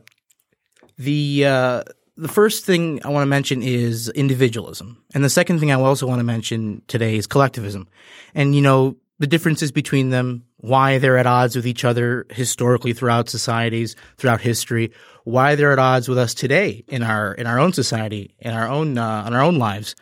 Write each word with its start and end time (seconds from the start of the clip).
the 0.97 1.45
uh, 1.45 1.83
the 2.15 2.27
first 2.27 2.65
thing 2.65 3.01
I 3.03 3.09
want 3.09 3.23
to 3.23 3.27
mention 3.29 3.63
is 3.63 4.09
individualism, 4.09 5.03
and 5.13 5.23
the 5.23 5.29
second 5.29 5.59
thing 5.59 5.71
I 5.71 5.75
also 5.75 6.05
want 6.05 6.19
to 6.19 6.23
mention 6.23 6.83
today 6.87 7.15
is 7.17 7.27
collectivism, 7.27 7.87
and 8.35 8.55
you 8.55 8.61
know 8.61 8.97
the 9.19 9.27
differences 9.27 9.71
between 9.71 10.09
them, 10.09 10.43
why 10.57 10.97
they're 10.97 11.17
at 11.17 11.27
odds 11.27 11.55
with 11.55 11.67
each 11.67 11.85
other 11.85 12.25
historically 12.31 12.91
throughout 12.93 13.29
societies, 13.29 13.95
throughout 14.17 14.41
history, 14.41 14.91
why 15.23 15.55
they're 15.55 15.71
at 15.71 15.79
odds 15.79 16.09
with 16.09 16.17
us 16.17 16.33
today 16.33 16.83
in 16.87 17.03
our 17.03 17.33
in 17.33 17.47
our 17.47 17.59
own 17.59 17.73
society, 17.73 18.35
in 18.39 18.51
our 18.51 18.67
own 18.67 18.97
uh, 18.97 19.23
in 19.27 19.33
our 19.33 19.41
own 19.41 19.57
lives. 19.57 19.95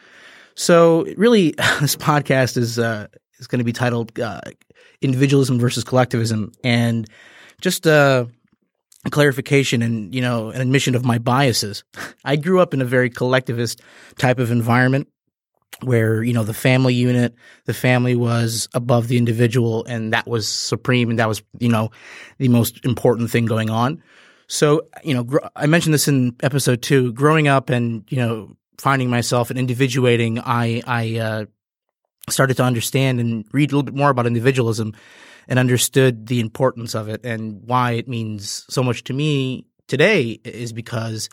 So 0.60 1.06
really, 1.16 1.52
this 1.80 1.96
podcast 1.96 2.58
is 2.58 2.78
uh, 2.78 3.08
is 3.38 3.48
going 3.48 3.60
to 3.60 3.66
be 3.66 3.72
titled 3.72 4.20
uh, 4.20 4.42
"Individualism 5.02 5.58
versus 5.58 5.86
Collectivism," 5.86 6.52
and 6.66 7.10
just 7.62 7.88
uh, 7.88 8.26
a 9.06 9.10
clarification 9.10 9.82
and 9.82 10.14
you 10.14 10.22
know 10.22 10.50
an 10.50 10.60
admission 10.60 10.96
of 10.96 11.06
my 11.06 11.18
biases. 11.18 11.86
I 12.26 12.36
grew 12.36 12.60
up 12.60 12.74
in 12.74 12.82
a 12.82 12.86
very 12.86 13.10
collectivist 13.10 13.82
type 14.18 14.38
of 14.38 14.52
environment 14.52 15.08
where 15.82 16.24
you 16.24 16.34
know 16.34 16.44
the 16.44 16.54
family 16.54 16.94
unit, 16.94 17.36
the 17.64 17.74
family 17.74 18.18
was 18.18 18.68
above 18.74 19.08
the 19.08 19.18
individual, 19.18 19.86
and 19.86 20.12
that 20.12 20.28
was 20.28 20.46
supreme, 20.46 21.10
and 21.10 21.20
that 21.20 21.30
was 21.30 21.42
you 21.60 21.70
know 21.70 21.90
the 22.38 22.50
most 22.50 22.84
important 22.84 23.32
thing 23.32 23.46
going 23.46 23.70
on. 23.70 24.04
So 24.48 24.82
you 25.06 25.14
know, 25.14 25.24
gr- 25.24 25.48
I 25.56 25.68
mentioned 25.68 25.94
this 25.94 26.10
in 26.10 26.36
episode 26.44 26.82
two. 26.82 27.14
Growing 27.14 27.48
up 27.48 27.70
and 27.70 28.04
you 28.10 28.18
know 28.18 28.58
finding 28.80 29.10
myself 29.10 29.50
and 29.50 29.60
individuating, 29.60 30.40
I 30.40 30.82
I 30.88 31.18
uh, 31.18 31.46
started 32.30 32.58
to 32.58 32.64
understand 32.64 33.20
and 33.20 33.46
read 33.52 33.72
a 33.72 33.76
little 33.76 33.84
bit 33.84 33.96
more 33.96 34.10
about 34.10 34.26
individualism 34.26 34.94
and 35.48 35.60
understood 35.60 36.28
the 36.28 36.40
importance 36.40 36.96
of 36.96 37.10
it 37.10 37.26
and 37.26 37.62
why 37.66 37.92
it 37.94 38.08
means 38.08 38.66
so 38.70 38.84
much 38.84 39.04
to 39.06 39.14
me 39.14 39.66
today 39.88 40.40
is 40.44 40.72
because 40.72 41.30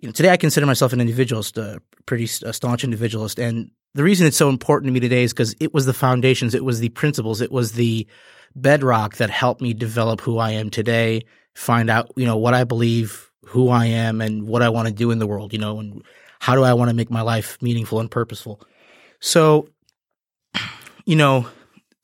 you 0.00 0.08
know 0.08 0.12
today 0.12 0.30
I 0.30 0.36
consider 0.36 0.66
myself 0.66 0.92
an 0.92 1.00
individualist, 1.00 1.56
a 1.56 1.80
pretty 2.06 2.24
a 2.44 2.52
staunch 2.52 2.84
individualist, 2.84 3.38
and 3.38 3.70
the 3.94 4.04
reason 4.04 4.26
it's 4.26 4.36
so 4.36 4.48
important 4.48 4.88
to 4.88 4.92
me 4.92 5.00
today 5.00 5.24
is 5.24 5.32
because 5.32 5.54
it 5.60 5.72
was 5.74 5.86
the 5.86 5.94
foundations, 5.94 6.54
it 6.54 6.64
was 6.64 6.80
the 6.80 6.90
principles, 6.90 7.40
it 7.40 7.50
was 7.50 7.72
the 7.72 8.06
bedrock 8.54 9.16
that 9.16 9.30
helped 9.30 9.60
me 9.60 9.72
develop 9.72 10.20
who 10.20 10.38
I 10.38 10.50
am 10.50 10.70
today, 10.70 11.22
find 11.54 11.88
out 11.88 12.12
you 12.16 12.26
know 12.26 12.36
what 12.36 12.54
I 12.54 12.64
believe, 12.64 13.30
who 13.46 13.70
I 13.70 13.86
am, 13.86 14.20
and 14.20 14.46
what 14.46 14.62
I 14.62 14.68
want 14.68 14.88
to 14.88 14.94
do 14.94 15.10
in 15.10 15.20
the 15.20 15.26
world, 15.26 15.52
you 15.52 15.58
know, 15.58 15.78
and 15.78 16.02
how 16.40 16.54
do 16.54 16.64
I 16.64 16.72
want 16.72 16.88
to 16.88 16.96
make 16.96 17.10
my 17.10 17.20
life 17.20 17.58
meaningful 17.60 18.00
and 18.00 18.10
purposeful. 18.10 18.60
So, 19.20 19.68
you 21.04 21.14
know, 21.14 21.46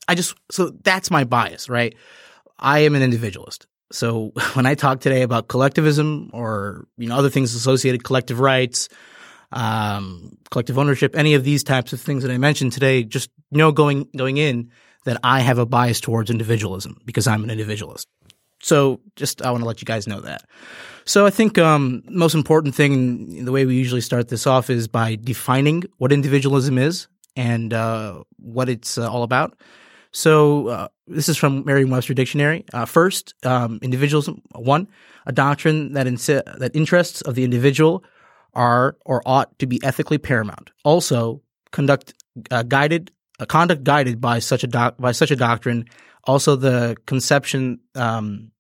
I 0.07 0.15
just 0.15 0.37
so 0.51 0.71
that's 0.85 1.11
my 1.11 1.25
bias, 1.25 1.69
right? 1.69 1.95
I 2.59 2.81
am 2.81 2.95
an 2.95 3.03
individualist. 3.03 3.67
So 3.91 4.33
when 4.53 4.67
I 4.67 4.75
talk 4.75 5.01
today 5.01 5.23
about 5.23 5.49
collectivism 5.49 6.31
or 6.33 6.87
you 6.99 7.09
know 7.09 7.17
other 7.17 7.31
things 7.31 7.55
associated, 7.55 8.05
collective 8.05 8.39
rights, 8.39 8.89
um, 9.53 10.37
collective 10.51 10.79
ownership, 10.79 11.17
any 11.17 11.35
of 11.35 11.43
these 11.43 11.65
types 11.65 11.95
of 11.95 12.01
things 12.01 12.23
that 12.23 12.31
I 12.31 12.39
mentioned 12.39 12.73
today, 12.73 13.05
just 13.05 13.31
know 13.51 13.73
going 13.73 14.07
going 14.15 14.37
in 14.37 14.71
that 15.07 15.19
I 15.25 15.41
have 15.41 15.59
a 15.59 15.67
bias 15.67 16.01
towards 16.01 16.31
individualism 16.31 17.01
because 17.07 17.27
I'm 17.27 17.43
an 17.43 17.51
individualist. 17.51 18.07
So 18.61 19.01
just 19.17 19.43
I 19.43 19.51
want 19.51 19.63
to 19.63 19.67
let 19.67 19.81
you 19.81 19.87
guys 19.87 20.07
know 20.07 20.21
that. 20.21 20.45
So 21.05 21.27
I 21.27 21.31
think 21.31 21.57
um, 21.59 22.03
most 22.09 22.35
important 22.35 22.75
thing, 22.75 23.45
the 23.45 23.53
way 23.53 23.65
we 23.65 23.77
usually 23.77 24.01
start 24.01 24.29
this 24.29 24.47
off, 24.47 24.71
is 24.71 24.89
by 24.89 25.17
defining 25.17 25.85
what 25.99 26.13
individualism 26.13 26.79
is 26.79 27.07
and 27.37 27.73
uh, 27.73 28.25
what 28.39 28.69
it's 28.69 28.99
uh, 28.99 29.09
all 29.11 29.23
about. 29.23 29.57
So 30.11 30.69
uh, 30.69 30.89
this 31.07 31.29
is 31.29 31.37
from 31.37 31.65
Merriam-Webster 31.65 32.15
Dictionary. 32.15 32.65
Uh, 32.73 32.87
first, 32.87 33.35
um, 33.45 33.79
individualism 33.83 34.43
one, 34.55 34.89
a 35.27 35.33
doctrine 35.33 35.93
that 35.93 36.07
insi- 36.07 36.59
that 36.59 36.75
interests 36.75 37.21
of 37.21 37.35
the 37.35 37.45
individual 37.45 38.03
are 38.55 38.97
or 39.05 39.23
ought 39.27 39.57
to 39.59 39.67
be 39.67 39.79
ethically 39.85 40.19
paramount. 40.19 40.71
Also, 40.85 41.43
conduct 41.71 42.15
uh, 42.51 42.63
guided 42.63 43.11
uh, 43.39 43.45
conduct 43.45 43.85
guided 43.85 44.21
by 44.21 44.39
such 44.39 44.65
a 44.65 44.67
doc- 44.67 44.97
by 44.99 45.13
such 45.13 45.31
a 45.31 45.37
doctrine. 45.37 45.85
Also, 46.27 46.57
the 46.57 46.97
conception 47.07 47.81
um, 47.95 48.51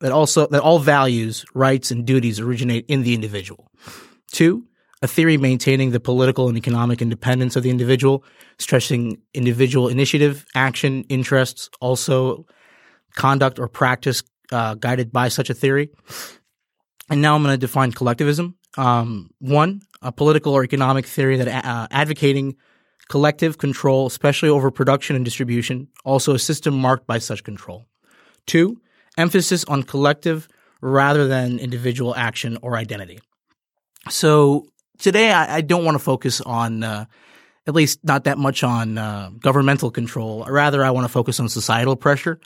that 0.00 0.12
also 0.12 0.46
that 0.48 0.62
all 0.62 0.78
values, 0.78 1.44
rights, 1.54 1.90
and 1.90 2.06
duties 2.06 2.38
originate 2.38 2.84
in 2.88 3.02
the 3.02 3.14
individual. 3.14 3.70
Two, 4.30 4.66
a 5.00 5.06
theory 5.06 5.36
maintaining 5.36 5.90
the 5.90 6.00
political 6.00 6.48
and 6.48 6.58
economic 6.58 7.00
independence 7.00 7.56
of 7.56 7.62
the 7.62 7.70
individual, 7.70 8.24
stressing 8.58 9.18
individual 9.32 9.88
initiative, 9.88 10.44
action, 10.54 11.04
interests, 11.08 11.70
also 11.80 12.46
conduct 13.14 13.58
or 13.58 13.68
practice 13.68 14.22
uh, 14.52 14.74
guided 14.74 15.12
by 15.12 15.28
such 15.28 15.50
a 15.50 15.54
theory. 15.54 15.90
And 17.10 17.20
now 17.20 17.34
I'm 17.34 17.42
going 17.42 17.54
to 17.54 17.58
define 17.58 17.92
collectivism. 17.92 18.56
Um, 18.76 19.30
one, 19.38 19.82
a 20.02 20.10
political 20.10 20.52
or 20.52 20.64
economic 20.64 21.06
theory 21.06 21.36
that 21.36 21.64
uh, 21.64 21.86
advocating 21.90 22.56
collective 23.08 23.58
control, 23.58 24.06
especially 24.06 24.48
over 24.48 24.70
production 24.70 25.16
and 25.16 25.24
distribution, 25.24 25.88
also 26.04 26.34
a 26.34 26.38
system 26.38 26.74
marked 26.78 27.06
by 27.06 27.18
such 27.18 27.44
control. 27.44 27.86
Two, 28.46 28.80
emphasis 29.16 29.64
on 29.64 29.82
collective 29.82 30.48
rather 30.80 31.26
than 31.26 31.58
individual 31.58 32.14
action 32.14 32.58
or 32.62 32.76
identity. 32.76 33.20
So 34.10 34.66
today 34.98 35.32
I, 35.32 35.56
I 35.56 35.60
don't 35.60 35.84
want 35.84 35.94
to 35.94 36.04
focus 36.04 36.40
on, 36.40 36.82
uh, 36.82 37.06
at 37.66 37.74
least 37.74 38.00
not 38.04 38.24
that 38.24 38.36
much 38.36 38.62
on 38.62 38.98
uh, 38.98 39.30
governmental 39.38 39.90
control. 39.90 40.44
Rather, 40.44 40.84
I 40.84 40.90
want 40.90 41.06
to 41.06 41.12
focus 41.12 41.40
on 41.40 41.48
societal 41.48 41.96
pressure 41.96 42.38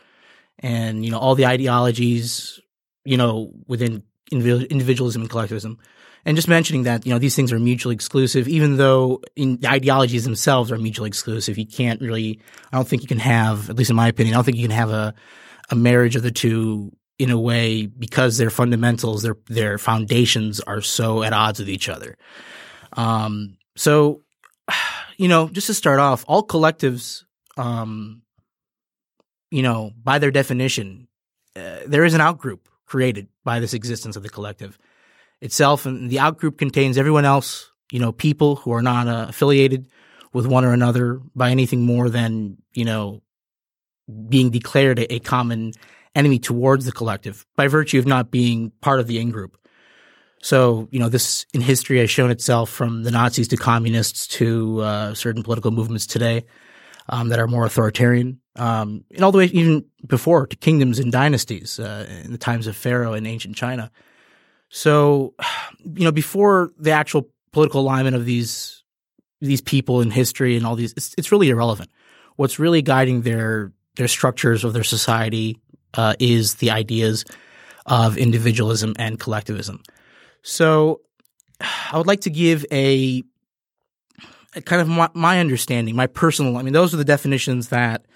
and, 0.60 1.04
you 1.04 1.10
know, 1.10 1.18
all 1.18 1.34
the 1.34 1.46
ideologies, 1.46 2.60
you 3.04 3.16
know, 3.16 3.52
within 3.66 4.02
individualism 4.30 5.22
and 5.22 5.30
collectivism. 5.30 5.78
And 6.24 6.36
just 6.36 6.48
mentioning 6.48 6.82
that, 6.82 7.06
you 7.06 7.12
know, 7.12 7.18
these 7.18 7.36
things 7.36 7.52
are 7.52 7.58
mutually 7.58 7.94
exclusive, 7.94 8.48
even 8.48 8.76
though 8.76 9.22
in 9.36 9.58
the 9.58 9.68
ideologies 9.68 10.24
themselves 10.24 10.70
are 10.70 10.78
mutually 10.78 11.08
exclusive. 11.08 11.56
You 11.56 11.66
can't 11.66 12.00
really, 12.00 12.40
I 12.72 12.76
don't 12.76 12.86
think 12.86 13.02
you 13.02 13.08
can 13.08 13.18
have, 13.18 13.70
at 13.70 13.76
least 13.76 13.90
in 13.90 13.96
my 13.96 14.08
opinion, 14.08 14.34
I 14.34 14.36
don't 14.36 14.44
think 14.44 14.56
you 14.58 14.68
can 14.68 14.76
have 14.76 14.90
a, 14.90 15.14
a 15.70 15.74
marriage 15.76 16.16
of 16.16 16.22
the 16.22 16.30
two 16.30 16.92
in 17.18 17.30
a 17.30 17.38
way 17.38 17.86
because 17.86 18.38
their 18.38 18.50
fundamentals, 18.50 19.22
their 19.22 19.36
their 19.46 19.78
foundations 19.78 20.60
are 20.60 20.80
so 20.80 21.22
at 21.22 21.32
odds 21.32 21.58
with 21.58 21.68
each 21.68 21.88
other. 21.88 22.16
Um, 22.92 23.56
so, 23.76 24.22
you 25.16 25.28
know, 25.28 25.48
just 25.48 25.66
to 25.66 25.74
start 25.74 25.98
off, 25.98 26.24
all 26.28 26.46
collectives, 26.46 27.24
um, 27.56 28.22
you 29.50 29.62
know, 29.62 29.92
by 30.02 30.18
their 30.18 30.30
definition, 30.30 31.08
uh, 31.56 31.78
there 31.86 32.04
is 32.04 32.14
an 32.14 32.20
outgroup 32.20 32.60
created 32.86 33.28
by 33.44 33.60
this 33.60 33.74
existence 33.74 34.16
of 34.16 34.22
the 34.22 34.28
collective 34.28 34.78
itself, 35.40 35.86
and 35.86 36.10
the 36.10 36.16
outgroup 36.16 36.58
contains 36.58 36.98
everyone 36.98 37.24
else. 37.24 37.70
You 37.90 38.00
know, 38.00 38.12
people 38.12 38.56
who 38.56 38.72
are 38.72 38.82
not 38.82 39.08
uh, 39.08 39.26
affiliated 39.28 39.88
with 40.32 40.46
one 40.46 40.64
or 40.64 40.72
another 40.72 41.20
by 41.34 41.50
anything 41.50 41.86
more 41.86 42.10
than 42.10 42.58
you 42.72 42.84
know 42.84 43.22
being 44.28 44.50
declared 44.50 44.98
a, 44.98 45.14
a 45.14 45.18
common 45.20 45.72
enemy 46.14 46.38
towards 46.38 46.84
the 46.84 46.92
collective 46.92 47.46
by 47.56 47.68
virtue 47.68 47.98
of 47.98 48.06
not 48.06 48.30
being 48.30 48.72
part 48.80 49.00
of 49.00 49.06
the 49.06 49.18
in 49.18 49.30
group. 49.30 49.56
So, 50.40 50.88
you 50.90 51.00
know, 51.00 51.08
this 51.08 51.46
in 51.52 51.60
history 51.60 51.98
has 51.98 52.10
shown 52.10 52.30
itself 52.30 52.70
from 52.70 53.02
the 53.02 53.10
Nazis 53.10 53.48
to 53.48 53.56
communists 53.56 54.26
to 54.28 54.80
uh, 54.80 55.14
certain 55.14 55.42
political 55.42 55.70
movements 55.70 56.06
today 56.06 56.44
um, 57.08 57.28
that 57.28 57.38
are 57.38 57.48
more 57.48 57.64
authoritarian, 57.64 58.40
um, 58.56 59.04
and 59.14 59.24
all 59.24 59.32
the 59.32 59.38
way 59.38 59.46
even 59.46 59.84
before 60.06 60.46
to 60.46 60.56
kingdoms 60.56 60.98
and 60.98 61.10
dynasties 61.10 61.80
uh, 61.80 62.06
in 62.24 62.32
the 62.32 62.38
times 62.38 62.66
of 62.66 62.76
Pharaoh 62.76 63.14
in 63.14 63.26
ancient 63.26 63.56
China. 63.56 63.90
So, 64.70 65.34
you 65.84 66.04
know, 66.04 66.12
before 66.12 66.70
the 66.78 66.90
actual 66.90 67.28
political 67.52 67.80
alignment 67.80 68.16
of 68.16 68.24
these 68.24 68.82
these 69.40 69.60
people 69.60 70.00
in 70.00 70.10
history 70.10 70.56
and 70.56 70.66
all 70.66 70.74
these, 70.74 70.92
it's, 70.94 71.14
it's 71.16 71.30
really 71.30 71.48
irrelevant. 71.48 71.90
What's 72.36 72.58
really 72.58 72.82
guiding 72.82 73.22
their 73.22 73.72
their 73.96 74.08
structures 74.08 74.64
of 74.64 74.72
their 74.72 74.84
society 74.84 75.58
uh, 75.94 76.14
is 76.18 76.56
the 76.56 76.70
ideas 76.70 77.24
of 77.86 78.16
individualism 78.16 78.94
and 78.98 79.18
collectivism. 79.18 79.82
So 80.42 81.00
I 81.60 81.96
would 81.96 82.06
like 82.06 82.20
to 82.22 82.30
give 82.30 82.64
a, 82.70 83.24
a 84.54 84.60
kind 84.62 84.80
of 84.80 84.88
my, 84.88 85.08
my, 85.14 85.40
understanding, 85.40 85.96
my 85.96 86.06
personal. 86.06 86.56
I 86.56 86.62
mean, 86.62 86.72
those 86.72 86.94
are 86.94 86.96
the 86.96 87.04
definitions 87.04 87.70
that 87.70 88.06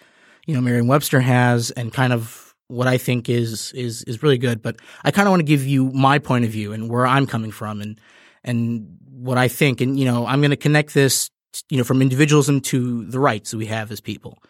you 0.46 0.54
know 0.54 0.60
Merriam-Webster 0.60 1.20
has, 1.20 1.70
and 1.72 1.92
kind 1.92 2.12
of 2.12 2.51
what 2.72 2.88
I 2.88 2.98
think 2.98 3.28
is 3.28 3.72
is 3.72 4.02
is 4.04 4.22
really 4.22 4.38
good. 4.38 4.62
But 4.62 4.76
I 5.04 5.10
kind 5.10 5.28
of 5.28 5.30
want 5.30 5.40
to 5.40 5.44
give 5.44 5.66
you 5.66 5.90
my 5.92 6.18
point 6.18 6.44
of 6.44 6.50
view 6.50 6.72
and 6.72 6.88
where 6.88 7.06
I'm 7.06 7.26
coming 7.26 7.50
from, 7.50 7.80
and 7.80 8.00
and 8.42 8.98
what 9.10 9.38
I 9.38 9.48
think. 9.48 9.80
And 9.80 9.98
you 9.98 10.06
know, 10.06 10.26
I'm 10.26 10.40
going 10.40 10.50
to 10.50 10.56
connect 10.56 10.94
this, 10.94 11.30
you 11.68 11.76
know, 11.76 11.84
from 11.84 12.00
individualism 12.00 12.60
to 12.62 13.04
the 13.04 13.20
rights 13.20 13.50
that 13.50 13.58
we 13.58 13.66
have 13.66 13.92
as 13.92 14.00
people. 14.00 14.42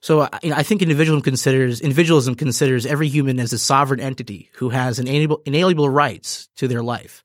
So 0.00 0.26
you 0.42 0.50
know, 0.50 0.56
I 0.56 0.62
think 0.62 0.80
individualism 0.80 1.22
considers 1.22 1.80
individualism 1.82 2.34
considers 2.34 2.86
every 2.86 3.08
human 3.08 3.38
as 3.38 3.52
a 3.52 3.58
sovereign 3.58 4.00
entity 4.00 4.50
who 4.54 4.70
has 4.70 4.98
inalienable, 4.98 5.42
inalienable 5.44 5.90
rights 5.90 6.48
to 6.56 6.66
their 6.66 6.82
life. 6.82 7.22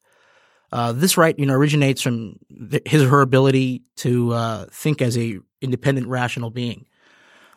Uh, 0.71 0.91
this 0.91 1.15
right, 1.15 1.37
you 1.39 1.45
know, 1.45 1.53
originates 1.53 2.01
from 2.01 2.37
his 2.85 3.03
or 3.03 3.07
her 3.07 3.21
ability 3.21 3.83
to 3.95 4.33
uh, 4.33 4.65
think 4.71 5.01
as 5.01 5.17
a 5.17 5.39
independent, 5.61 6.07
rational 6.07 6.49
being. 6.49 6.85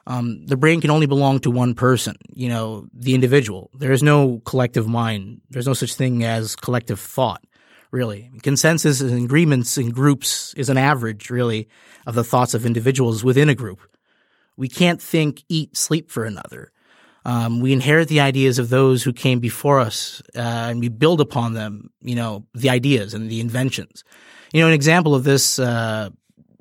Um, 0.08 0.46
the 0.46 0.56
brain 0.56 0.80
can 0.80 0.90
only 0.90 1.06
belong 1.06 1.38
to 1.40 1.50
one 1.50 1.74
person, 1.74 2.16
you 2.32 2.48
know, 2.48 2.88
the 2.94 3.14
individual. 3.14 3.70
There 3.74 3.92
is 3.92 4.02
no 4.02 4.40
collective 4.46 4.88
mind. 4.88 5.42
There's 5.50 5.66
no 5.66 5.74
such 5.74 5.94
thing 5.94 6.24
as 6.24 6.56
collective 6.56 6.98
thought, 6.98 7.44
really. 7.90 8.30
Consensus 8.42 9.02
and 9.02 9.22
agreements 9.22 9.76
in 9.76 9.90
groups 9.90 10.54
is 10.56 10.70
an 10.70 10.78
average, 10.78 11.28
really, 11.28 11.68
of 12.06 12.14
the 12.14 12.24
thoughts 12.24 12.54
of 12.54 12.64
individuals 12.64 13.22
within 13.22 13.50
a 13.50 13.54
group. 13.54 13.80
We 14.56 14.66
can't 14.66 15.00
think, 15.00 15.44
eat, 15.50 15.76
sleep 15.76 16.10
for 16.10 16.24
another. 16.24 16.72
Um, 17.26 17.60
we 17.60 17.74
inherit 17.74 18.08
the 18.08 18.20
ideas 18.20 18.58
of 18.58 18.70
those 18.70 19.02
who 19.02 19.12
came 19.12 19.40
before 19.40 19.78
us, 19.78 20.22
uh, 20.34 20.70
and 20.70 20.80
we 20.80 20.88
build 20.88 21.20
upon 21.20 21.52
them. 21.52 21.90
You 22.00 22.14
know, 22.14 22.46
the 22.54 22.70
ideas 22.70 23.12
and 23.12 23.28
the 23.28 23.40
inventions. 23.40 24.04
You 24.54 24.62
know, 24.62 24.68
an 24.68 24.72
example 24.72 25.14
of 25.14 25.24
this, 25.24 25.58
uh, 25.58 26.08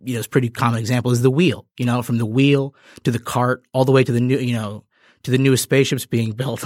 you 0.03 0.13
know, 0.13 0.19
it's 0.19 0.27
pretty 0.27 0.49
common 0.49 0.79
example 0.79 1.11
is 1.11 1.21
the 1.21 1.31
wheel. 1.31 1.65
You 1.77 1.85
know, 1.85 2.01
from 2.01 2.17
the 2.17 2.25
wheel 2.25 2.75
to 3.03 3.11
the 3.11 3.19
cart, 3.19 3.63
all 3.73 3.85
the 3.85 3.91
way 3.91 4.03
to 4.03 4.11
the 4.11 4.19
new, 4.19 4.37
you 4.37 4.53
know, 4.53 4.83
to 5.23 5.31
the 5.31 5.37
newest 5.37 5.63
spaceships 5.63 6.05
being 6.05 6.31
built. 6.33 6.63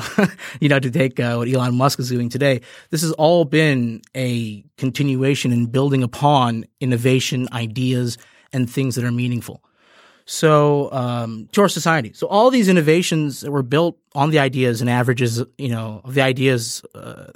you 0.60 0.70
know, 0.70 0.80
to 0.80 0.92
take 0.92 1.20
uh, 1.20 1.36
what 1.36 1.48
Elon 1.48 1.76
Musk 1.76 2.00
is 2.00 2.10
doing 2.10 2.30
today. 2.30 2.62
This 2.90 3.02
has 3.02 3.12
all 3.14 3.46
been 3.46 4.02
a 4.16 4.64
continuation 4.78 5.52
and 5.52 5.72
building 5.72 6.04
upon 6.04 6.66
innovation, 6.80 7.48
ideas, 7.54 8.18
and 8.54 8.70
things 8.70 8.96
that 8.96 9.06
are 9.06 9.12
meaningful. 9.12 9.64
So 10.26 10.92
um, 10.92 11.50
to 11.54 11.62
our 11.62 11.70
society. 11.70 12.14
So 12.14 12.28
all 12.28 12.52
these 12.52 12.70
innovations 12.70 13.42
that 13.42 13.52
were 13.52 13.64
built 13.64 13.98
on 14.14 14.30
the 14.30 14.40
ideas 14.40 14.82
and 14.82 14.90
averages, 14.90 15.44
you 15.58 15.70
know, 15.70 16.02
of 16.04 16.14
the 16.14 16.22
ideas 16.22 16.84
uh, 16.94 17.32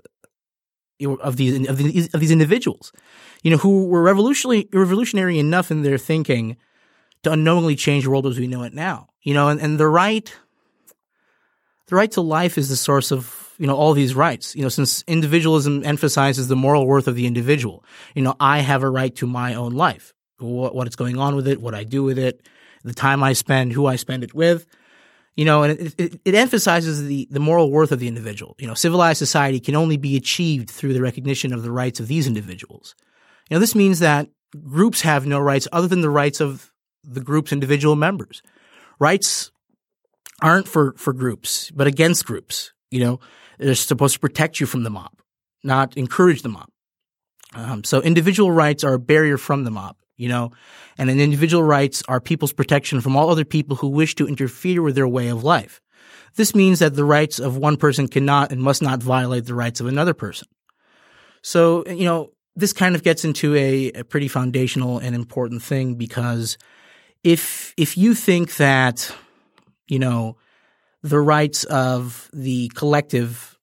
of 1.04 1.38
these 1.38 1.68
of 1.68 1.78
these 1.78 2.14
of 2.14 2.20
these 2.20 2.32
individuals, 2.32 2.92
you 3.44 3.52
know, 3.52 3.58
who 3.58 3.88
were 3.88 4.02
revolutionary 4.02 4.68
revolutionary 4.74 5.40
enough 5.40 5.72
in 5.72 5.82
their 5.82 5.98
thinking 5.98 6.58
to 7.24 7.32
unknowingly 7.32 7.76
change 7.76 8.04
the 8.04 8.10
world 8.10 8.28
as 8.28 8.40
we 8.40 8.48
know 8.48 8.64
it 8.64 8.74
now. 8.74 9.08
You 9.22 9.34
know, 9.34 9.50
and, 9.50 9.60
and 9.60 9.80
the 9.80 9.88
right 9.88 10.34
the 11.88 11.96
right 11.96 12.12
to 12.12 12.22
life 12.22 12.58
is 12.58 12.70
the 12.70 12.76
source 12.76 13.12
of 13.12 13.54
you 13.58 13.68
know 13.68 13.76
all 13.76 13.94
these 13.94 14.16
rights 14.16 14.54
you 14.54 14.64
know 14.64 14.70
since 14.70 15.02
individualism 15.08 15.84
emphasizes 15.86 16.50
the 16.50 16.58
moral 16.58 16.86
worth 16.86 17.08
of 17.08 17.16
the 17.16 17.26
individual 17.26 17.86
you 18.14 18.22
know 18.22 18.36
i 18.38 18.60
have 18.60 18.84
a 18.84 18.90
right 18.90 19.16
to 19.16 19.26
my 19.26 19.54
own 19.54 19.72
life 19.72 20.14
what, 20.40 20.76
what's 20.76 20.98
going 20.98 21.18
on 21.18 21.38
with 21.38 21.48
it 21.48 21.62
what 21.62 21.74
i 21.74 21.86
do 21.86 22.04
with 22.04 22.20
it 22.20 22.46
the 22.86 22.94
time 22.94 23.24
I 23.24 23.34
spend, 23.34 23.74
who 23.74 23.88
I 23.88 23.98
spend 23.98 24.24
it 24.24 24.34
with. 24.34 24.68
You 25.36 25.44
know, 25.44 25.64
and 25.64 25.80
it, 25.80 25.96
it, 25.98 26.22
it, 26.24 26.36
emphasizes 26.36 27.06
the, 27.06 27.28
the 27.30 27.42
moral 27.42 27.70
worth 27.70 27.92
of 27.92 28.00
the 28.00 28.08
individual. 28.08 28.56
You 28.58 28.68
know, 28.68 28.74
civilized 28.74 29.18
society 29.18 29.60
can 29.60 29.76
only 29.76 29.98
be 29.98 30.16
achieved 30.16 30.70
through 30.72 30.94
the 30.94 31.02
recognition 31.02 31.54
of 31.54 31.62
the 31.62 31.72
rights 31.72 32.00
of 32.00 32.08
these 32.08 32.26
individuals. 32.26 32.96
You 33.50 33.56
know, 33.56 33.60
this 33.60 33.76
means 33.76 34.00
that 34.00 34.30
groups 34.64 35.02
have 35.02 35.26
no 35.26 35.40
rights 35.40 35.68
other 35.74 35.90
than 35.90 36.00
the 36.00 36.10
rights 36.10 36.40
of 36.40 36.72
the 37.04 37.20
group's 37.20 37.52
individual 37.52 37.98
members. 37.98 38.42
Rights 38.98 39.52
aren't 40.42 40.70
for, 40.70 40.94
for 40.98 41.12
groups, 41.12 41.70
but 41.72 41.88
against 41.88 42.26
groups. 42.26 42.72
You 42.90 43.02
know, 43.02 43.20
they're 43.58 43.76
supposed 43.76 44.14
to 44.14 44.20
protect 44.20 44.62
you 44.62 44.66
from 44.66 44.84
the 44.84 44.90
mob, 44.90 45.12
not 45.64 45.98
encourage 45.98 46.44
the 46.44 46.50
mob. 46.50 46.70
Um, 47.54 47.84
so 47.84 48.02
individual 48.02 48.52
rights 48.52 48.86
are 48.86 48.94
a 48.94 49.00
barrier 49.00 49.38
from 49.38 49.66
the 49.66 49.72
mob 49.72 49.98
you 50.18 50.30
know, 50.30 50.52
and 50.98 51.10
an 51.10 51.20
individual 51.20 51.64
rights 51.64 52.04
are 52.08 52.22
people's 52.22 52.54
protection 52.54 53.02
from 53.02 53.16
all 53.16 53.30
other 53.30 53.46
people 53.46 53.76
who 53.76 53.88
wish 53.88 54.16
to 54.16 54.28
interfere 54.28 54.82
with 54.82 54.96
their 54.96 55.08
way 55.08 55.28
of 55.28 55.44
life. 55.44 55.82
This 56.36 56.54
means 56.54 56.80
that 56.80 56.96
the 56.96 57.06
rights 57.06 57.40
of 57.40 57.58
one 57.58 57.78
person 57.78 58.08
cannot 58.08 58.52
and 58.52 58.62
must 58.62 58.82
not 58.82 59.02
violate 59.02 59.46
the 59.46 59.54
rights 59.54 59.80
of 59.80 59.88
another 59.88 60.14
person. 60.14 60.48
So, 61.42 61.86
you 61.86 62.06
know, 62.06 62.32
this 62.56 62.74
kind 62.74 62.96
of 62.96 63.04
gets 63.04 63.26
into 63.26 63.56
a, 63.56 63.92
a 63.92 64.04
pretty 64.04 64.28
foundational 64.28 64.98
and 64.98 65.16
important 65.16 65.62
thing 65.62 65.96
because 65.96 66.58
if 67.24 67.74
if 67.78 67.98
you 67.98 68.14
think 68.14 68.56
that, 68.58 69.14
you 69.88 70.00
know, 70.00 70.38
the 71.02 71.20
rights 71.20 71.64
of 71.66 72.30
the 72.34 72.70
collective, 72.76 73.58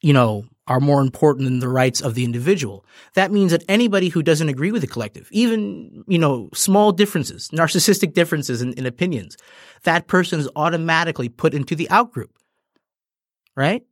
you 0.00 0.12
know, 0.12 0.44
are 0.68 0.80
more 0.80 1.00
important 1.00 1.44
than 1.44 1.58
the 1.58 1.68
rights 1.68 2.00
of 2.00 2.14
the 2.14 2.24
individual. 2.24 2.84
That 3.14 3.32
means 3.32 3.50
that 3.50 3.64
anybody 3.68 4.08
who 4.08 4.22
doesn't 4.22 4.48
agree 4.48 4.70
with 4.70 4.82
the 4.82 4.88
collective, 4.88 5.28
even, 5.32 6.04
you 6.06 6.18
know, 6.18 6.50
small 6.54 6.92
differences, 6.92 7.48
narcissistic 7.52 8.14
differences 8.14 8.62
in, 8.62 8.72
in 8.74 8.86
opinions, 8.86 9.36
that 9.82 10.06
person 10.06 10.38
is 10.38 10.48
automatically 10.54 11.28
put 11.28 11.54
into 11.54 11.74
the 11.74 11.88
outgroup. 11.90 12.30
Right? 13.56 13.82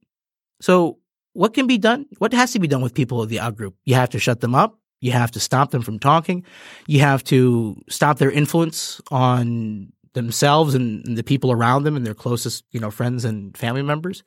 So 0.61 0.99
what 1.33 1.55
can 1.55 1.67
be 1.67 1.79
done? 1.79 2.07
What 2.19 2.33
has 2.33 2.53
to 2.53 2.59
be 2.59 2.69
done 2.69 2.83
with 2.83 2.95
people 2.95 3.21
of 3.21 3.29
the 3.29 3.37
outgroup? 3.39 3.75
You 3.85 3.95
have 3.95 4.11
to 4.11 4.19
shut 4.19 4.41
them 4.41 4.55
up. 4.55 4.79
You 5.01 5.13
have 5.13 5.31
to 5.33 5.41
stop 5.41 5.71
them 5.71 5.83
from 5.83 5.99
talking. 5.99 6.45
You 6.87 7.01
have 7.01 7.25
to 7.25 7.77
stop 7.89 8.19
their 8.19 8.31
influence 8.31 9.01
on 9.11 9.93
themselves 10.15 10.75
and, 10.75 11.05
the 11.17 11.23
people 11.23 11.53
around 11.53 11.85
them 11.85 11.97
and 11.97 12.07
their 12.07 12.15
closest, 12.15 12.65
you 12.71 12.81
know, 12.81 12.91
friends 12.91 13.25
and 13.25 13.57
family 13.57 13.83
members. 13.83 14.23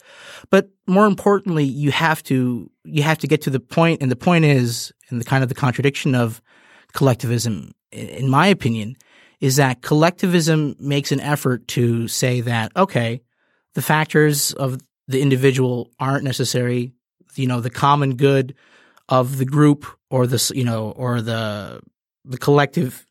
But 0.50 0.70
more 0.88 1.06
importantly, 1.06 1.64
you 1.64 1.92
have 1.92 2.24
to 2.24 2.70
you 2.84 3.04
have 3.04 3.18
to 3.20 3.28
get 3.28 3.42
to 3.44 3.50
the 3.50 3.60
point, 3.60 4.02
and 4.02 4.12
the 4.12 4.16
point 4.16 4.46
is, 4.46 4.92
and 5.10 5.20
the 5.20 5.26
kind 5.26 5.44
of 5.44 5.50
the 5.50 5.56
contradiction 5.56 6.16
of 6.16 6.42
collectivism, 6.94 7.72
in 7.92 8.30
my 8.30 8.48
opinion, 8.48 8.96
is 9.40 9.58
that 9.58 9.82
collectivism 9.82 10.76
makes 10.80 11.12
an 11.12 11.20
effort 11.20 11.68
to 11.68 12.08
say 12.08 12.42
that, 12.42 12.72
okay, 12.78 13.22
the 13.74 13.82
factors 13.82 14.54
of 14.54 14.80
the 15.08 15.22
individual 15.22 15.92
aren't 16.00 16.24
necessary. 16.24 16.94
You 17.36 17.48
know, 17.48 17.60
the 17.60 17.70
common 17.70 18.16
good 18.16 18.56
of 19.10 19.38
the 19.38 19.46
group 19.46 19.86
or 20.10 20.28
the, 20.28 20.52
you 20.56 20.64
know, 20.64 20.92
or 20.92 21.22
the, 21.22 21.82
the 22.24 22.38
collective, 22.38 23.06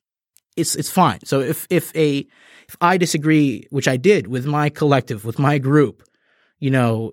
it's, 0.56 0.74
it's 0.74 0.90
fine. 0.90 1.20
So 1.24 1.40
if, 1.40 1.66
if 1.70 1.94
a, 1.96 2.26
if 2.68 2.76
I 2.80 2.96
disagree, 2.96 3.66
which 3.70 3.88
I 3.88 3.96
did 3.96 4.26
with 4.26 4.46
my 4.46 4.70
collective, 4.70 5.24
with 5.24 5.38
my 5.38 5.58
group, 5.58 6.02
you 6.58 6.70
know, 6.70 7.12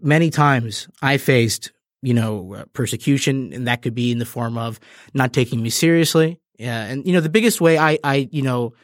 many 0.00 0.30
times 0.30 0.88
I 1.00 1.16
faced, 1.16 1.72
you 2.02 2.14
know, 2.14 2.64
persecution 2.72 3.52
and 3.52 3.66
that 3.66 3.82
could 3.82 3.94
be 3.94 4.12
in 4.12 4.18
the 4.18 4.26
form 4.26 4.58
of 4.58 4.80
not 5.14 5.32
taking 5.32 5.62
me 5.62 5.70
seriously. 5.70 6.40
Yeah. 6.58 6.84
And, 6.84 7.06
you 7.06 7.12
know, 7.12 7.20
the 7.20 7.28
biggest 7.28 7.60
way 7.60 7.78
I, 7.78 7.98
I, 8.04 8.28
you 8.30 8.42
know, 8.42 8.74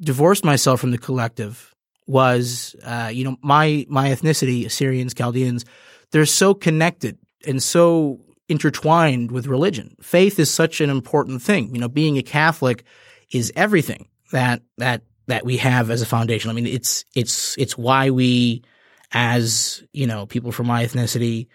divorced 0.00 0.44
myself 0.44 0.80
from 0.80 0.90
the 0.90 0.98
collective 0.98 1.74
was, 2.06 2.74
uh, 2.84 3.10
you 3.12 3.24
know, 3.24 3.36
my, 3.42 3.86
my 3.88 4.08
ethnicity, 4.08 4.64
Assyrians, 4.66 5.14
Chaldeans, 5.14 5.64
they're 6.12 6.26
so 6.26 6.54
connected 6.54 7.18
and 7.46 7.62
so 7.62 8.20
intertwined 8.50 9.30
with 9.30 9.46
religion. 9.46 9.96
Faith 10.02 10.38
is 10.38 10.50
such 10.50 10.80
an 10.80 10.90
important 10.90 11.40
thing. 11.40 11.72
You 11.72 11.80
know, 11.80 11.88
being 11.88 12.18
a 12.18 12.22
Catholic 12.22 12.84
is 13.30 13.52
everything 13.54 14.08
that, 14.32 14.62
that, 14.78 15.02
that 15.28 15.44
we 15.44 15.56
have 15.58 15.90
as 15.90 16.02
a 16.02 16.06
foundation. 16.06 16.50
I 16.50 16.54
mean, 16.54 16.66
it's, 16.66 17.04
it's, 17.14 17.56
it's 17.58 17.78
why 17.78 18.10
we, 18.10 18.64
as, 19.12 19.84
you 19.92 20.06
know, 20.06 20.26
people 20.26 20.50
from 20.50 20.66
my 20.66 20.84
ethnicity, 20.84 21.46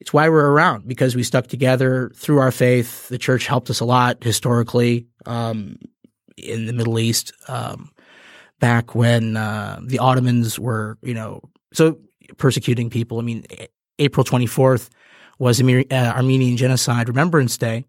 it's 0.00 0.12
why 0.12 0.28
we're 0.28 0.50
around 0.50 0.88
because 0.88 1.14
we 1.14 1.22
stuck 1.22 1.46
together 1.46 2.10
through 2.16 2.38
our 2.38 2.50
faith. 2.50 3.08
The 3.08 3.18
church 3.18 3.46
helped 3.46 3.70
us 3.70 3.80
a 3.80 3.84
lot 3.84 4.22
historically 4.22 5.06
um, 5.26 5.78
in 6.36 6.66
the 6.66 6.72
Middle 6.72 6.98
East 6.98 7.32
um, 7.48 7.92
back 8.58 8.96
when 8.96 9.36
uh, 9.36 9.78
the 9.82 10.00
Ottomans 10.00 10.58
were, 10.58 10.98
you 11.02 11.14
know, 11.14 11.40
so 11.72 11.98
persecuting 12.36 12.90
people. 12.90 13.20
I 13.20 13.22
mean, 13.22 13.46
April 14.00 14.24
24th 14.24 14.90
was 15.38 15.60
uh, 15.60 15.84
Armenian 15.92 16.56
Genocide 16.56 17.08
Remembrance 17.08 17.56
Day. 17.58 17.84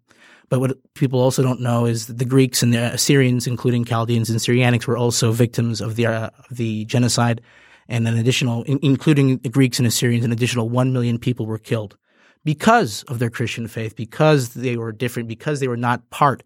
But 0.50 0.60
what 0.60 0.78
people 0.94 1.20
also 1.20 1.42
don't 1.42 1.60
know 1.60 1.84
is 1.84 2.06
that 2.06 2.18
the 2.18 2.24
Greeks 2.24 2.62
and 2.62 2.72
the 2.72 2.94
Assyrians, 2.94 3.46
including 3.46 3.84
Chaldeans 3.84 4.30
and 4.30 4.40
Syrianics, 4.40 4.86
were 4.86 4.96
also 4.96 5.30
victims 5.30 5.82
of 5.82 5.96
the 5.96 6.06
uh, 6.06 6.30
the 6.50 6.86
genocide 6.86 7.42
and 7.88 8.06
an 8.06 8.18
additional, 8.18 8.62
including 8.64 9.38
the 9.38 9.48
Greeks 9.48 9.78
and 9.78 9.86
Assyrians, 9.86 10.24
an 10.24 10.32
additional 10.32 10.68
1 10.68 10.92
million 10.92 11.18
people 11.18 11.46
were 11.46 11.58
killed 11.58 11.96
because 12.44 13.02
of 13.04 13.18
their 13.18 13.30
Christian 13.30 13.66
faith, 13.66 13.96
because 13.96 14.50
they 14.50 14.76
were 14.76 14.92
different, 14.92 15.28
because 15.28 15.60
they 15.60 15.68
were 15.68 15.76
not 15.76 16.08
part 16.10 16.42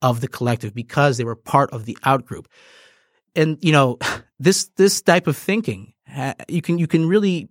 of 0.00 0.20
the 0.20 0.28
collective, 0.28 0.74
because 0.74 1.18
they 1.18 1.24
were 1.24 1.36
part 1.36 1.70
of 1.70 1.84
the 1.84 1.96
outgroup. 2.04 2.46
And, 3.34 3.58
you 3.60 3.72
know, 3.72 3.98
this, 4.38 4.70
this 4.76 5.02
type 5.02 5.26
of 5.26 5.36
thinking, 5.36 5.92
you 6.48 6.62
can, 6.62 6.78
you 6.78 6.86
can 6.86 7.06
really 7.06 7.50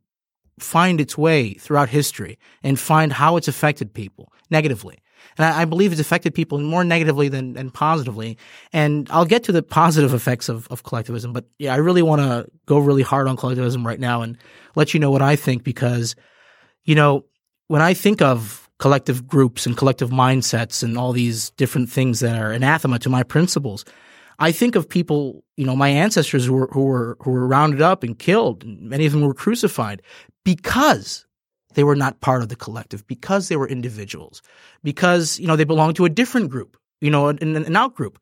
find 0.59 1.01
its 1.01 1.17
way 1.17 1.53
throughout 1.53 1.89
history 1.89 2.38
and 2.63 2.79
find 2.79 3.12
how 3.12 3.38
it's 3.38 3.47
affected 3.47 3.93
people 3.93 4.31
negatively. 4.50 5.00
And 5.38 5.45
I, 5.45 5.65
believe 5.65 5.91
it's 5.91 6.00
affected 6.00 6.33
people 6.33 6.59
more 6.59 6.83
negatively 6.83 7.27
than, 7.27 7.53
than 7.53 7.69
positively. 7.69 8.38
And 8.71 9.07
I'll 9.09 9.25
get 9.25 9.43
to 9.45 9.51
the 9.51 9.63
positive 9.63 10.13
effects 10.13 10.47
of, 10.47 10.67
of 10.69 10.83
collectivism, 10.83 11.33
but 11.33 11.45
yeah, 11.59 11.74
I 11.74 11.77
really 11.77 12.01
want 12.01 12.21
to 12.21 12.47
go 12.65 12.79
really 12.79 13.01
hard 13.01 13.27
on 13.27 13.35
collectivism 13.35 13.85
right 13.85 14.00
now 14.00 14.21
and 14.21 14.38
let 14.75 14.93
you 14.93 15.00
know 15.00 15.12
what 15.12 15.21
I 15.21 15.35
think 15.35 15.63
because, 15.63 16.15
you 16.83 16.95
know, 16.95 17.25
when 17.67 17.81
I 17.81 17.93
think 17.93 18.21
of 18.21 18.69
collective 18.77 19.27
groups 19.27 19.65
and 19.65 19.75
collective 19.75 20.09
mindsets 20.09 20.83
and 20.83 20.97
all 20.97 21.12
these 21.12 21.50
different 21.51 21.89
things 21.89 22.19
that 22.19 22.39
are 22.39 22.51
anathema 22.51 23.00
to 23.00 23.09
my 23.09 23.24
principles, 23.24 23.83
I 24.39 24.51
think 24.51 24.75
of 24.75 24.89
people, 24.89 25.43
you 25.55 25.65
know, 25.65 25.75
my 25.75 25.89
ancestors 25.89 26.45
who 26.45 26.53
were, 26.53 26.69
who 26.71 26.83
were, 26.83 27.17
who 27.21 27.31
were 27.31 27.47
rounded 27.47 27.81
up 27.81 28.03
and 28.03 28.17
killed. 28.17 28.63
And 28.63 28.81
many 28.81 29.05
of 29.05 29.11
them 29.11 29.21
were 29.21 29.33
crucified 29.33 30.01
because 30.43 31.25
they 31.73 31.83
were 31.83 31.95
not 31.95 32.21
part 32.21 32.41
of 32.41 32.49
the 32.49 32.55
collective 32.55 33.05
because 33.07 33.47
they 33.47 33.55
were 33.55 33.67
individuals, 33.67 34.41
because, 34.83 35.39
you 35.39 35.47
know, 35.47 35.55
they 35.55 35.63
belonged 35.63 35.95
to 35.97 36.05
a 36.05 36.09
different 36.09 36.49
group, 36.49 36.77
you 37.01 37.11
know, 37.11 37.27
an, 37.27 37.55
an 37.55 37.75
out 37.75 37.95
group. 37.95 38.19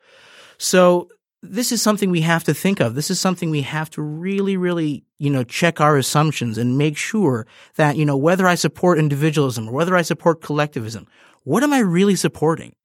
So 0.57 1.09
this 1.41 1.71
is 1.71 1.81
something 1.81 2.09
we 2.09 2.21
have 2.21 2.43
to 2.45 2.53
think 2.53 2.79
of. 2.79 2.95
This 2.95 3.11
is 3.11 3.19
something 3.19 3.49
we 3.49 3.61
have 3.61 3.89
to 3.91 4.01
really, 4.01 4.55
really, 4.55 5.03
you 5.19 5.29
know, 5.29 5.43
check 5.43 5.81
our 5.81 5.97
assumptions 5.97 6.57
and 6.57 6.77
make 6.77 6.97
sure 6.97 7.45
that, 7.75 7.97
you 7.97 8.05
know, 8.05 8.17
whether 8.17 8.47
I 8.47 8.55
support 8.55 8.97
individualism 8.97 9.67
or 9.67 9.73
whether 9.73 9.95
I 9.95 10.03
support 10.03 10.41
collectivism, 10.41 11.05
what 11.43 11.63
am 11.63 11.73
I 11.73 11.79
really 11.79 12.15
supporting? 12.15 12.75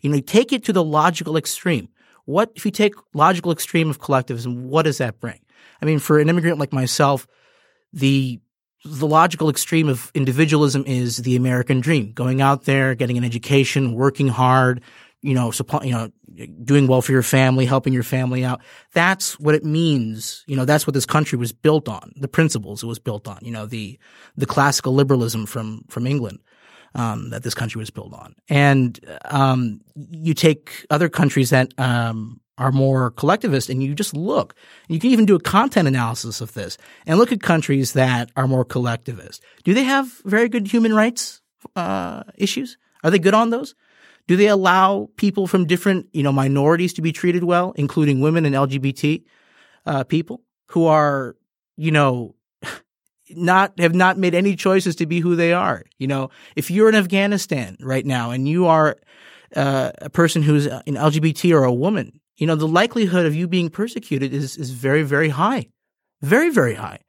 You 0.00 0.10
know, 0.10 0.20
take 0.20 0.52
it 0.52 0.64
to 0.64 0.72
the 0.72 0.84
logical 0.84 1.36
extreme. 1.36 1.88
What, 2.24 2.52
if 2.54 2.64
you 2.64 2.70
take 2.70 2.94
logical 3.12 3.52
extreme 3.52 3.90
of 3.90 4.00
collectivism, 4.00 4.68
what 4.68 4.82
does 4.82 4.98
that 4.98 5.20
bring? 5.20 5.40
I 5.82 5.84
mean, 5.84 5.98
for 5.98 6.18
an 6.18 6.28
immigrant 6.28 6.58
like 6.58 6.72
myself, 6.72 7.26
the 7.92 8.40
the 8.86 9.06
logical 9.06 9.48
extreme 9.48 9.88
of 9.88 10.10
individualism 10.14 10.84
is 10.86 11.18
the 11.18 11.36
American 11.36 11.80
dream, 11.80 12.12
going 12.12 12.42
out 12.42 12.64
there, 12.64 12.94
getting 12.94 13.16
an 13.16 13.24
education, 13.24 13.94
working 13.94 14.28
hard, 14.28 14.82
you 15.22 15.32
know, 15.32 15.50
you 15.82 15.90
know, 15.90 16.10
doing 16.62 16.86
well 16.86 17.00
for 17.00 17.12
your 17.12 17.22
family, 17.22 17.64
helping 17.64 17.94
your 17.94 18.02
family 18.02 18.44
out. 18.44 18.60
That's 18.92 19.40
what 19.40 19.54
it 19.54 19.64
means. 19.64 20.44
You 20.46 20.54
know, 20.54 20.66
that's 20.66 20.86
what 20.86 20.92
this 20.92 21.06
country 21.06 21.38
was 21.38 21.50
built 21.50 21.88
on, 21.88 22.12
the 22.16 22.28
principles 22.28 22.82
it 22.82 22.86
was 22.86 22.98
built 22.98 23.26
on, 23.26 23.38
you 23.40 23.50
know, 23.50 23.64
the, 23.64 23.98
the 24.36 24.44
classical 24.44 24.92
liberalism 24.92 25.46
from, 25.46 25.84
from 25.88 26.06
England. 26.06 26.40
Um, 26.96 27.30
that 27.30 27.42
this 27.42 27.54
country 27.54 27.80
was 27.80 27.90
built 27.90 28.12
on. 28.12 28.36
And 28.48 29.00
um, 29.24 29.80
you 29.96 30.32
take 30.32 30.86
other 30.90 31.08
countries 31.08 31.50
that 31.50 31.76
um, 31.76 32.40
are 32.56 32.70
more 32.70 33.10
collectivist 33.10 33.68
and 33.68 33.82
you 33.82 33.94
just 33.94 34.14
look. 34.14 34.54
You 34.88 35.00
can 35.00 35.10
even 35.10 35.26
do 35.26 35.34
a 35.34 35.40
content 35.40 35.88
analysis 35.88 36.40
of 36.40 36.54
this 36.54 36.78
and 37.06 37.18
look 37.18 37.32
at 37.32 37.42
countries 37.42 37.94
that 37.94 38.30
are 38.36 38.46
more 38.46 38.64
collectivist. 38.64 39.42
Do 39.64 39.74
they 39.74 39.82
have 39.82 40.20
very 40.24 40.48
good 40.48 40.68
human 40.68 40.94
rights 40.94 41.42
uh, 41.74 42.22
issues? 42.36 42.78
Are 43.02 43.10
they 43.10 43.18
good 43.18 43.34
on 43.34 43.50
those? 43.50 43.74
Do 44.26 44.36
they 44.36 44.46
allow 44.46 45.10
people 45.16 45.46
from 45.46 45.66
different, 45.66 46.06
you 46.12 46.22
know, 46.22 46.32
minorities 46.32 46.94
to 46.94 47.02
be 47.02 47.12
treated 47.12 47.44
well, 47.44 47.72
including 47.76 48.20
women 48.20 48.46
and 48.46 48.54
LGBT 48.54 49.22
uh, 49.86 50.04
people 50.04 50.42
who 50.68 50.86
are, 50.86 51.36
you 51.76 51.90
know, 51.90 52.34
not 53.30 53.78
have 53.78 53.94
not 53.94 54.18
made 54.18 54.34
any 54.34 54.56
choices 54.56 54.96
to 54.96 55.06
be 55.06 55.20
who 55.20 55.36
they 55.36 55.52
are. 55.52 55.84
You 55.98 56.06
know, 56.06 56.30
if 56.56 56.70
you're 56.70 56.88
in 56.88 56.94
Afghanistan 56.94 57.76
right 57.80 58.04
now 58.04 58.30
and 58.30 58.48
you 58.48 58.66
are 58.66 58.96
uh, 59.56 59.92
a 59.98 60.10
person 60.10 60.42
who's 60.42 60.66
an 60.66 60.82
LGBT 60.94 61.54
or 61.54 61.64
a 61.64 61.72
woman, 61.72 62.20
you 62.36 62.46
know, 62.46 62.56
the 62.56 62.68
likelihood 62.68 63.26
of 63.26 63.34
you 63.34 63.46
being 63.46 63.70
persecuted 63.70 64.32
is, 64.34 64.56
is 64.56 64.70
very, 64.70 65.02
very 65.02 65.28
high. 65.28 65.68
Very, 66.22 66.50
very 66.50 66.74
high. 66.74 67.00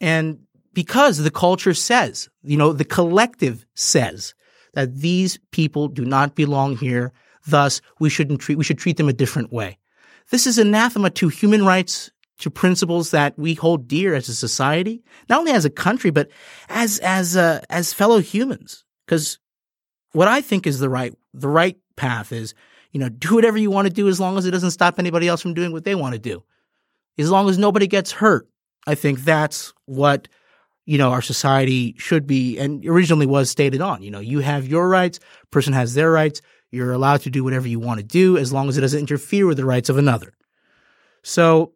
And 0.00 0.40
because 0.72 1.18
the 1.18 1.30
culture 1.30 1.74
says, 1.74 2.28
you 2.42 2.56
know, 2.56 2.72
the 2.72 2.84
collective 2.84 3.64
says 3.74 4.34
that 4.74 4.96
these 4.96 5.38
people 5.50 5.88
do 5.88 6.04
not 6.04 6.34
belong 6.34 6.76
here. 6.76 7.12
Thus, 7.46 7.80
we 8.00 8.08
shouldn't 8.08 8.40
treat, 8.40 8.56
we 8.56 8.64
should 8.64 8.78
treat 8.78 8.96
them 8.96 9.08
a 9.08 9.12
different 9.12 9.52
way. 9.52 9.78
This 10.30 10.46
is 10.46 10.58
anathema 10.58 11.10
to 11.10 11.28
human 11.28 11.64
rights, 11.64 12.10
to 12.42 12.50
principles 12.50 13.10
that 13.10 13.36
we 13.38 13.54
hold 13.54 13.88
dear 13.88 14.14
as 14.14 14.28
a 14.28 14.34
society, 14.34 15.02
not 15.28 15.40
only 15.40 15.52
as 15.52 15.64
a 15.64 15.70
country, 15.70 16.10
but 16.10 16.28
as, 16.68 16.98
as, 17.00 17.36
uh, 17.36 17.60
as 17.70 17.92
fellow 17.92 18.20
humans. 18.20 18.84
Cause 19.08 19.38
what 20.12 20.28
I 20.28 20.40
think 20.40 20.66
is 20.66 20.78
the 20.78 20.88
right, 20.88 21.14
the 21.34 21.48
right 21.48 21.76
path 21.96 22.32
is 22.32 22.54
you 22.92 23.00
know, 23.00 23.08
do 23.08 23.34
whatever 23.34 23.58
you 23.58 23.70
want 23.70 23.88
to 23.88 23.92
do 23.92 24.08
as 24.08 24.20
long 24.20 24.38
as 24.38 24.46
it 24.46 24.50
doesn't 24.50 24.70
stop 24.70 24.98
anybody 24.98 25.26
else 25.26 25.42
from 25.42 25.54
doing 25.54 25.72
what 25.72 25.84
they 25.84 25.94
want 25.94 26.12
to 26.12 26.18
do. 26.18 26.44
As 27.18 27.30
long 27.30 27.48
as 27.48 27.58
nobody 27.58 27.86
gets 27.86 28.12
hurt. 28.12 28.46
I 28.86 28.94
think 28.94 29.20
that's 29.20 29.72
what, 29.86 30.28
you 30.86 30.98
know, 30.98 31.10
our 31.10 31.22
society 31.22 31.94
should 31.98 32.26
be 32.26 32.58
and 32.58 32.84
originally 32.84 33.26
was 33.26 33.50
stated 33.50 33.80
on. 33.80 34.02
You 34.02 34.10
know, 34.10 34.20
you 34.20 34.40
have 34.40 34.66
your 34.66 34.88
rights, 34.88 35.20
person 35.50 35.72
has 35.72 35.94
their 35.94 36.10
rights. 36.10 36.42
You're 36.70 36.92
allowed 36.92 37.20
to 37.22 37.30
do 37.30 37.44
whatever 37.44 37.68
you 37.68 37.78
want 37.78 38.00
to 38.00 38.04
do 38.04 38.36
as 38.36 38.52
long 38.52 38.68
as 38.68 38.76
it 38.76 38.80
doesn't 38.80 38.98
interfere 38.98 39.46
with 39.46 39.56
the 39.56 39.64
rights 39.64 39.88
of 39.88 39.98
another. 39.98 40.34
So, 41.22 41.72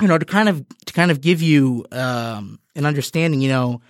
you 0.00 0.08
know, 0.08 0.18
to 0.18 0.24
kind 0.24 0.48
of 0.48 0.64
to 0.86 0.92
kind 0.92 1.10
of 1.10 1.20
give 1.20 1.42
you 1.42 1.84
um, 1.92 2.58
an 2.74 2.86
understanding, 2.86 3.40
you 3.40 3.48
know, 3.48 3.80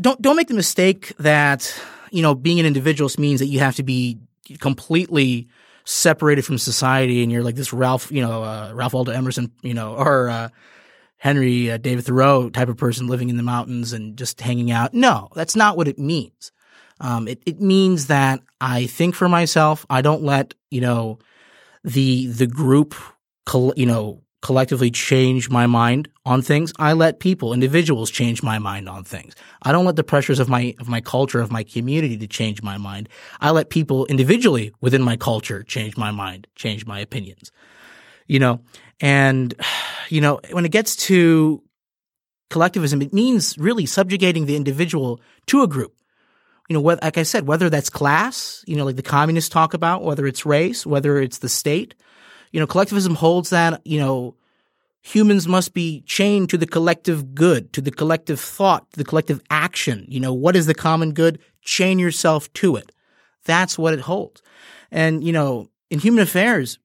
don't 0.00 0.20
don't 0.20 0.36
make 0.36 0.48
the 0.48 0.54
mistake 0.54 1.14
that 1.18 1.74
you 2.10 2.22
know 2.22 2.34
being 2.34 2.60
an 2.60 2.66
individualist 2.66 3.18
means 3.18 3.40
that 3.40 3.46
you 3.46 3.60
have 3.60 3.76
to 3.76 3.82
be 3.82 4.18
completely 4.58 5.48
separated 5.84 6.44
from 6.44 6.58
society 6.58 7.22
and 7.22 7.32
you're 7.32 7.42
like 7.42 7.54
this 7.54 7.72
Ralph, 7.72 8.12
you 8.12 8.22
know, 8.22 8.42
uh, 8.42 8.72
Ralph 8.74 8.92
Waldo 8.92 9.12
Emerson, 9.12 9.50
you 9.62 9.74
know, 9.74 9.94
or 9.94 10.28
uh, 10.28 10.48
Henry 11.16 11.70
uh, 11.70 11.78
David 11.78 12.04
Thoreau 12.04 12.50
type 12.50 12.68
of 12.68 12.76
person 12.76 13.06
living 13.06 13.28
in 13.28 13.36
the 13.36 13.42
mountains 13.42 13.92
and 13.92 14.16
just 14.16 14.40
hanging 14.40 14.70
out. 14.70 14.94
No, 14.94 15.28
that's 15.34 15.56
not 15.56 15.76
what 15.76 15.88
it 15.88 15.98
means. 15.98 16.52
Um, 17.00 17.28
it, 17.28 17.42
it 17.46 17.60
means 17.60 18.06
that 18.06 18.40
I 18.60 18.86
think 18.86 19.14
for 19.14 19.28
myself. 19.28 19.86
I 19.88 20.02
don't 20.02 20.22
let, 20.22 20.54
you 20.70 20.80
know, 20.80 21.18
the, 21.82 22.26
the 22.26 22.46
group, 22.46 22.94
you 23.76 23.86
know, 23.86 24.22
collectively 24.42 24.90
change 24.90 25.50
my 25.50 25.66
mind 25.66 26.08
on 26.24 26.40
things. 26.42 26.72
I 26.78 26.94
let 26.94 27.20
people, 27.20 27.52
individuals 27.52 28.10
change 28.10 28.42
my 28.42 28.58
mind 28.58 28.88
on 28.88 29.04
things. 29.04 29.34
I 29.62 29.72
don't 29.72 29.84
let 29.84 29.96
the 29.96 30.04
pressures 30.04 30.38
of 30.38 30.48
my, 30.48 30.74
of 30.80 30.88
my 30.88 31.00
culture, 31.00 31.40
of 31.40 31.52
my 31.52 31.62
community 31.62 32.16
to 32.16 32.26
change 32.26 32.62
my 32.62 32.78
mind. 32.78 33.08
I 33.40 33.50
let 33.50 33.70
people 33.70 34.06
individually 34.06 34.72
within 34.80 35.02
my 35.02 35.16
culture 35.16 35.62
change 35.62 35.96
my 35.96 36.10
mind, 36.10 36.46
change 36.54 36.86
my 36.86 37.00
opinions. 37.00 37.52
You 38.26 38.38
know, 38.38 38.60
and, 39.00 39.54
you 40.08 40.20
know, 40.20 40.40
when 40.52 40.64
it 40.64 40.72
gets 40.72 40.96
to 40.96 41.62
collectivism, 42.48 43.02
it 43.02 43.12
means 43.12 43.58
really 43.58 43.86
subjugating 43.86 44.46
the 44.46 44.56
individual 44.56 45.20
to 45.46 45.62
a 45.62 45.68
group. 45.68 45.94
You 46.68 46.74
know, 46.74 46.80
like 46.80 47.18
I 47.18 47.24
said, 47.24 47.48
whether 47.48 47.68
that's 47.68 47.90
class, 47.90 48.64
you 48.66 48.76
know, 48.76 48.84
like 48.84 48.94
the 48.96 49.02
communists 49.02 49.50
talk 49.50 49.74
about, 49.74 50.04
whether 50.04 50.26
it's 50.26 50.46
race, 50.46 50.86
whether 50.86 51.18
it's 51.18 51.38
the 51.38 51.48
state, 51.48 51.96
you 52.50 52.60
know, 52.60 52.66
collectivism 52.66 53.14
holds 53.14 53.50
that, 53.50 53.80
you 53.84 53.98
know, 53.98 54.36
humans 55.02 55.48
must 55.48 55.72
be 55.72 56.02
chained 56.02 56.50
to 56.50 56.58
the 56.58 56.66
collective 56.66 57.34
good, 57.34 57.72
to 57.72 57.80
the 57.80 57.90
collective 57.90 58.40
thought, 58.40 58.90
to 58.92 58.98
the 58.98 59.04
collective 59.04 59.40
action. 59.50 60.04
You 60.08 60.20
know, 60.20 60.34
what 60.34 60.56
is 60.56 60.66
the 60.66 60.74
common 60.74 61.12
good? 61.12 61.38
Chain 61.62 61.98
yourself 61.98 62.52
to 62.54 62.76
it. 62.76 62.92
That's 63.44 63.78
what 63.78 63.94
it 63.94 64.00
holds. 64.00 64.42
And, 64.90 65.24
you 65.24 65.32
know, 65.32 65.70
in 65.90 65.98
human 65.98 66.22
affairs, 66.22 66.78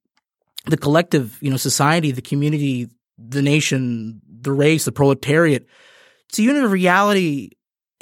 the 0.65 0.77
collective, 0.77 1.38
you 1.41 1.50
know, 1.50 1.57
society, 1.57 2.12
the 2.12 2.22
community, 2.22 2.89
the 3.17 3.41
nation, 3.41 4.22
the 4.41 4.51
race, 4.51 4.86
the 4.86 4.91
proletariat, 4.91 5.67
it's 6.29 6.39
a 6.39 6.43
unit 6.43 6.63
of 6.63 6.72
reality 6.72 7.51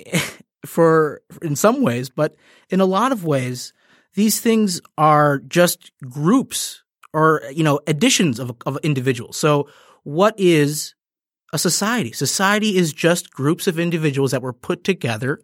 for, 0.65 1.21
in 1.41 1.55
some 1.55 1.81
ways, 1.81 2.09
but 2.09 2.35
in 2.69 2.79
a 2.79 2.85
lot 2.85 3.11
of 3.11 3.25
ways, 3.25 3.73
these 4.13 4.39
things 4.39 4.79
are 4.97 5.39
just 5.39 5.91
groups 6.07 6.82
or, 7.13 7.43
you 7.53 7.63
know, 7.63 7.79
additions 7.87 8.39
of, 8.39 8.51
of 8.65 8.77
individuals. 8.83 9.37
So 9.37 9.69
what 10.03 10.33
is 10.37 10.95
a 11.53 11.59
society? 11.59 12.11
Society 12.11 12.77
is 12.77 12.91
just 12.91 13.31
groups 13.31 13.67
of 13.67 13.79
individuals 13.79 14.31
that 14.31 14.41
were 14.41 14.53
put 14.53 14.83
together 14.83 15.39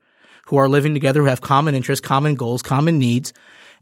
who 0.49 0.57
are 0.57 0.67
living 0.67 0.95
together, 0.95 1.21
who 1.21 1.27
have 1.27 1.41
common 1.41 1.75
interests, 1.75 2.05
common 2.05 2.33
goals, 2.33 2.63
common 2.63 2.97
needs, 2.97 3.33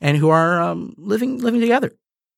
and 0.02 0.18
who 0.18 0.30
are 0.30 0.62
um, 0.62 0.94
living 0.98 1.40
living 1.40 1.62
together. 1.62 1.94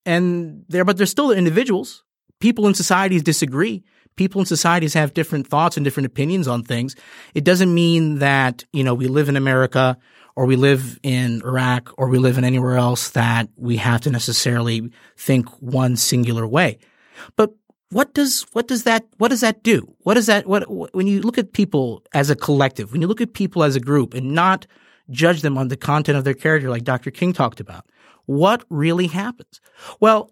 And 0.06 0.66
they're 0.70 0.86
but 0.86 0.98
they're 0.98 1.08
still 1.08 1.32
individuals. 1.32 2.04
People 2.40 2.68
in 2.68 2.76
societies 2.76 3.24
disagree. 3.24 3.84
People 4.16 4.40
in 4.40 4.46
societies 4.46 4.94
have 4.94 5.16
different 5.16 5.48
thoughts 5.48 5.78
and 5.78 5.84
different 5.84 6.06
opinions 6.06 6.48
on 6.48 6.64
things. 6.64 6.96
It 7.34 7.44
doesn't 7.44 7.74
mean 7.74 8.20
that 8.20 8.66
you 8.72 8.84
know 8.84 8.94
we 8.94 9.08
live 9.08 9.30
in 9.30 9.36
America 9.36 9.98
or 10.36 10.46
we 10.46 10.56
live 10.56 11.00
in 11.04 11.42
Iraq 11.44 11.92
or 11.98 12.10
we 12.10 12.18
live 12.18 12.38
in 12.38 12.44
anywhere 12.44 12.78
else 12.78 13.10
that 13.10 13.50
we 13.56 13.78
have 13.78 14.02
to 14.02 14.10
necessarily 14.10 14.90
think 15.18 15.50
one 15.62 15.96
singular 15.96 16.48
way. 16.48 16.78
But 17.36 17.54
what 17.92 18.14
does 18.14 18.46
what 18.54 18.68
does 18.68 18.84
that 18.84 19.06
what 19.18 19.30
does 19.30 19.42
that 19.42 19.64
do? 19.64 19.96
What 20.00 20.14
does 20.14 20.28
that 20.28 20.48
what 20.48 20.64
when 20.94 21.08
you 21.08 21.22
look 21.22 21.38
at 21.38 21.54
people 21.54 22.04
as 22.14 22.30
a 22.30 22.36
collective, 22.36 22.92
when 22.92 23.02
you 23.02 23.08
look 23.08 23.22
at 23.22 23.34
people 23.34 23.64
as 23.64 23.76
a 23.76 23.80
group 23.80 24.14
and 24.14 24.34
not 24.34 24.68
judge 25.10 25.42
them 25.42 25.58
on 25.58 25.70
the 25.70 25.78
content 25.78 26.18
of 26.18 26.24
their 26.24 26.36
character 26.36 26.70
like 26.70 26.84
Dr. 26.84 27.10
King 27.10 27.34
talked 27.34 27.60
about, 27.60 27.86
what 28.26 28.64
really 28.70 29.08
happens? 29.08 29.60
Well, 30.00 30.32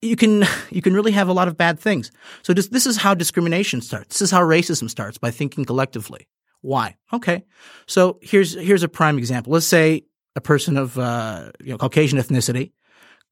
you 0.00 0.16
can 0.16 0.44
you 0.70 0.82
can 0.82 0.94
really 0.94 1.12
have 1.12 1.28
a 1.28 1.32
lot 1.32 1.48
of 1.48 1.56
bad 1.56 1.80
things. 1.80 2.12
So 2.42 2.52
this 2.52 2.68
this 2.68 2.86
is 2.86 2.96
how 2.96 3.14
discrimination 3.14 3.80
starts. 3.80 4.14
This 4.14 4.22
is 4.22 4.30
how 4.30 4.42
racism 4.42 4.88
starts 4.88 5.18
by 5.18 5.30
thinking 5.30 5.64
collectively. 5.64 6.28
Why? 6.64 6.96
Okay. 7.12 7.44
So 7.86 8.18
here's 8.22 8.54
here's 8.54 8.82
a 8.82 8.88
prime 8.88 9.18
example. 9.18 9.52
Let's 9.52 9.66
say 9.66 10.06
a 10.34 10.40
person 10.40 10.78
of 10.78 10.98
uh, 10.98 11.50
you 11.60 11.72
know, 11.72 11.76
Caucasian 11.76 12.18
ethnicity 12.18 12.72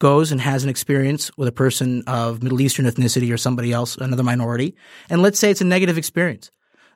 goes 0.00 0.32
and 0.32 0.38
has 0.38 0.64
an 0.64 0.68
experience 0.68 1.30
with 1.38 1.48
a 1.48 1.52
person 1.52 2.02
of 2.06 2.42
Middle 2.42 2.60
Eastern 2.60 2.84
ethnicity 2.84 3.32
or 3.32 3.38
somebody 3.38 3.72
else, 3.72 3.96
another 3.96 4.22
minority, 4.22 4.76
and 5.08 5.22
let's 5.22 5.38
say 5.38 5.50
it's 5.50 5.62
a 5.62 5.64
negative 5.64 5.96
experience. 5.96 6.50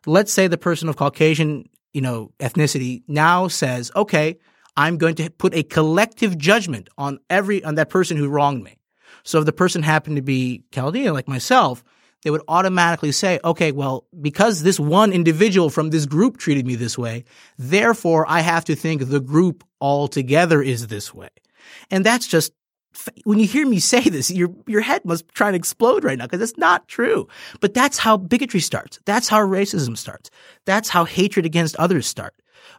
Let's 0.05 0.31
say 0.31 0.47
the 0.47 0.59
person 0.59 0.91
of 0.91 0.97
Caucasian, 0.97 1.71
you 1.95 2.03
know, 2.03 2.33
ethnicity 2.39 3.03
now 3.09 3.49
says, 3.49 3.91
okay, 3.97 4.37
I'm 4.77 4.99
going 4.99 5.15
to 5.15 5.31
put 5.31 5.55
a 5.55 5.63
collective 5.63 6.37
judgment 6.37 6.91
on 6.99 7.19
every, 7.31 7.65
on 7.65 7.77
that 7.77 7.89
person 7.89 8.19
who 8.19 8.29
wronged 8.29 8.63
me. 8.63 8.77
So 9.25 9.39
if 9.39 9.47
the 9.47 9.53
person 9.53 9.83
happened 9.83 10.17
to 10.17 10.23
be 10.23 10.65
Chaldean 10.71 11.15
like 11.15 11.29
myself, 11.29 11.83
they 12.27 12.31
would 12.33 12.43
automatically 12.49 13.13
say, 13.13 13.39
okay, 13.45 13.71
well, 13.71 14.05
because 14.21 14.65
this 14.65 14.81
one 14.81 15.13
individual 15.13 15.71
from 15.71 15.91
this 15.91 16.07
group 16.07 16.39
treated 16.39 16.67
me 16.67 16.75
this 16.75 16.99
way, 16.99 17.23
therefore 17.57 18.29
I 18.29 18.41
have 18.41 18.65
to 18.65 18.75
think 18.75 19.09
the 19.09 19.21
group 19.21 19.63
altogether 19.81 20.61
is 20.61 20.89
this 20.89 21.15
way. 21.15 21.29
And 21.89 22.05
that's 22.05 22.27
just 22.27 22.53
when 23.23 23.39
you 23.39 23.47
hear 23.47 23.65
me 23.65 23.79
say 23.79 24.01
this, 24.01 24.29
your 24.29 24.49
your 24.67 24.81
head 24.81 25.05
must 25.05 25.29
try 25.29 25.53
to 25.53 25.57
explode 25.57 26.03
right 26.03 26.19
now 26.19 26.25
because 26.25 26.41
it's 26.41 26.59
not 26.59 26.89
true. 26.89 27.29
But 27.61 27.75
that's 27.75 27.97
how 27.97 28.17
bigotry 28.17 28.59
starts. 28.59 28.99
That's 29.05 29.29
how 29.29 29.39
racism 29.47 29.97
starts. 29.97 30.29
That's 30.65 30.89
how 30.89 31.05
hatred 31.05 31.47
against 31.47 31.77
others 31.77 32.09
start 32.09 32.35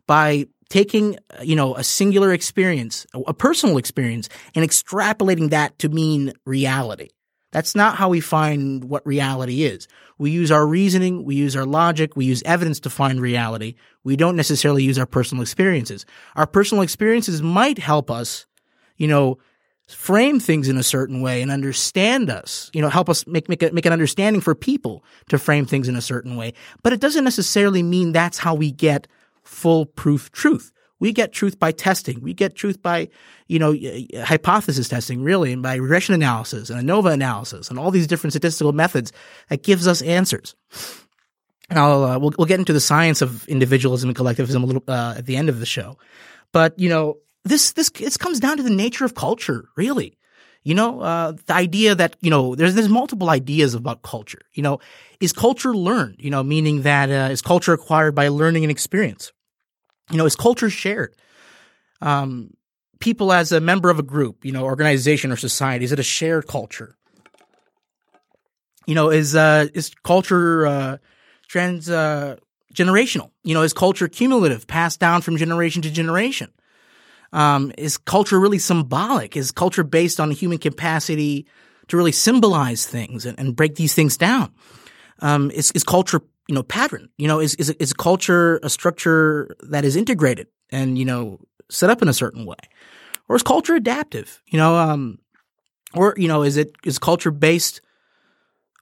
by 0.07 0.47
taking 0.67 1.19
you 1.41 1.55
know 1.55 1.73
a 1.75 1.85
singular 1.85 2.33
experience, 2.33 3.07
a 3.13 3.33
personal 3.33 3.77
experience, 3.77 4.27
and 4.55 4.69
extrapolating 4.69 5.51
that 5.51 5.79
to 5.79 5.87
mean 5.87 6.33
reality. 6.43 7.11
That's 7.51 7.75
not 7.75 7.95
how 7.95 8.09
we 8.09 8.19
find 8.19 8.83
what 8.85 9.05
reality 9.05 9.63
is. 9.63 9.87
We 10.17 10.31
use 10.31 10.51
our 10.51 10.67
reasoning, 10.67 11.23
we 11.23 11.35
use 11.35 11.55
our 11.55 11.65
logic, 11.65 12.15
we 12.15 12.25
use 12.25 12.43
evidence 12.43 12.79
to 12.81 12.89
find 12.89 13.21
reality. 13.21 13.75
We 14.03 14.15
don't 14.15 14.35
necessarily 14.35 14.83
use 14.83 14.99
our 14.99 15.05
personal 15.05 15.41
experiences. 15.41 16.05
Our 16.35 16.47
personal 16.47 16.83
experiences 16.83 17.41
might 17.41 17.77
help 17.77 18.11
us, 18.11 18.45
you 18.97 19.07
know, 19.07 19.37
frame 19.87 20.39
things 20.39 20.67
in 20.67 20.77
a 20.77 20.83
certain 20.83 21.21
way 21.21 21.41
and 21.41 21.49
understand 21.49 22.29
us, 22.29 22.69
you 22.73 22.81
know, 22.81 22.89
help 22.89 23.09
us 23.09 23.25
make, 23.25 23.47
make, 23.47 23.63
a, 23.63 23.71
make 23.71 23.85
an 23.85 23.93
understanding 23.93 24.41
for 24.41 24.53
people 24.53 25.03
to 25.29 25.39
frame 25.39 25.65
things 25.65 25.87
in 25.87 25.95
a 25.95 26.01
certain 26.01 26.35
way. 26.35 26.53
But 26.83 26.91
it 26.91 26.99
doesn't 26.99 27.23
necessarily 27.23 27.83
mean 27.83 28.11
that's 28.11 28.37
how 28.37 28.53
we 28.53 28.71
get 28.71 29.07
foolproof 29.43 30.31
truth. 30.31 30.73
We 30.99 31.13
get 31.13 31.31
truth 31.31 31.59
by 31.59 31.71
testing. 31.71 32.21
We 32.21 32.33
get 32.33 32.55
truth 32.55 32.81
by, 32.81 33.09
you 33.47 33.59
know, 33.59 33.75
hypothesis 34.23 34.89
testing, 34.89 35.21
really, 35.21 35.53
and 35.53 35.61
by 35.61 35.75
regression 35.75 36.15
analysis 36.15 36.69
and 36.69 36.79
ANOVA 36.87 37.13
analysis 37.13 37.69
and 37.69 37.77
all 37.77 37.91
these 37.91 38.07
different 38.07 38.33
statistical 38.33 38.73
methods 38.73 39.11
that 39.49 39.63
gives 39.63 39.87
us 39.87 40.01
answers. 40.01 40.55
And 41.69 41.77
I'll, 41.77 42.03
uh, 42.03 42.17
we'll, 42.19 42.33
we'll 42.37 42.47
get 42.47 42.59
into 42.59 42.73
the 42.73 42.79
science 42.79 43.21
of 43.21 43.47
individualism 43.47 44.09
and 44.09 44.15
collectivism 44.15 44.63
a 44.63 44.65
little, 44.65 44.83
uh, 44.87 45.15
at 45.17 45.25
the 45.25 45.35
end 45.35 45.49
of 45.49 45.59
the 45.59 45.65
show. 45.65 45.97
But, 46.51 46.79
you 46.79 46.89
know, 46.89 47.17
this 47.47 47.71
this 47.71 47.89
this 47.89 48.17
comes 48.17 48.39
down 48.39 48.57
to 48.57 48.63
the 48.63 48.69
nature 48.69 49.05
of 49.05 49.15
culture, 49.15 49.69
really. 49.75 50.17
You 50.63 50.75
know, 50.75 50.99
uh, 50.99 51.33
the 51.45 51.53
idea 51.53 51.95
that 51.95 52.17
you 52.19 52.29
know 52.29 52.55
there's 52.55 52.75
there's 52.75 52.89
multiple 52.89 53.29
ideas 53.29 53.73
about 53.73 54.01
culture. 54.01 54.41
You 54.53 54.63
know, 54.63 54.79
is 55.19 55.31
culture 55.33 55.73
learned? 55.73 56.17
You 56.19 56.29
know, 56.29 56.43
meaning 56.43 56.81
that 56.81 57.09
uh, 57.09 57.31
is 57.31 57.41
culture 57.41 57.73
acquired 57.73 58.15
by 58.15 58.27
learning 58.27 58.63
and 58.63 58.71
experience? 58.71 59.31
You 60.11 60.17
know, 60.17 60.25
is 60.25 60.35
culture 60.35 60.69
shared? 60.69 61.15
Um, 62.01 62.51
people 62.99 63.31
as 63.31 63.51
a 63.51 63.59
member 63.59 63.89
of 63.89 63.99
a 63.99 64.03
group, 64.03 64.45
you 64.45 64.51
know, 64.51 64.63
organization 64.63 65.31
or 65.31 65.35
society, 65.35 65.85
is 65.85 65.91
it 65.91 65.99
a 65.99 66.03
shared 66.03 66.47
culture? 66.47 66.95
You 68.85 68.95
know, 68.95 69.09
is 69.09 69.35
uh, 69.35 69.67
is 69.73 69.91
culture 70.03 70.65
uh, 70.65 70.97
trans 71.47 71.89
uh, 71.89 72.37
generational? 72.73 73.31
You 73.43 73.53
know, 73.53 73.63
is 73.63 73.73
culture 73.73 74.07
cumulative, 74.07 74.65
passed 74.65 74.99
down 74.99 75.21
from 75.21 75.37
generation 75.37 75.81
to 75.81 75.91
generation? 75.91 76.51
Um, 77.33 77.73
is 77.77 77.97
culture 77.97 78.39
really 78.39 78.59
symbolic? 78.59 79.35
Is 79.35 79.51
culture 79.51 79.83
based 79.83 80.19
on 80.19 80.29
the 80.29 80.35
human 80.35 80.57
capacity 80.57 81.45
to 81.87 81.97
really 81.97 82.13
symbolize 82.13 82.85
things 82.85 83.25
and, 83.25 83.37
and 83.39 83.55
break 83.55 83.75
these 83.75 83.93
things 83.93 84.17
down? 84.17 84.53
Um, 85.19 85.51
is, 85.51 85.71
is 85.71 85.83
culture, 85.83 86.21
you 86.47 86.55
know, 86.55 86.63
pattern? 86.63 87.09
You 87.17 87.27
know, 87.27 87.39
is, 87.39 87.55
is, 87.55 87.69
is 87.71 87.93
culture 87.93 88.59
a 88.63 88.69
structure 88.69 89.55
that 89.63 89.85
is 89.85 89.95
integrated 89.95 90.47
and, 90.69 90.97
you 90.97 91.05
know, 91.05 91.39
set 91.69 91.89
up 91.89 92.01
in 92.01 92.07
a 92.07 92.13
certain 92.13 92.45
way? 92.45 92.57
Or 93.29 93.35
is 93.35 93.43
culture 93.43 93.75
adaptive? 93.75 94.41
You 94.47 94.57
know, 94.57 94.75
um, 94.75 95.19
or, 95.93 96.13
you 96.17 96.27
know, 96.27 96.43
is 96.43 96.57
it, 96.57 96.71
is 96.85 96.99
culture 96.99 97.31
based 97.31 97.81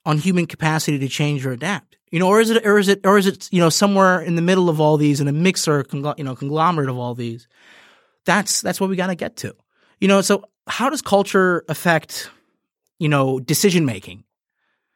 on 0.06 0.18
human 0.18 0.46
capacity 0.46 1.00
to 1.00 1.08
change 1.08 1.46
or 1.46 1.52
adapt? 1.52 1.98
You 2.12 2.20
know, 2.20 2.28
or 2.28 2.40
is 2.40 2.50
it, 2.50 2.66
or 2.66 2.78
is 2.78 2.88
it, 2.88 3.06
or 3.06 3.18
is 3.18 3.28
it, 3.28 3.50
you 3.52 3.60
know, 3.60 3.70
somewhere 3.70 4.22
in 4.22 4.36
the 4.36 4.42
middle 4.42 4.70
of 4.70 4.80
all 4.80 4.98
these 4.98 5.20
in 5.20 5.28
a 5.28 5.32
mix 5.32 5.68
or, 5.68 5.86
you 5.92 6.24
know, 6.24 6.36
conglomerate 6.36 6.90
of 6.90 6.98
all 6.98 7.16
these? 7.16 7.48
that's 8.26 8.62
that's 8.62 8.82
what 8.82 8.90
we 8.90 8.96
got 8.96 9.08
to 9.08 9.16
get 9.16 9.38
to. 9.38 9.56
You 10.00 10.08
know, 10.08 10.22
so 10.22 10.44
how 10.68 10.90
does 10.90 11.02
culture 11.02 11.64
affect, 11.70 12.30
you 13.00 13.08
know, 13.08 13.40
decision 13.40 13.86
making? 13.86 14.24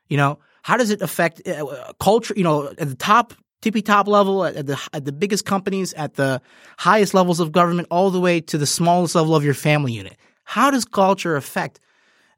You 0.10 0.18
know, 0.18 0.40
how 0.62 0.78
does 0.78 0.90
it 0.90 1.02
affect 1.02 1.48
uh, 1.48 1.94
culture? 2.00 2.34
You 2.36 2.44
know, 2.44 2.68
at 2.68 2.90
the 2.90 2.96
top, 2.96 3.34
tippy 3.62 3.82
top 3.82 4.08
level, 4.08 4.46
at 4.46 4.66
the 4.66 4.80
at 4.94 5.06
the 5.06 5.12
biggest 5.12 5.46
companies, 5.46 5.94
at 5.94 6.16
the 6.16 6.42
highest 6.78 7.14
levels 7.14 7.40
of 7.40 7.52
government, 7.52 7.88
all 7.92 8.10
the 8.10 8.20
way 8.20 8.42
to 8.42 8.58
the 8.58 8.66
smallest 8.66 9.16
level 9.16 9.36
of 9.36 9.44
your 9.44 9.54
family 9.54 9.94
unit. 9.94 10.18
How 10.44 10.72
does 10.72 10.86
culture 10.86 11.36
affect 11.36 11.80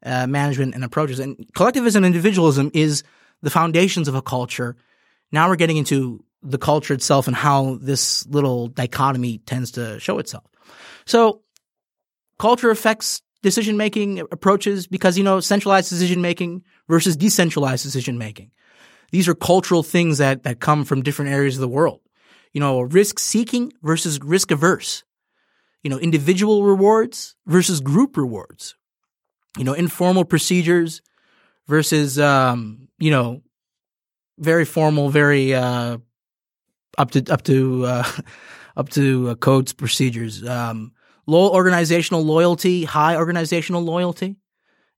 uh, 0.04 0.28
management 0.28 0.76
and 0.76 0.84
approaches? 0.84 1.20
And 1.20 1.50
collectivism 1.54 2.04
and 2.04 2.14
individualism 2.14 2.72
is 2.74 3.04
the 3.42 3.50
foundations 3.50 4.08
of 4.08 4.16
a 4.16 4.22
culture. 4.22 4.76
Now 5.32 5.48
we're 5.50 5.56
getting 5.56 5.78
into 5.78 6.24
the 6.44 6.58
culture 6.58 6.94
itself 6.94 7.28
and 7.28 7.36
how 7.36 7.78
this 7.82 8.26
little 8.28 8.68
dichotomy 8.68 9.38
tends 9.40 9.72
to 9.72 10.00
show 10.00 10.18
itself. 10.18 10.44
So 11.06 11.42
culture 12.40 12.72
affects 12.72 13.22
decision 13.44 13.78
making 13.78 14.20
approaches 14.20 14.88
because, 14.88 15.18
you 15.18 15.24
know, 15.24 15.40
centralized 15.40 15.90
decision 15.90 16.22
making 16.22 16.64
versus 16.92 17.16
decentralized 17.16 17.86
decision 17.86 18.18
making. 18.18 18.52
These 19.12 19.30
are 19.30 19.34
cultural 19.34 19.82
things 19.82 20.18
that, 20.18 20.44
that 20.44 20.60
come 20.60 20.84
from 20.84 21.02
different 21.02 21.32
areas 21.32 21.56
of 21.56 21.62
the 21.62 21.70
world. 21.70 22.02
You 22.52 22.60
know, 22.60 22.82
risk 22.82 23.18
seeking 23.18 23.72
versus 23.82 24.20
risk 24.22 24.52
averse. 24.52 25.06
You 25.84 25.90
know, 25.90 25.98
individual 25.98 26.66
rewards 26.66 27.38
versus 27.48 27.80
group 27.80 28.18
rewards. 28.18 28.76
You 29.58 29.64
know, 29.64 29.72
informal 29.72 30.26
procedures 30.26 31.02
versus, 31.66 32.20
um, 32.20 32.90
you 33.00 33.10
know, 33.10 33.42
very 34.38 34.66
formal, 34.66 35.08
very, 35.08 35.54
uh, 35.54 35.98
up 36.98 37.12
to, 37.12 37.24
up 37.32 37.44
to, 37.44 37.86
uh, 37.86 38.04
up 38.76 38.90
to 38.90 39.30
uh, 39.30 39.36
codes 39.36 39.72
procedures. 39.72 40.46
Um, 40.46 40.92
low 41.26 41.54
organizational 41.54 42.22
loyalty, 42.22 42.84
high 42.84 43.16
organizational 43.16 43.82
loyalty. 43.82 44.41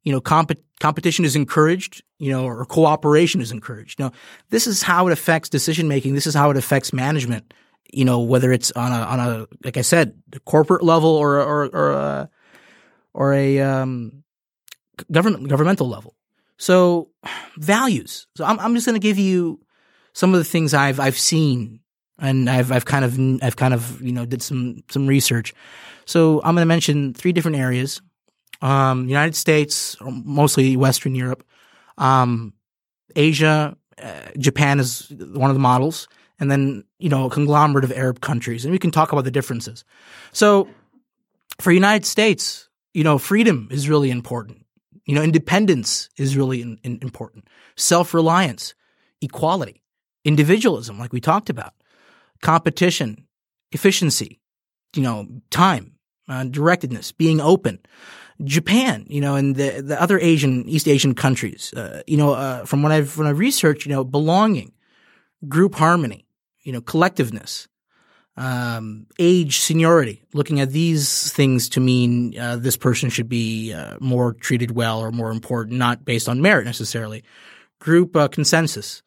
You 0.04 0.12
know, 0.12 0.22
comp- 0.22 0.60
competition 0.80 1.26
is 1.26 1.36
encouraged, 1.36 2.04
you 2.20 2.32
know, 2.32 2.46
or 2.46 2.66
cooperation 2.66 3.42
is 3.42 3.52
encouraged. 3.52 4.00
You 4.00 4.06
know, 4.06 4.12
this 4.50 4.68
is 4.68 4.82
how 4.82 5.08
it 5.08 5.14
affects 5.14 5.50
decision 5.50 5.88
making. 5.88 6.14
This 6.14 6.28
is 6.28 6.34
how 6.34 6.52
it 6.52 6.58
affects 6.58 6.92
management. 6.94 7.54
You 7.92 8.06
know, 8.06 8.22
whether 8.22 8.52
it's 8.52 8.72
on 8.72 8.92
a 8.92 8.96
on 8.96 9.20
a 9.20 9.48
like 9.64 9.78
I 9.78 9.82
said, 9.82 10.14
corporate 10.46 10.84
level 10.84 11.10
or 11.10 11.40
or 11.42 11.66
or 11.66 11.92
a, 11.92 12.30
or 13.14 13.34
a 13.34 13.60
um, 13.60 14.24
government 15.12 15.48
governmental 15.48 15.88
level. 15.88 16.16
So 16.58 17.10
values. 17.58 18.28
So 18.36 18.46
I'm 18.46 18.60
I'm 18.60 18.74
just 18.74 18.86
going 18.86 19.00
to 19.00 19.08
give 19.08 19.20
you 19.20 19.60
some 20.14 20.34
of 20.34 20.40
the 20.40 20.44
things 20.44 20.74
I've 20.74 21.00
I've 21.00 21.18
seen 21.18 21.80
and 22.20 22.50
I've 22.50 22.72
I've 22.72 22.86
kind 22.86 23.06
of 23.06 23.44
I've 23.44 23.56
kind 23.56 23.74
of 23.74 24.02
you 24.02 24.12
know 24.12 24.26
did 24.26 24.42
some 24.42 24.84
some 24.90 25.08
research. 25.08 25.54
So 26.06 26.40
I'm 26.44 26.56
going 26.56 26.62
to 26.62 26.66
mention 26.66 27.14
three 27.14 27.32
different 27.32 27.58
areas: 27.58 28.02
um, 28.64 29.10
United 29.10 29.36
States, 29.36 29.98
mostly 30.02 30.78
Western 30.78 31.14
Europe, 31.14 31.46
um, 31.98 32.54
Asia, 33.16 33.78
uh, 34.02 34.12
Japan 34.38 34.80
is 34.80 35.12
one 35.34 35.50
of 35.50 35.56
the 35.56 35.60
models, 35.60 36.08
and 36.40 36.50
then 36.50 36.86
you 36.98 37.10
know 37.10 37.26
a 37.26 37.30
conglomerate 37.30 37.84
of 37.84 37.92
Arab 37.92 38.22
countries, 38.22 38.64
and 38.66 38.72
we 38.72 38.80
can 38.80 38.90
talk 38.90 39.12
about 39.12 39.26
the 39.26 39.32
differences. 39.32 39.84
So 40.32 40.70
for 41.60 41.72
United 41.72 42.06
States, 42.06 42.70
you 42.94 43.04
know, 43.04 43.18
freedom 43.18 43.68
is 43.70 43.90
really 43.90 44.10
important. 44.10 44.66
You 45.06 45.16
know, 45.16 45.22
independence 45.22 46.10
is 46.18 46.38
really 46.38 46.62
in, 46.62 46.80
in, 46.84 47.00
important. 47.02 47.50
Self 47.76 48.14
reliance, 48.14 48.76
equality, 49.22 49.84
individualism, 50.24 50.98
like 50.98 51.12
we 51.12 51.20
talked 51.20 51.50
about 51.50 51.74
competition, 52.42 53.28
efficiency, 53.74 54.40
you 54.96 55.04
know, 55.04 55.28
time, 55.50 55.96
uh, 56.30 56.44
directedness, 56.44 57.16
being 57.16 57.42
open. 57.42 57.80
Japan, 58.44 59.06
you 59.08 59.22
know, 59.22 59.36
and 59.36 59.56
the 59.56 59.82
the 59.82 60.02
other 60.02 60.20
Asian, 60.20 60.68
East 60.68 60.88
Asian 60.88 61.14
countries, 61.14 61.74
uh, 61.74 62.02
you 62.08 62.18
know, 62.18 62.34
uh, 62.34 62.66
from 62.66 62.82
what 62.84 62.92
I've 62.92 63.18
when 63.18 63.28
I've 63.28 63.40
researched, 63.40 63.86
you 63.86 63.92
know, 63.92 64.04
belonging, 64.04 64.72
group 65.48 65.76
harmony, 65.76 66.26
you 66.64 66.74
know, 66.74 66.82
collectiveness, 66.82 67.68
um, 68.38 69.06
age, 69.20 69.60
seniority. 69.60 70.24
Looking 70.34 70.60
at 70.60 70.72
these 70.72 71.32
things 71.34 71.70
to 71.70 71.80
mean 71.80 72.38
uh, 72.38 72.56
this 72.58 72.78
person 72.78 73.10
should 73.10 73.30
be 73.30 73.74
uh, 73.74 73.98
more 74.00 74.34
treated 74.34 74.72
well 74.72 75.00
or 75.00 75.12
more 75.12 75.32
important, 75.32 75.78
not 75.78 76.06
based 76.06 76.28
on 76.28 76.42
merit 76.42 76.66
necessarily. 76.66 77.24
Group 77.80 78.16
uh, 78.16 78.28
consensus, 78.30 79.04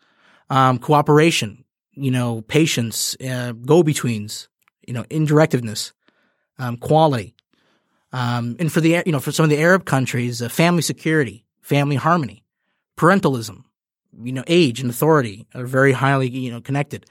um, 0.51 0.79
cooperation, 0.79 1.65
you 1.93 2.11
know, 2.11 2.43
patience, 2.43 3.17
uh, 3.27 3.53
go 3.53 3.83
betweens, 3.83 4.49
you 4.87 4.95
know, 4.95 5.03
indirectiveness, 5.05 5.93
um, 6.59 6.77
quality. 6.77 7.35
Um, 8.13 8.57
and 8.59 8.73
for 8.73 8.81
the, 8.81 9.03
you 9.05 9.13
know, 9.13 9.21
for 9.21 9.33
some 9.33 9.45
of 9.45 9.51
the 9.51 9.59
Arab 9.59 9.85
countries, 9.85 10.41
uh, 10.41 10.49
family 10.49 10.83
security, 10.83 11.45
family 11.61 11.97
harmony, 11.97 12.45
parentalism, 12.97 13.65
you 14.23 14.33
know, 14.33 14.45
age 14.47 14.81
and 14.81 14.89
authority 14.89 15.47
are 15.55 15.67
very 15.67 15.93
highly, 15.93 16.29
you 16.29 16.51
know, 16.51 16.61
connected. 16.61 17.07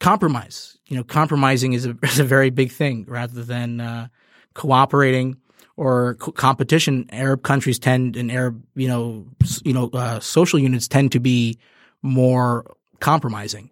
Compromise, 0.00 0.76
you 0.88 0.96
know, 0.96 1.04
compromising 1.04 1.72
is 1.72 1.86
a, 1.86 1.96
is 2.02 2.18
a 2.18 2.24
very 2.24 2.50
big 2.50 2.72
thing 2.72 3.04
rather 3.08 3.42
than, 3.42 3.80
uh, 3.80 4.08
cooperating 4.54 5.36
or 5.76 6.14
co- 6.14 6.32
competition. 6.32 7.06
Arab 7.10 7.42
countries 7.42 7.78
tend 7.78 8.16
and 8.16 8.30
Arab, 8.30 8.62
you 8.74 8.88
know, 8.88 9.26
you 9.64 9.72
know, 9.72 9.88
uh, 9.92 10.20
social 10.20 10.58
units 10.58 10.88
tend 10.88 11.12
to 11.12 11.20
be 11.20 11.58
more 12.02 12.64
compromising. 13.00 13.70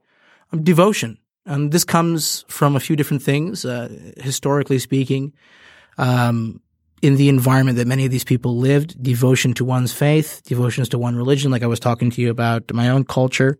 Um, 0.52 0.62
devotion. 0.62 1.18
Um, 1.46 1.70
this 1.70 1.84
comes 1.84 2.44
from 2.48 2.76
a 2.76 2.80
few 2.80 2.94
different 2.94 3.22
things, 3.22 3.64
uh, 3.64 3.88
historically 4.16 4.78
speaking. 4.78 5.32
Um, 5.98 6.60
in 7.02 7.16
the 7.16 7.28
environment 7.28 7.78
that 7.78 7.86
many 7.88 8.04
of 8.04 8.12
these 8.12 8.24
people 8.24 8.56
lived, 8.56 9.02
devotion 9.02 9.54
to 9.54 9.64
one's 9.64 9.92
faith, 9.92 10.40
devotions 10.44 10.88
to 10.90 10.98
one 10.98 11.16
religion, 11.16 11.50
like 11.50 11.64
I 11.64 11.66
was 11.66 11.80
talking 11.80 12.10
to 12.10 12.22
you 12.22 12.30
about 12.30 12.72
my 12.72 12.88
own 12.88 13.04
culture, 13.04 13.58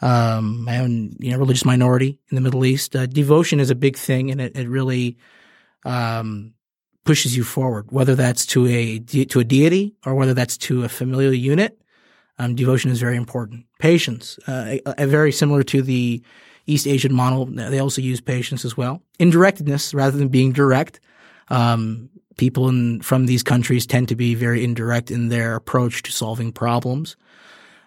um, 0.00 0.64
my 0.64 0.78
own 0.78 1.16
you 1.18 1.32
know 1.32 1.38
religious 1.38 1.64
minority 1.64 2.18
in 2.30 2.36
the 2.36 2.40
Middle 2.40 2.64
East. 2.64 2.94
Uh, 2.94 3.06
devotion 3.06 3.58
is 3.58 3.70
a 3.70 3.74
big 3.74 3.96
thing, 3.96 4.30
and 4.30 4.40
it, 4.40 4.56
it 4.56 4.68
really 4.68 5.18
um, 5.84 6.54
pushes 7.04 7.36
you 7.36 7.42
forward, 7.42 7.86
whether 7.90 8.14
that's 8.14 8.46
to 8.46 8.66
a 8.66 9.00
to 9.00 9.40
a 9.40 9.44
deity 9.44 9.96
or 10.06 10.14
whether 10.14 10.34
that's 10.34 10.56
to 10.58 10.84
a 10.84 10.88
familial 10.88 11.34
unit. 11.34 11.80
Um, 12.38 12.54
devotion 12.54 12.92
is 12.92 13.00
very 13.00 13.16
important. 13.16 13.66
Patience, 13.80 14.38
uh, 14.46 14.76
a, 14.86 14.94
a 14.98 15.06
very 15.08 15.32
similar 15.32 15.64
to 15.64 15.82
the 15.82 16.22
East 16.66 16.86
Asian 16.86 17.12
model. 17.12 17.46
They 17.46 17.80
also 17.80 18.00
use 18.00 18.20
patience 18.20 18.64
as 18.64 18.76
well. 18.76 19.02
Indirectness, 19.18 19.92
rather 19.92 20.16
than 20.16 20.28
being 20.28 20.52
direct. 20.52 21.00
Um, 21.50 22.10
people 22.36 22.68
in, 22.68 23.00
from 23.00 23.26
these 23.26 23.42
countries 23.42 23.86
tend 23.86 24.08
to 24.08 24.16
be 24.16 24.34
very 24.34 24.64
indirect 24.64 25.10
in 25.10 25.28
their 25.28 25.56
approach 25.56 26.02
to 26.04 26.12
solving 26.12 26.52
problems. 26.52 27.16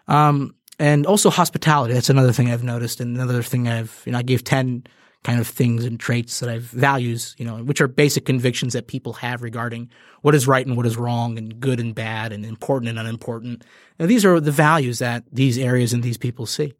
Um, 0.07 0.55
and 0.79 1.05
also 1.05 1.29
hospitality. 1.29 1.93
That's 1.93 2.09
another 2.09 2.31
thing 2.31 2.49
I've 2.49 2.63
noticed. 2.63 2.99
And 2.99 3.15
another 3.15 3.43
thing 3.43 3.67
I've, 3.67 4.01
you 4.05 4.11
know, 4.11 4.17
I 4.17 4.23
gave 4.23 4.43
10 4.43 4.83
kind 5.23 5.39
of 5.39 5.47
things 5.47 5.85
and 5.85 5.99
traits 5.99 6.39
that 6.39 6.49
I've 6.49 6.63
values, 6.63 7.35
you 7.37 7.45
know, 7.45 7.57
which 7.57 7.79
are 7.79 7.87
basic 7.87 8.25
convictions 8.25 8.73
that 8.73 8.87
people 8.87 9.13
have 9.13 9.43
regarding 9.43 9.91
what 10.21 10.33
is 10.33 10.47
right 10.47 10.65
and 10.65 10.75
what 10.75 10.87
is 10.87 10.97
wrong 10.97 11.37
and 11.37 11.59
good 11.59 11.79
and 11.79 11.93
bad 11.93 12.33
and 12.33 12.43
important 12.43 12.89
and 12.89 12.97
unimportant. 12.97 13.63
Now, 13.99 14.07
these 14.07 14.25
are 14.25 14.39
the 14.39 14.51
values 14.51 14.99
that 14.99 15.23
these 15.31 15.59
areas 15.59 15.93
and 15.93 16.01
these 16.01 16.17
people 16.17 16.47
see. 16.47 16.73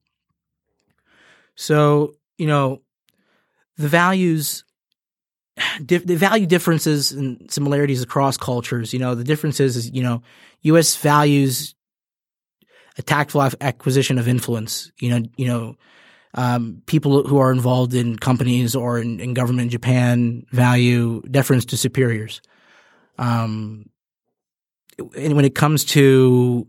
So, 1.53 2.15
you 2.39 2.47
know, 2.47 2.81
the 3.77 3.87
values, 3.87 4.63
the 5.79 6.15
value 6.15 6.45
differences 6.45 7.11
and 7.11 7.49
similarities 7.51 8.01
across 8.01 8.37
cultures, 8.37 8.93
you 8.93 8.99
know, 8.99 9.15
the 9.15 9.23
differences 9.23 9.75
is, 9.75 9.91
you 9.91 10.03
know, 10.03 10.21
U.S. 10.61 10.95
values 10.95 11.75
a 12.97 13.01
tactful 13.01 13.41
acquisition 13.61 14.17
of 14.17 14.27
influence, 14.27 14.91
you 14.99 15.09
know, 15.09 15.27
you 15.37 15.47
know, 15.47 15.75
um, 16.33 16.81
people 16.85 17.23
who 17.27 17.37
are 17.37 17.51
involved 17.51 17.93
in 17.93 18.17
companies 18.17 18.75
or 18.75 18.99
in, 18.99 19.19
in, 19.19 19.33
government 19.33 19.65
in 19.65 19.69
Japan 19.69 20.45
value 20.51 21.21
deference 21.23 21.65
to 21.65 21.77
superiors. 21.77 22.41
Um, 23.17 23.89
and 25.17 25.35
when 25.35 25.45
it 25.45 25.55
comes 25.55 25.83
to, 25.85 26.67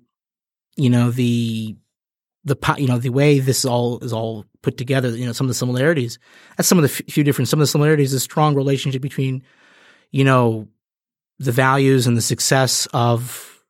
you 0.76 0.90
know, 0.90 1.11
the, 1.11 1.76
the, 2.44 2.57
you 2.78 2.87
know, 2.87 2.98
the 2.98 3.11
way 3.11 3.38
this 3.38 3.64
all 3.64 3.98
is 4.00 4.12
all 4.12 4.44
put 4.62 4.76
together, 4.76 5.11
you 5.11 5.26
know, 5.26 5.33
some 5.33 5.46
of 5.46 5.48
the 5.48 5.55
similarities, 5.55 6.18
that's 6.57 6.68
some 6.68 6.78
of 6.78 6.83
the 6.83 6.88
few 6.88 7.24
different, 7.24 7.48
some 7.48 7.61
of 7.61 7.62
the 7.62 7.68
similarities, 7.68 8.12
is 8.12 8.22
strong 8.22 8.55
relationship 8.55 9.02
between, 9.02 9.42
you 10.11 10.24
know, 10.24 10.68
the 11.38 11.52
values 11.52 12.07
and 12.07 12.16
the 12.16 12.22
success 12.22 12.87
of 12.92 13.62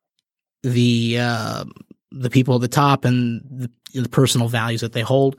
the, 0.63 1.19
uh, 1.21 1.65
the 2.11 2.31
people 2.31 2.55
at 2.55 2.61
the 2.61 2.69
top 2.69 3.05
and 3.05 3.43
the, 3.51 3.71
the 3.95 4.09
personal 4.09 4.49
values 4.49 4.81
that 4.81 4.93
they 4.93 5.01
hold. 5.01 5.39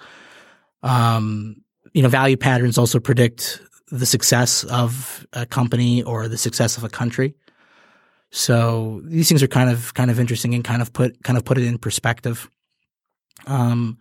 Um, 0.81 1.57
you 1.93 2.01
know, 2.01 2.09
value 2.09 2.37
patterns 2.37 2.77
also 2.77 2.99
predict 2.99 3.61
the 3.89 4.05
success 4.05 4.63
of 4.65 5.25
a 5.33 5.45
company 5.45 6.01
or 6.03 6.27
the 6.27 6.37
success 6.37 6.77
of 6.77 6.83
a 6.83 6.89
country. 6.89 7.35
So 8.31 9.01
these 9.05 9.29
things 9.29 9.43
are 9.43 9.47
kind 9.47 9.69
of 9.69 9.93
kind 9.93 10.09
of 10.09 10.19
interesting 10.19 10.55
and 10.55 10.63
kind 10.63 10.81
of 10.81 10.91
put 10.91 11.23
kind 11.23 11.37
of 11.37 11.45
put 11.45 11.59
it 11.59 11.65
in 11.65 11.77
perspective. 11.77 12.49
Um, 13.47 13.97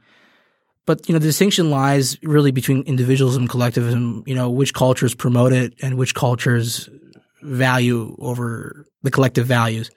but 0.87 1.09
you 1.09 1.13
know, 1.13 1.19
the 1.19 1.27
distinction 1.27 1.71
lies 1.71 2.19
really 2.23 2.51
between 2.51 2.83
individualism 2.83 3.43
and 3.43 3.51
collectivism. 3.51 4.25
You 4.27 4.35
know, 4.35 4.51
which 4.51 4.75
cultures 4.75 5.15
promote 5.15 5.53
it 5.53 5.75
and 5.83 5.97
which 5.97 6.15
cultures 6.15 6.89
value 7.43 8.17
over 8.19 8.87
the 9.03 9.11
collective 9.11 9.47
values. 9.47 9.91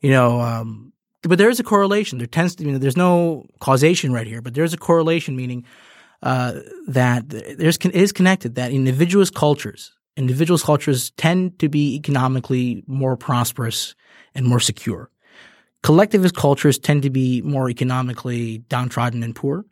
You 0.00 0.10
know, 0.10 0.40
um, 0.40 0.92
but 1.22 1.38
there 1.38 1.50
is 1.50 1.60
a 1.60 1.64
correlation. 1.64 2.18
There 2.18 2.26
tends 2.26 2.56
to 2.56 2.64
be, 2.64 2.76
there's 2.78 2.96
no 2.96 3.46
causation 3.60 4.12
right 4.12 4.26
here, 4.26 4.42
but 4.42 4.54
there's 4.54 4.74
a 4.74 4.78
correlation, 4.78 5.36
meaning 5.36 5.64
uh, 6.22 6.60
that 6.88 7.28
there's 7.28 7.76
it 7.76 7.94
is 7.94 8.12
connected 8.12 8.56
that 8.56 8.72
individualist 8.72 9.34
cultures, 9.34 9.92
individualist 10.16 10.64
cultures 10.64 11.10
tend 11.12 11.58
to 11.60 11.68
be 11.68 11.94
economically 11.96 12.82
more 12.86 13.16
prosperous 13.16 13.94
and 14.34 14.46
more 14.46 14.60
secure. 14.60 15.10
Collectivist 15.82 16.34
cultures 16.34 16.78
tend 16.78 17.02
to 17.02 17.10
be 17.10 17.42
more 17.42 17.68
economically 17.68 18.58
downtrodden 18.58 19.22
and 19.22 19.34
poor. 19.34 19.64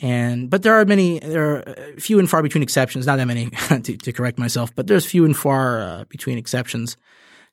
And 0.00 0.48
but 0.48 0.62
there 0.62 0.74
are 0.74 0.84
many, 0.84 1.18
there 1.18 1.56
are 1.56 1.74
few 1.98 2.18
and 2.18 2.30
far 2.30 2.42
between 2.42 2.62
exceptions. 2.62 3.06
Not 3.06 3.16
that 3.16 3.26
many 3.26 3.50
to, 3.68 3.80
to, 3.80 4.12
correct 4.12 4.38
myself, 4.38 4.74
but 4.74 4.86
there's 4.86 5.04
few 5.04 5.24
and 5.24 5.36
far 5.36 5.80
uh, 5.80 6.04
between 6.08 6.38
exceptions 6.38 6.96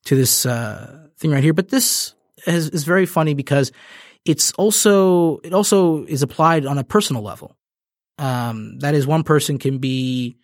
to 0.05 0.15
this 0.15 0.45
uh, 0.45 1.07
thing 1.17 1.31
right 1.31 1.43
here. 1.43 1.53
But 1.53 1.69
this 1.69 2.13
is, 2.45 2.69
is 2.69 2.83
very 2.83 3.07
funny 3.07 3.33
because 3.33 3.71
it's 4.25 4.51
also 4.53 5.39
it 5.39 5.53
also 5.53 6.03
is 6.05 6.21
applied 6.21 6.65
on 6.65 6.77
a 6.77 6.83
personal 6.83 7.21
level. 7.21 7.55
Um, 8.17 8.79
that 8.79 8.95
is, 8.95 9.05
one 9.05 9.23
person 9.23 9.57
can 9.57 9.79
be, 9.79 10.37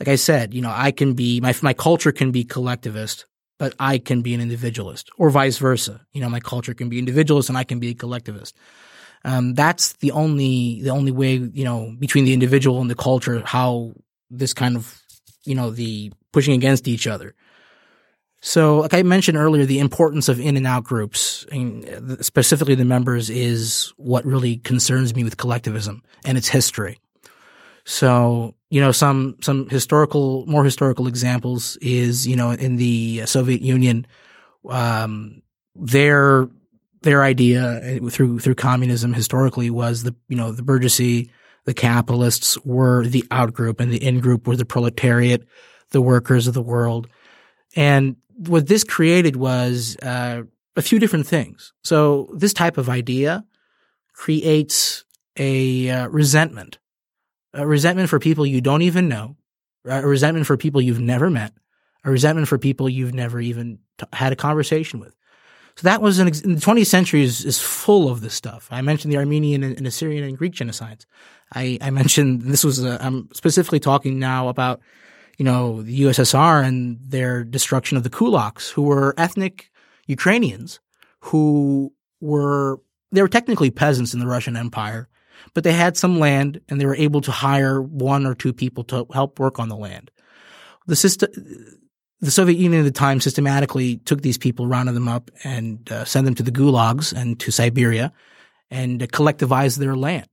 like 0.00 0.08
I 0.08 0.16
said, 0.16 0.52
you 0.52 0.62
know, 0.62 0.72
I 0.74 0.90
can 0.92 1.14
be 1.14 1.40
my 1.40 1.54
my 1.62 1.74
culture 1.74 2.12
can 2.12 2.32
be 2.32 2.44
collectivist, 2.44 3.26
but 3.62 3.76
I 3.78 3.98
can 3.98 4.22
be 4.22 4.34
an 4.34 4.40
individualist, 4.40 5.08
or 5.16 5.30
vice 5.30 5.58
versa. 5.58 6.04
You 6.12 6.20
know, 6.20 6.28
my 6.28 6.40
culture 6.40 6.74
can 6.74 6.88
be 6.88 6.98
individualist 6.98 7.48
and 7.48 7.56
I 7.56 7.62
can 7.62 7.78
be 7.78 7.90
a 7.90 7.94
collectivist. 7.94 8.56
Um, 9.24 9.54
that's 9.54 9.92
the 9.98 10.10
only 10.10 10.82
the 10.82 10.90
only 10.90 11.12
way 11.12 11.34
you 11.34 11.64
know 11.64 11.94
between 11.96 12.24
the 12.24 12.32
individual 12.32 12.80
and 12.80 12.90
the 12.90 12.96
culture 12.96 13.40
how 13.44 13.92
this 14.30 14.52
kind 14.52 14.74
of 14.74 15.00
you 15.44 15.54
know 15.54 15.70
the 15.70 16.12
pushing 16.32 16.54
against 16.54 16.88
each 16.88 17.06
other. 17.06 17.36
So, 18.40 18.80
like 18.80 18.94
I 18.94 19.04
mentioned 19.04 19.38
earlier, 19.38 19.64
the 19.64 19.78
importance 19.78 20.28
of 20.28 20.40
in 20.40 20.56
and 20.56 20.66
out 20.66 20.82
groups, 20.82 21.46
and 21.52 22.18
specifically 22.20 22.74
the 22.74 22.84
members, 22.84 23.30
is 23.30 23.92
what 23.96 24.24
really 24.24 24.56
concerns 24.56 25.14
me 25.14 25.22
with 25.22 25.36
collectivism 25.36 26.02
and 26.24 26.36
its 26.36 26.48
history. 26.48 26.98
So, 27.84 28.56
you 28.72 28.80
know, 28.80 28.90
some 28.90 29.36
some 29.42 29.68
historical, 29.68 30.46
more 30.46 30.64
historical 30.64 31.06
examples 31.06 31.76
is 31.82 32.26
you 32.26 32.36
know 32.36 32.52
in 32.52 32.76
the 32.76 33.26
Soviet 33.26 33.60
Union, 33.60 34.06
um, 34.66 35.42
their 35.76 36.48
their 37.02 37.22
idea 37.22 38.00
through 38.08 38.38
through 38.38 38.54
communism 38.54 39.12
historically 39.12 39.68
was 39.68 40.04
the 40.04 40.14
you 40.28 40.38
know 40.38 40.52
the 40.52 40.62
bourgeoisie, 40.62 41.30
the 41.66 41.74
capitalists 41.74 42.56
were 42.64 43.06
the 43.06 43.26
out 43.30 43.52
group, 43.52 43.78
and 43.78 43.92
the 43.92 44.02
in 44.02 44.20
group 44.20 44.46
were 44.46 44.56
the 44.56 44.64
proletariat, 44.64 45.46
the 45.90 46.00
workers 46.00 46.46
of 46.46 46.54
the 46.54 46.62
world, 46.62 47.08
and 47.76 48.16
what 48.36 48.68
this 48.68 48.84
created 48.84 49.36
was 49.36 49.98
uh, 50.02 50.44
a 50.76 50.82
few 50.82 50.98
different 50.98 51.26
things. 51.26 51.74
So 51.84 52.30
this 52.32 52.54
type 52.54 52.78
of 52.78 52.88
idea 52.88 53.44
creates 54.14 55.04
a 55.36 55.90
uh, 55.90 56.08
resentment, 56.08 56.78
a 57.54 57.66
resentment 57.66 58.08
for 58.08 58.18
people 58.18 58.46
you 58.46 58.60
don't 58.60 58.82
even 58.82 59.08
know, 59.08 59.36
a 59.84 60.06
resentment 60.06 60.46
for 60.46 60.56
people 60.56 60.80
you've 60.80 61.00
never 61.00 61.30
met, 61.30 61.52
a 62.04 62.10
resentment 62.10 62.48
for 62.48 62.58
people 62.58 62.88
you've 62.88 63.14
never 63.14 63.40
even 63.40 63.78
t- 63.98 64.06
had 64.12 64.32
a 64.32 64.36
conversation 64.36 65.00
with. 65.00 65.14
So 65.76 65.84
that 65.84 66.02
was 66.02 66.18
an 66.18 66.28
ex- 66.28 66.40
the 66.40 66.54
20th 66.54 66.86
century 66.86 67.22
is, 67.22 67.44
is 67.44 67.60
full 67.60 68.10
of 68.10 68.20
this 68.20 68.34
stuff. 68.34 68.68
I 68.70 68.82
mentioned 68.82 69.12
the 69.12 69.18
Armenian 69.18 69.62
and, 69.62 69.76
and 69.76 69.86
Assyrian 69.86 70.24
and 70.24 70.36
Greek 70.36 70.52
genocides. 70.52 71.06
I, 71.54 71.78
I 71.80 71.90
mentioned 71.90 72.42
this 72.42 72.64
was 72.64 72.84
i 72.84 73.04
am 73.04 73.28
specifically 73.32 73.80
talking 73.80 74.18
now 74.18 74.48
about 74.48 74.80
you 75.38 75.44
know, 75.44 75.82
the 75.82 76.02
USSR 76.02 76.64
and 76.64 76.98
their 77.02 77.44
destruction 77.44 77.96
of 77.96 78.02
the 78.02 78.10
kulaks, 78.10 78.70
who 78.70 78.82
were 78.82 79.14
ethnic 79.16 79.70
Ukrainians 80.06 80.80
who 81.20 81.92
were, 82.20 82.80
they 83.12 83.22
were 83.22 83.28
technically 83.28 83.70
peasants 83.70 84.14
in 84.14 84.20
the 84.20 84.26
Russian 84.26 84.56
Empire, 84.56 85.08
but 85.54 85.64
they 85.64 85.72
had 85.72 85.96
some 85.96 86.18
land 86.18 86.60
and 86.68 86.80
they 86.80 86.86
were 86.86 86.96
able 86.96 87.20
to 87.22 87.30
hire 87.30 87.80
one 87.80 88.26
or 88.26 88.34
two 88.34 88.52
people 88.52 88.84
to 88.84 89.06
help 89.12 89.38
work 89.38 89.58
on 89.58 89.68
the 89.68 89.76
land. 89.76 90.10
The 90.86 90.96
system, 90.96 91.30
the 92.20 92.30
Soviet 92.30 92.58
Union 92.58 92.80
at 92.80 92.84
the 92.84 92.98
time 92.98 93.20
systematically 93.20 93.98
took 93.98 94.22
these 94.22 94.38
people, 94.38 94.66
rounded 94.66 94.92
them 94.94 95.08
up, 95.08 95.30
and 95.44 95.90
uh, 95.90 96.04
sent 96.04 96.24
them 96.24 96.34
to 96.36 96.42
the 96.42 96.52
gulags 96.52 97.12
and 97.12 97.38
to 97.40 97.50
Siberia, 97.50 98.12
and 98.70 99.02
uh, 99.02 99.06
collectivized 99.06 99.78
their 99.78 99.96
land. 99.96 100.28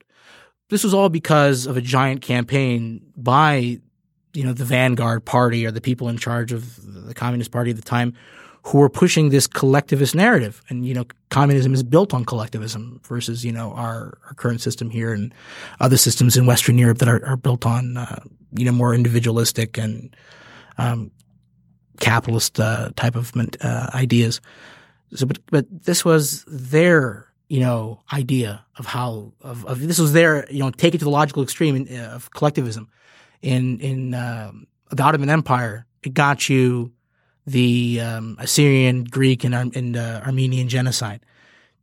This 0.70 0.84
was 0.84 0.94
all 0.94 1.10
because 1.10 1.66
of 1.66 1.78
a 1.78 1.82
giant 1.82 2.22
campaign 2.22 3.02
by 3.18 3.80
you 4.34 4.44
know, 4.44 4.54
the 4.54 4.66
vanguard 4.66 5.26
party 5.26 5.66
or 5.66 5.72
the 5.72 5.82
people 5.82 6.10
in 6.10 6.18
charge 6.18 6.52
of 6.52 7.06
the 7.08 7.14
Communist 7.14 7.52
Party 7.52 7.72
at 7.72 7.76
the 7.76 7.82
time 7.82 8.14
who 8.64 8.78
were 8.78 8.90
pushing 8.90 9.30
this 9.30 9.48
collectivist 9.48 10.16
narrative. 10.16 10.62
And, 10.70 10.86
you 10.86 10.94
know, 10.94 11.06
communism 11.30 11.74
is 11.74 11.84
built 11.84 12.14
on 12.14 12.26
collectivism 12.26 13.00
versus, 13.04 13.46
you 13.46 13.52
know, 13.52 13.72
our, 13.74 14.18
our 14.28 14.34
current 14.36 14.62
system 14.62 14.90
here 14.90 15.14
and 15.14 15.34
other 15.80 15.98
systems 15.98 16.38
in 16.38 16.46
Western 16.46 16.78
Europe 16.78 16.98
that 17.00 17.10
are, 17.10 17.26
are 17.26 17.38
built 17.38 17.66
on, 17.66 17.98
uh, 17.98 18.20
you 18.54 18.66
know, 18.66 18.72
more 18.72 18.94
individualistic 18.94 19.78
and, 19.78 20.16
um, 20.78 21.12
capitalist, 22.00 22.60
uh, 22.60 22.92
type 22.96 23.16
of, 23.16 23.32
uh, 23.62 23.90
ideas. 23.94 24.42
So, 25.14 25.26
but, 25.26 25.40
but 25.48 25.66
this 25.70 26.06
was 26.06 26.46
their, 26.48 27.28
you 27.48 27.60
know, 27.60 28.02
idea 28.14 28.64
of 28.78 28.86
how, 28.86 29.34
of, 29.42 29.66
of, 29.66 29.80
this 29.80 30.00
was 30.00 30.14
their, 30.14 30.50
you 30.52 30.60
know, 30.60 30.70
take 30.70 30.94
it 30.94 31.00
to 31.00 31.06
the 31.06 31.12
logical 31.12 31.42
extreme 31.42 31.76
in, 31.76 32.00
uh, 32.00 32.10
of 32.10 32.30
collectivism 32.32 32.90
in 33.42 33.80
in 33.80 34.14
um, 34.14 34.68
the 34.92 35.04
Ottoman 35.04 35.30
Empire, 35.30 35.86
it 36.04 36.14
got 36.14 36.50
you 36.50 36.92
the 37.50 38.02
um, 38.02 38.36
Assyrian, 38.40 39.04
Greek, 39.06 39.44
and, 39.44 39.54
and 39.56 39.98
uh, 39.98 40.22
Armenian 40.26 40.70
genocide. 40.70 41.22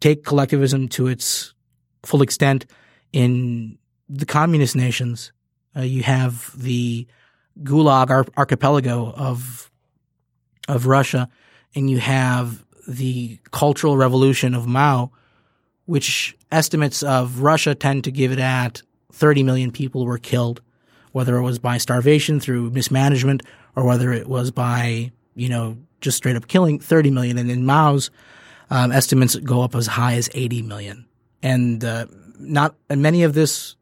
Take 0.00 0.24
collectivism 0.24 0.88
to 0.88 1.06
its 1.08 1.54
full 2.04 2.22
extent 2.22 2.66
in 3.12 3.78
the 4.08 4.26
communist 4.26 4.76
nations. 4.76 5.32
Uh, 5.74 5.80
you 5.80 6.02
have 6.02 6.52
the 6.56 7.06
Gulag 7.62 8.10
ar- 8.10 8.26
archipelago 8.36 9.12
of 9.12 9.70
of 10.68 10.86
Russia, 10.86 11.28
and 11.74 11.88
you 11.88 11.98
have 11.98 12.64
the 12.88 13.38
Cultural 13.52 13.96
Revolution 13.96 14.54
of 14.54 14.66
Mao, 14.66 15.12
which 15.86 16.36
estimates 16.50 17.02
of 17.02 17.40
Russia 17.40 17.74
tend 17.74 18.04
to 18.04 18.10
give 18.10 18.32
it 18.32 18.38
at 18.38 18.82
30 19.12 19.42
million 19.44 19.70
people 19.70 20.04
were 20.04 20.18
killed 20.18 20.60
whether 21.16 21.38
it 21.38 21.42
was 21.42 21.58
by 21.58 21.78
starvation 21.78 22.38
through 22.38 22.68
mismanagement 22.68 23.42
or 23.74 23.86
whether 23.86 24.12
it 24.12 24.28
was 24.28 24.50
by, 24.50 25.10
you 25.36 25.48
know, 25.48 25.76
just 26.00 26.16
straight 26.16 26.34
up 26.34 26.48
killing 26.48 26.80
30 26.80 27.10
million. 27.10 27.38
And 27.38 27.50
in 27.50 27.64
Mao's 27.64 28.10
um, 28.70 28.90
estimates 28.90 29.36
go 29.36 29.62
up 29.62 29.74
as 29.74 29.86
high 29.86 30.14
as 30.14 30.28
80 30.34 30.62
million. 30.62 31.06
And 31.42 31.84
uh, 31.84 32.06
not, 32.40 32.74
and 32.90 33.02
many 33.02 33.22
of 33.22 33.34
this 33.34 33.76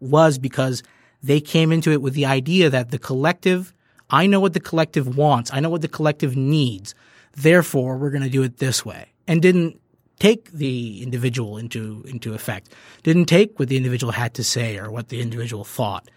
was 0.00 0.38
because 0.38 0.82
they 1.22 1.40
came 1.40 1.72
into 1.72 1.90
it 1.92 2.02
with 2.02 2.14
the 2.14 2.26
idea 2.26 2.68
that 2.68 2.90
the 2.90 2.98
collective, 2.98 3.72
I 4.10 4.26
know 4.26 4.40
what 4.40 4.52
the 4.52 4.60
collective 4.60 5.16
wants. 5.16 5.50
I 5.52 5.60
know 5.60 5.70
what 5.70 5.80
the 5.80 5.88
collective 5.88 6.36
needs. 6.36 6.94
Therefore, 7.32 7.96
we're 7.96 8.10
going 8.10 8.22
to 8.22 8.30
do 8.30 8.42
it 8.42 8.58
this 8.58 8.84
way 8.84 9.12
and 9.26 9.40
didn't 9.40 9.80
take 10.18 10.50
the 10.52 11.02
individual 11.02 11.58
into, 11.58 12.04
into 12.08 12.34
effect. 12.34 12.72
Didn't 13.02 13.26
take 13.26 13.58
what 13.58 13.68
the 13.68 13.76
individual 13.76 14.12
had 14.12 14.34
to 14.34 14.44
say 14.44 14.78
or 14.78 14.90
what 14.90 15.08
the 15.08 15.20
individual 15.20 15.64
thought. 15.64 16.08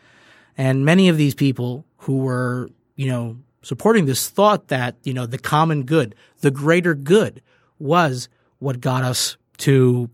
And 0.58 0.86
many 0.86 1.10
of 1.10 1.18
these 1.18 1.36
people 1.36 1.86
who 1.98 2.18
were, 2.20 2.70
you 2.96 3.08
know, 3.08 3.38
supporting 3.62 4.06
this 4.06 4.30
thought 4.30 4.70
that, 4.70 4.96
you 5.04 5.14
know, 5.14 5.26
the 5.26 5.38
common 5.38 5.84
good, 5.84 6.16
the 6.42 6.52
greater 6.52 6.96
good 6.96 7.42
was 7.78 8.30
what 8.60 8.80
got 8.80 9.04
us 9.04 9.38
to, 9.58 10.10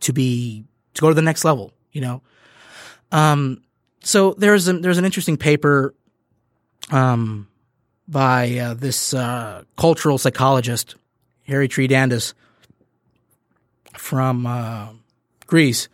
to 0.00 0.12
be, 0.12 0.64
to 0.94 1.00
go 1.00 1.08
to 1.08 1.14
the 1.14 1.22
next 1.22 1.44
level, 1.44 1.72
you 1.92 2.00
know? 2.00 2.22
Um, 3.12 3.62
so 4.02 4.34
there's 4.34 4.68
a, 4.68 4.74
there's 4.74 4.98
an 4.98 5.04
interesting 5.04 5.36
paper, 5.36 5.94
um, 6.90 7.48
by 8.08 8.58
uh, 8.58 8.74
this 8.74 9.14
uh, 9.14 9.62
cultural 9.76 10.18
psychologist, 10.18 10.96
Harry 11.46 11.68
Triandis 11.68 12.34
from 13.96 14.46
uh, 14.46 14.88
Greece. 15.46 15.88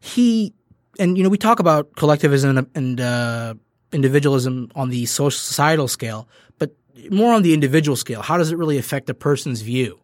He 0.00 0.54
and 0.98 1.16
you 1.18 1.24
know 1.24 1.28
we 1.28 1.38
talk 1.38 1.60
about 1.60 1.94
collectivism 1.94 2.68
and 2.74 3.00
uh, 3.00 3.54
individualism 3.92 4.70
on 4.74 4.90
the 4.90 5.06
social 5.06 5.38
societal 5.38 5.88
scale, 5.88 6.28
but 6.58 6.74
more 7.10 7.34
on 7.34 7.42
the 7.42 7.54
individual 7.54 7.96
scale. 7.96 8.22
How 8.22 8.36
does 8.36 8.52
it 8.52 8.56
really 8.56 8.78
affect 8.78 9.08
a 9.10 9.14
person's 9.14 9.62
view? 9.62 9.98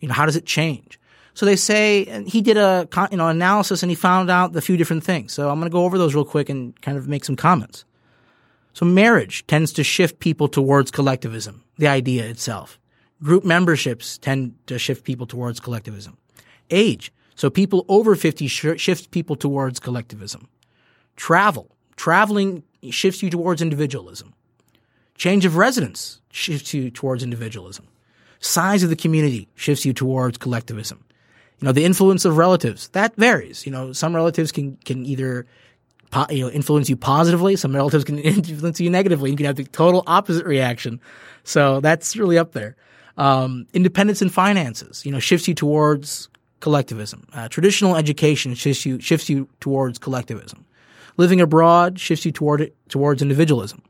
You 0.00 0.08
know, 0.08 0.14
how 0.14 0.26
does 0.26 0.36
it 0.36 0.46
change? 0.46 0.98
So 1.34 1.46
they 1.46 1.56
say, 1.56 2.04
and 2.06 2.28
he 2.28 2.40
did 2.40 2.56
a 2.56 2.88
you 3.10 3.16
know 3.16 3.28
analysis 3.28 3.82
and 3.82 3.90
he 3.90 3.96
found 3.96 4.30
out 4.30 4.54
a 4.56 4.60
few 4.60 4.76
different 4.76 5.04
things. 5.04 5.32
So 5.32 5.50
I'm 5.50 5.58
going 5.58 5.70
to 5.70 5.72
go 5.72 5.84
over 5.84 5.98
those 5.98 6.14
real 6.14 6.24
quick 6.24 6.48
and 6.48 6.80
kind 6.80 6.98
of 6.98 7.06
make 7.06 7.24
some 7.24 7.36
comments. 7.36 7.84
So 8.72 8.84
marriage 8.84 9.46
tends 9.46 9.72
to 9.74 9.84
shift 9.84 10.18
people 10.18 10.48
towards 10.48 10.90
collectivism, 10.90 11.64
the 11.78 11.88
idea 11.88 12.26
itself. 12.26 12.78
Group 13.22 13.44
memberships 13.44 14.18
tend 14.18 14.54
to 14.66 14.78
shift 14.78 15.04
people 15.04 15.26
towards 15.26 15.58
collectivism. 15.58 16.16
Age 16.70 17.12
so 17.38 17.48
people 17.50 17.84
over 17.88 18.16
50 18.16 18.48
sh- 18.48 18.66
shifts 18.78 19.06
people 19.06 19.36
towards 19.36 19.78
collectivism. 19.78 20.48
Travel. 21.14 21.70
Traveling 21.94 22.64
shifts 22.90 23.22
you 23.22 23.30
towards 23.30 23.62
individualism. 23.62 24.34
Change 25.16 25.44
of 25.44 25.56
residence 25.56 26.20
shifts 26.30 26.72
you 26.72 26.90
towards 26.90 27.22
individualism. 27.22 27.88
Size 28.40 28.82
of 28.82 28.90
the 28.90 28.96
community 28.96 29.48
shifts 29.56 29.84
you 29.84 29.92
towards 29.92 30.38
collectivism. 30.38 31.04
You 31.60 31.66
know, 31.66 31.72
the 31.72 31.84
influence 31.84 32.24
of 32.24 32.36
relatives, 32.36 32.88
that 32.90 33.16
varies. 33.16 33.66
You 33.66 33.72
know, 33.72 33.92
some 33.92 34.14
relatives 34.14 34.52
can, 34.52 34.76
can 34.84 35.04
either 35.04 35.46
you 36.30 36.44
know, 36.44 36.50
influence 36.50 36.88
you 36.88 36.96
positively. 36.96 37.56
Some 37.56 37.74
relatives 37.74 38.04
can 38.04 38.18
influence 38.18 38.80
you 38.80 38.90
negatively. 38.90 39.30
You 39.30 39.36
can 39.36 39.46
have 39.46 39.56
the 39.56 39.64
total 39.64 40.04
opposite 40.06 40.46
reaction. 40.46 41.00
So 41.42 41.80
that's 41.80 42.16
really 42.16 42.38
up 42.38 42.52
there. 42.52 42.76
Um, 43.16 43.66
independence 43.74 44.22
in 44.22 44.28
finances, 44.28 45.04
you 45.04 45.10
know, 45.10 45.18
shifts 45.18 45.48
you 45.48 45.54
towards 45.54 46.28
collectivism. 46.60 47.26
Uh, 47.32 47.48
traditional 47.48 47.96
education 47.96 48.54
shifts 48.54 48.86
you, 48.86 49.00
shifts 49.00 49.28
you 49.28 49.48
towards 49.58 49.98
collectivism. 49.98 50.64
Living 51.18 51.40
abroad 51.40 52.00
shifts 52.00 52.24
you 52.24 52.32
toward 52.32 52.62
it, 52.62 52.74
towards 52.88 53.20
individualism. 53.20 53.82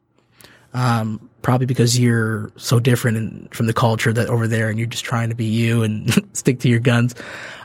Um, 0.74 1.30
probably 1.40 1.66
because 1.66 1.98
you're 1.98 2.50
so 2.56 2.78
different 2.78 3.16
in, 3.16 3.48
from 3.52 3.66
the 3.66 3.72
culture 3.72 4.12
that 4.12 4.28
over 4.28 4.46
there, 4.46 4.68
and 4.68 4.78
you're 4.78 4.88
just 4.88 5.04
trying 5.04 5.30
to 5.30 5.34
be 5.34 5.46
you 5.46 5.82
and 5.82 6.12
stick 6.36 6.60
to 6.60 6.68
your 6.68 6.80
guns. 6.80 7.14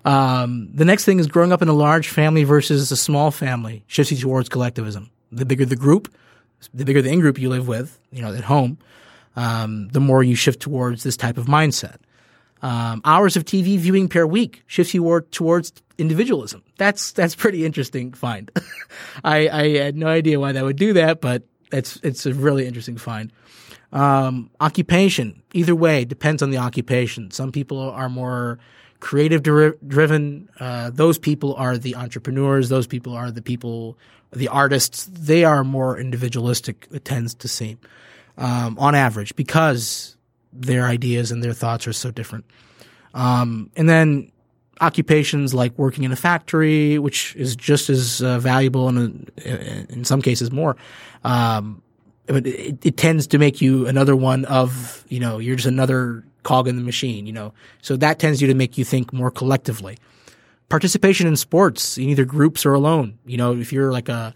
Um, 0.06 0.70
the 0.74 0.86
next 0.86 1.06
thing 1.06 1.20
is 1.20 1.28
growing 1.28 1.52
up 1.52 1.62
in 1.62 1.68
a 1.68 1.74
large 1.74 2.08
family 2.08 2.44
versus 2.44 2.92
a 2.92 2.98
small 2.98 3.32
family 3.32 3.84
shifts 3.88 4.12
you 4.12 4.18
towards 4.18 4.48
collectivism. 4.48 5.10
The 5.32 5.46
bigger 5.46 5.66
the 5.66 5.76
group, 5.76 6.14
the 6.74 6.86
bigger 6.86 7.02
the 7.02 7.10
in 7.10 7.20
group 7.20 7.40
you 7.40 7.50
live 7.50 7.68
with, 7.68 8.00
you 8.12 8.22
know, 8.22 8.34
at 8.34 8.44
home, 8.44 8.78
um, 9.36 9.90
the 9.90 10.00
more 10.00 10.24
you 10.24 10.36
shift 10.36 10.62
towards 10.62 11.04
this 11.04 11.18
type 11.18 11.38
of 11.38 11.48
mindset. 11.48 11.98
Um, 12.64 13.02
hours 13.04 13.36
of 13.36 13.44
TV 13.44 13.78
viewing 13.78 14.08
per 14.08 14.26
week 14.26 14.64
shifts 14.68 14.94
you 14.94 15.02
toward, 15.04 15.32
towards 15.34 15.74
individualism. 15.98 16.64
That's 16.78 17.12
that's 17.12 17.36
pretty 17.36 17.66
interesting 17.66 18.14
find. 18.14 18.50
I, 19.24 19.50
I 19.50 19.78
had 19.78 19.98
no 19.98 20.08
idea 20.08 20.40
why 20.40 20.54
that 20.54 20.64
would 20.64 20.78
do 20.78 20.94
that, 20.94 21.20
but 21.20 21.44
it's 21.74 22.00
it's 22.04 22.26
a 22.26 22.34
really 22.34 22.66
interesting 22.66 22.98
find. 22.98 23.34
Um, 23.92 24.50
occupation, 24.62 25.44
either 25.54 25.76
way, 25.76 26.06
depends 26.06 26.42
on 26.42 26.52
the 26.52 26.58
occupation. 26.58 27.32
Some 27.32 27.52
people 27.52 27.80
are 27.80 28.08
more 28.10 28.60
creative 29.02 29.44
dri- 29.44 29.74
driven. 29.86 30.50
Uh, 30.58 30.90
those 30.90 31.20
people 31.20 31.54
are 31.56 31.78
the 31.78 31.96
entrepreneurs. 31.96 32.70
Those 32.70 32.88
people 32.88 33.14
are 33.14 33.30
the 33.30 33.42
people, 33.42 33.98
the 34.32 34.48
artists. 34.48 35.10
They 35.12 35.44
are 35.44 35.66
more 35.66 36.00
individualistic. 36.00 36.88
It 36.92 37.04
tends 37.04 37.36
to 37.36 37.48
seem, 37.50 37.78
um, 38.38 38.80
on 38.80 38.96
average, 38.96 39.36
because 39.36 40.16
their 40.54 40.86
ideas 40.86 41.32
and 41.32 41.44
their 41.44 41.54
thoughts 41.54 41.88
are 41.88 41.94
so 41.94 42.12
different. 42.12 42.46
Um, 43.14 43.70
and 43.76 43.88
then 43.88 44.32
occupations 44.82 45.54
like 45.54 45.78
working 45.78 46.04
in 46.04 46.12
a 46.12 46.16
factory, 46.16 46.98
which 47.00 47.36
is 47.36 47.56
just 47.56 47.90
as 47.90 48.22
uh, 48.22 48.40
valuable 48.40 48.90
and 48.90 49.32
in 49.38 50.04
some 50.04 50.22
cases 50.22 50.52
more. 50.52 50.76
Um, 51.24 51.82
but 52.26 52.48
it, 52.48 52.86
it, 52.86 52.98
tends 52.98 53.28
to 53.28 53.38
make 53.38 53.62
you 53.62 53.86
another 53.88 54.16
one 54.16 54.46
of, 54.46 55.06
you 55.10 55.20
know, 55.20 55.40
you're 55.40 55.56
just 55.56 55.68
another 55.68 56.24
cog 56.44 56.68
in 56.68 56.76
the 56.76 56.82
machine, 56.82 57.26
you 57.26 57.34
know. 57.34 57.54
So 57.82 57.98
that 57.98 58.20
tends 58.20 58.42
you 58.42 58.48
to 58.48 58.54
make 58.54 58.78
you 58.78 58.86
think 58.86 59.12
more 59.14 59.30
collectively. 59.30 59.98
Participation 60.70 61.28
in 61.28 61.36
sports, 61.36 61.98
in 61.98 62.06
either 62.06 62.26
groups 62.26 62.66
or 62.66 62.74
alone. 62.74 63.20
You 63.26 63.38
know, 63.38 63.54
if 63.54 63.74
you're 63.74 63.92
like 63.92 64.10
a, 64.10 64.34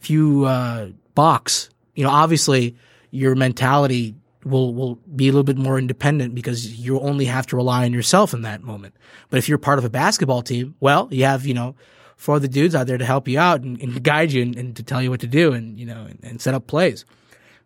if 0.00 0.10
you 0.10 0.44
uh, 0.44 0.88
box, 1.14 1.70
you 1.94 2.04
know, 2.04 2.10
obviously 2.10 2.76
your 3.10 3.34
mentality 3.34 4.14
will 4.44 4.74
will 4.74 4.96
be 5.14 5.28
a 5.28 5.32
little 5.32 5.44
bit 5.44 5.58
more 5.58 5.78
independent 5.78 6.34
because 6.34 6.78
you 6.78 7.00
only 7.00 7.26
have 7.26 7.46
to 7.48 7.56
rely 7.56 7.84
on 7.84 7.92
yourself 7.92 8.32
in 8.32 8.42
that 8.42 8.62
moment. 8.62 8.94
But 9.28 9.38
if 9.38 9.48
you're 9.48 9.58
part 9.58 9.78
of 9.78 9.84
a 9.84 9.90
basketball 9.90 10.42
team, 10.42 10.74
well, 10.80 11.08
you 11.10 11.24
have 11.24 11.46
you 11.46 11.54
know 11.54 11.74
four 12.16 12.36
other 12.36 12.48
dudes 12.48 12.74
out 12.74 12.86
there 12.86 12.98
to 12.98 13.04
help 13.04 13.26
you 13.28 13.38
out 13.38 13.62
and, 13.62 13.80
and 13.80 14.02
guide 14.02 14.30
you 14.30 14.42
and, 14.42 14.54
and, 14.54 14.76
to 14.76 14.82
tell 14.82 15.02
you 15.02 15.08
what 15.08 15.20
to 15.20 15.26
do 15.26 15.54
and 15.54 15.78
you 15.78 15.86
know 15.86 16.02
and, 16.02 16.18
and, 16.22 16.40
set 16.40 16.52
up 16.52 16.66
plays. 16.66 17.04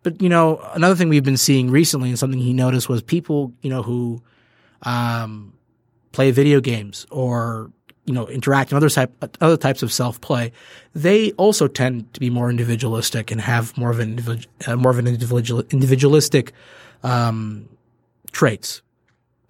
But 0.03 0.21
you 0.23 0.29
know 0.29 0.61
another 0.75 0.95
thing 0.95 1.09
we've 1.09 1.25
been 1.25 1.37
seeing 1.37 1.71
recently 1.71 2.09
and 2.09 2.19
something 2.19 2.39
he 2.39 2.53
noticed 2.53 2.89
was 2.89 3.03
people 3.03 3.53
you 3.63 3.71
know 3.71 3.83
who 3.83 4.23
um, 4.83 5.55
play 6.13 6.31
video 6.31 6.61
games 6.61 7.07
or 7.11 7.73
you 8.07 8.13
know 8.13 8.29
interact 8.29 8.71
in 8.71 8.77
other 8.77 8.91
type 8.91 9.13
other 9.41 9.57
types 9.57 9.83
of 9.83 9.93
self 9.93 10.21
play, 10.21 10.53
they 10.95 11.33
also 11.33 11.69
tend 11.69 12.13
to 12.15 12.21
be 12.21 12.31
more 12.31 12.51
individualistic 12.51 13.31
and 13.31 13.41
have 13.41 13.77
more 13.77 13.91
of 13.91 13.99
an 13.99 14.45
uh, 14.67 14.77
more 14.77 14.91
of 14.91 14.99
an 14.99 15.07
individual 15.07 15.63
individualistic 15.71 16.53
um, 17.03 17.69
traits. 18.33 18.83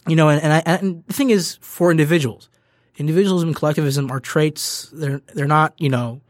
You 0.06 0.16
know, 0.16 0.28
and 0.28 0.42
and, 0.42 0.52
I, 0.52 0.62
and 0.66 1.04
the 1.06 1.14
thing 1.14 1.30
is, 1.30 1.58
for 1.62 1.90
individuals, 1.90 2.48
individualism 2.96 3.48
and 3.50 3.56
collectivism 3.56 4.10
are 4.10 4.20
traits. 4.20 4.88
They're 4.92 5.20
they're 5.34 5.46
not 5.46 5.74
you 5.78 5.88
know 5.88 6.20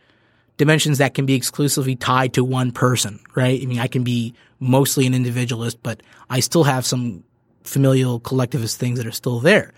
dimensions 0.57 0.99
that 0.99 1.15
can 1.15 1.27
be 1.27 1.35
exclusively 1.35 1.97
tied 1.97 2.33
to 2.35 2.45
one 2.45 2.71
person, 2.73 3.21
right? 3.35 3.61
I 3.61 3.67
mean, 3.67 3.81
I 3.81 3.89
can 3.89 4.05
be 4.05 4.35
mostly 4.61 5.07
an 5.07 5.13
individualist, 5.13 5.83
but 5.83 6.03
I 6.31 6.41
still 6.41 6.65
have 6.65 6.87
some 6.87 7.25
familial 7.65 8.21
collectivist 8.21 8.79
things 8.79 8.99
that 8.99 9.07
are 9.07 9.13
still 9.13 9.41
there. 9.41 9.73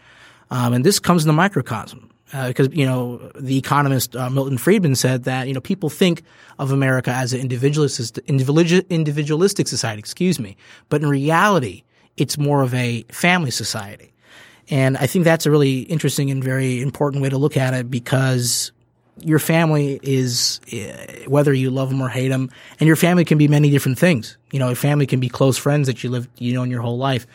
Um, 0.51 0.75
and 0.75 0.85
this 0.85 1.01
comes 1.01 1.25
in 1.25 1.29
the 1.29 1.33
microcosm 1.33 2.11
because 2.47 2.69
uh, 2.69 2.73
you 2.73 2.85
know 2.85 3.19
the 3.39 3.57
economist 3.57 4.17
uh, 4.17 4.29
Milton 4.31 4.59
Friedman 4.59 4.95
said 4.95 5.25
that 5.25 5.49
you 5.49 5.55
know 5.55 5.61
people 5.61 5.91
think 5.91 6.23
of 6.59 6.73
America 6.73 7.11
as 7.11 7.33
an 7.33 7.41
individualistic 7.41 8.19
individualistic 8.29 9.69
society, 9.69 10.01
excuse 10.01 10.39
me, 10.39 10.57
but 10.89 11.03
in 11.03 11.09
reality, 11.09 11.83
it's 12.17 12.39
more 12.39 12.63
of 12.63 12.75
a 12.75 13.03
family 13.11 13.51
society, 13.51 14.13
and 14.71 14.97
I 14.97 15.07
think 15.07 15.25
that's 15.25 15.47
a 15.47 15.51
really 15.51 15.81
interesting 15.81 16.31
and 16.31 16.43
very 16.43 16.81
important 16.81 17.23
way 17.23 17.29
to 17.29 17.39
look 17.39 17.57
at 17.57 17.75
it 17.75 17.91
because 17.91 18.73
your 19.21 19.39
family 19.39 19.99
is 20.03 20.61
eh, 20.73 21.25
whether 21.27 21.53
you 21.53 21.71
love 21.71 21.89
them 21.91 22.03
or 22.03 22.09
hate 22.09 22.29
them, 22.29 22.51
and 22.81 22.87
your 22.87 22.97
family 22.97 23.25
can 23.25 23.39
be 23.39 23.49
many 23.49 23.71
different 23.71 23.99
things. 23.99 24.37
You 24.53 24.59
know, 24.59 24.71
a 24.71 24.75
family 24.75 25.07
can 25.07 25.21
be 25.21 25.29
close 25.29 25.57
friends 25.57 25.87
that 25.87 26.05
you 26.05 26.11
live 26.11 26.29
you 26.39 26.53
know 26.55 26.63
in 26.63 26.71
your 26.71 26.83
whole 26.83 26.99
life. 26.99 27.27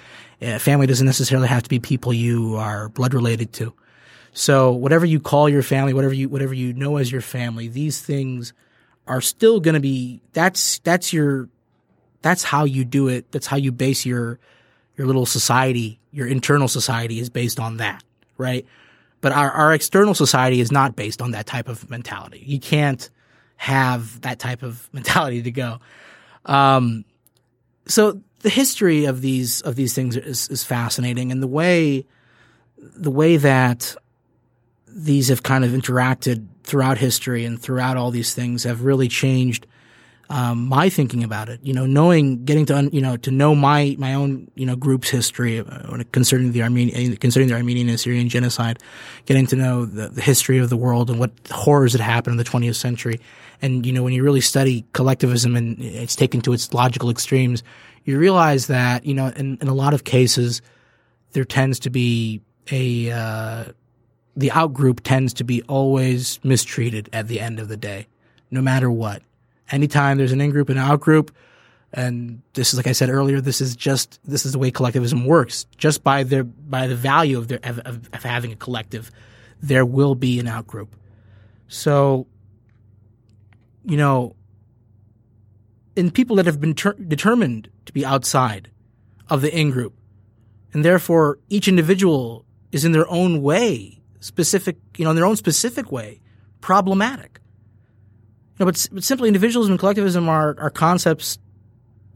A 0.42 0.60
family 0.60 0.88
doesn't 0.88 1.06
necessarily 1.06 1.48
have 1.48 1.64
to 1.64 1.70
be 1.70 1.80
people 1.80 2.14
you 2.14 2.56
are 2.56 2.90
blood 2.90 3.14
related 3.14 3.54
to. 3.54 3.74
So 4.34 4.72
whatever 4.72 5.06
you 5.06 5.20
call 5.20 5.50
your 5.50 5.64
family, 5.64 5.94
whatever 5.94 6.14
you 6.14 6.30
whatever 6.30 6.54
you 6.54 6.74
know 6.74 6.98
as 6.98 7.12
your 7.12 7.22
family, 7.22 7.68
these 7.68 8.02
things 8.02 8.54
are 9.08 9.22
still 9.22 9.60
going 9.60 9.74
to 9.74 9.82
be 9.82 10.22
that's 10.34 10.80
that's 10.80 11.12
your 11.12 11.50
that's 12.22 12.44
how 12.44 12.64
you 12.64 12.86
do 12.86 13.08
it. 13.08 13.32
That's 13.32 13.48
how 13.48 13.58
you 13.58 13.72
base 13.72 14.06
your 14.06 14.40
your 14.98 15.08
little 15.08 15.26
society, 15.26 16.00
your 16.12 16.28
internal 16.28 16.68
society 16.68 17.20
is 17.20 17.30
based 17.30 17.60
on 17.60 17.78
that, 17.78 18.04
right? 18.38 18.66
But 19.20 19.34
our 19.34 19.52
our 19.52 19.74
external 19.74 20.14
society 20.14 20.62
is 20.62 20.72
not 20.72 20.96
based 20.96 21.22
on 21.22 21.32
that 21.32 21.46
type 21.46 21.68
of 21.68 21.90
mentality. 21.90 22.44
You 22.46 22.60
can't 22.60 23.10
have 23.58 24.22
that 24.22 24.40
type 24.40 24.64
of 24.64 24.88
mentality 24.94 25.42
to 25.44 25.52
go. 25.52 25.80
Um, 26.46 27.06
so 27.86 28.22
the 28.40 28.50
history 28.50 29.06
of 29.06 29.22
these 29.22 29.62
of 29.62 29.76
these 29.76 29.94
things 29.94 30.16
is, 30.16 30.48
is 30.50 30.64
fascinating, 30.64 31.32
and 31.32 31.44
the 31.44 31.48
way 31.48 32.06
the 32.78 33.12
way 33.12 33.38
that 33.38 33.96
these 34.94 35.30
have 35.30 35.44
kind 35.44 35.64
of 35.64 35.72
interacted 35.72 36.48
throughout 36.64 36.98
history 36.98 37.46
and 37.46 37.62
throughout 37.62 37.98
all 37.98 38.12
these 38.12 38.34
things 38.34 38.64
have 38.64 38.84
really 38.84 39.08
changed 39.08 39.66
um, 40.32 40.68
my 40.68 40.88
thinking 40.88 41.26
about 41.26 41.50
it. 41.50 41.60
You 41.62 41.74
know, 41.74 41.86
knowing, 41.86 42.46
getting 42.46 42.66
to 42.68 42.90
you 42.94 43.02
know 43.02 43.18
to 43.18 43.32
know 43.32 43.54
my 43.54 43.98
my 44.00 44.14
own 44.14 44.50
you 44.56 44.66
know 44.66 44.78
group's 44.78 45.10
history 45.10 45.60
uh, 45.60 46.04
concerning 46.14 46.54
the 46.54 46.64
Armenian 46.64 47.18
concerning 47.18 47.50
the 47.50 47.56
Armenian 47.56 47.90
and 47.90 47.96
Assyrian 47.96 48.30
genocide, 48.30 48.80
getting 49.26 49.46
to 49.48 49.58
know 49.58 49.86
the, 49.86 50.08
the 50.08 50.22
history 50.22 50.58
of 50.58 50.70
the 50.70 50.78
world 50.78 51.10
and 51.10 51.20
what 51.20 51.32
horrors 51.52 51.92
had 51.92 52.02
happened 52.02 52.34
in 52.34 52.38
the 52.38 52.50
20th 52.50 52.76
century, 52.76 53.20
and 53.62 53.86
you 53.86 53.92
know 53.92 54.04
when 54.04 54.14
you 54.14 54.24
really 54.24 54.40
study 54.40 54.86
collectivism 54.94 55.58
and 55.58 55.82
it's 55.82 56.16
taken 56.16 56.40
to 56.42 56.54
its 56.54 56.74
logical 56.74 57.10
extremes, 57.10 57.62
you 58.06 58.18
realize 58.18 58.68
that 58.68 59.06
you 59.06 59.14
know 59.14 59.28
in, 59.36 59.58
in 59.60 59.68
a 59.68 59.74
lot 59.74 59.94
of 59.94 60.06
cases 60.06 60.62
there 61.34 61.46
tends 61.46 61.80
to 61.80 61.90
be 61.90 62.42
a 62.72 63.12
uh, 63.12 63.66
the 64.36 64.50
outgroup 64.50 65.02
tends 65.02 65.34
to 65.34 65.44
be 65.44 65.62
always 65.64 66.40
mistreated 66.44 67.10
at 67.12 67.28
the 67.28 67.40
end 67.40 67.60
of 67.60 67.68
the 67.68 67.78
day, 67.78 68.08
no 68.50 68.62
matter 68.62 68.90
what. 68.90 69.22
Anytime 69.72 70.18
there's 70.18 70.32
an 70.32 70.42
in-group 70.42 70.70
and 70.70 70.78
an 70.78 70.86
out-group, 70.86 71.32
and 71.94 72.42
this 72.54 72.74
is 72.74 72.78
like 72.78 72.88
I 72.88 72.94
said 72.94 73.10
earlier, 73.10 73.42
this 73.42 73.60
is 73.60 73.76
just 73.76 74.20
this 74.24 74.46
is 74.46 74.54
the 74.54 74.60
way 74.60 74.72
collectivism 74.72 75.26
works. 75.26 75.66
Just 75.78 76.04
by 76.04 76.24
their 76.24 76.44
by 76.44 76.88
the 76.88 76.96
value 76.96 77.38
of 77.38 77.50
their 77.50 77.60
of, 77.64 77.80
of, 77.80 78.24
having 78.24 78.52
a 78.52 78.56
collective, 78.56 79.12
there 79.62 79.86
will 79.86 80.16
be 80.16 80.40
an 80.40 80.46
outgroup. 80.46 80.90
So, 81.68 82.28
you 83.84 83.98
know, 83.98 84.36
in 85.96 86.12
people 86.12 86.38
that 86.38 86.46
have 86.46 86.62
been 86.62 86.76
ter- 86.76 86.94
determined 86.94 87.70
to 87.86 87.94
be 87.94 88.06
outside 88.06 88.70
of 89.30 89.42
the 89.42 89.58
in 89.58 89.72
group, 89.72 89.94
and 90.74 90.86
therefore 90.86 91.40
each 91.50 91.68
individual 91.68 92.46
is 92.72 92.86
in 92.86 92.94
their 92.94 93.10
own 93.10 93.42
way 93.42 94.01
specific, 94.22 94.78
you 94.98 95.04
know, 95.04 95.10
in 95.10 95.16
their 95.16 95.26
own 95.26 95.36
specific 95.36 95.92
way, 95.92 96.22
problematic. 96.62 97.42
You 98.58 98.66
know, 98.66 98.72
but, 98.72 98.88
but 98.92 99.04
simply 99.04 99.28
individualism 99.28 99.74
and 99.74 99.80
collectivism 99.80 100.30
are, 100.30 100.56
are 100.60 100.70
concepts 100.70 101.38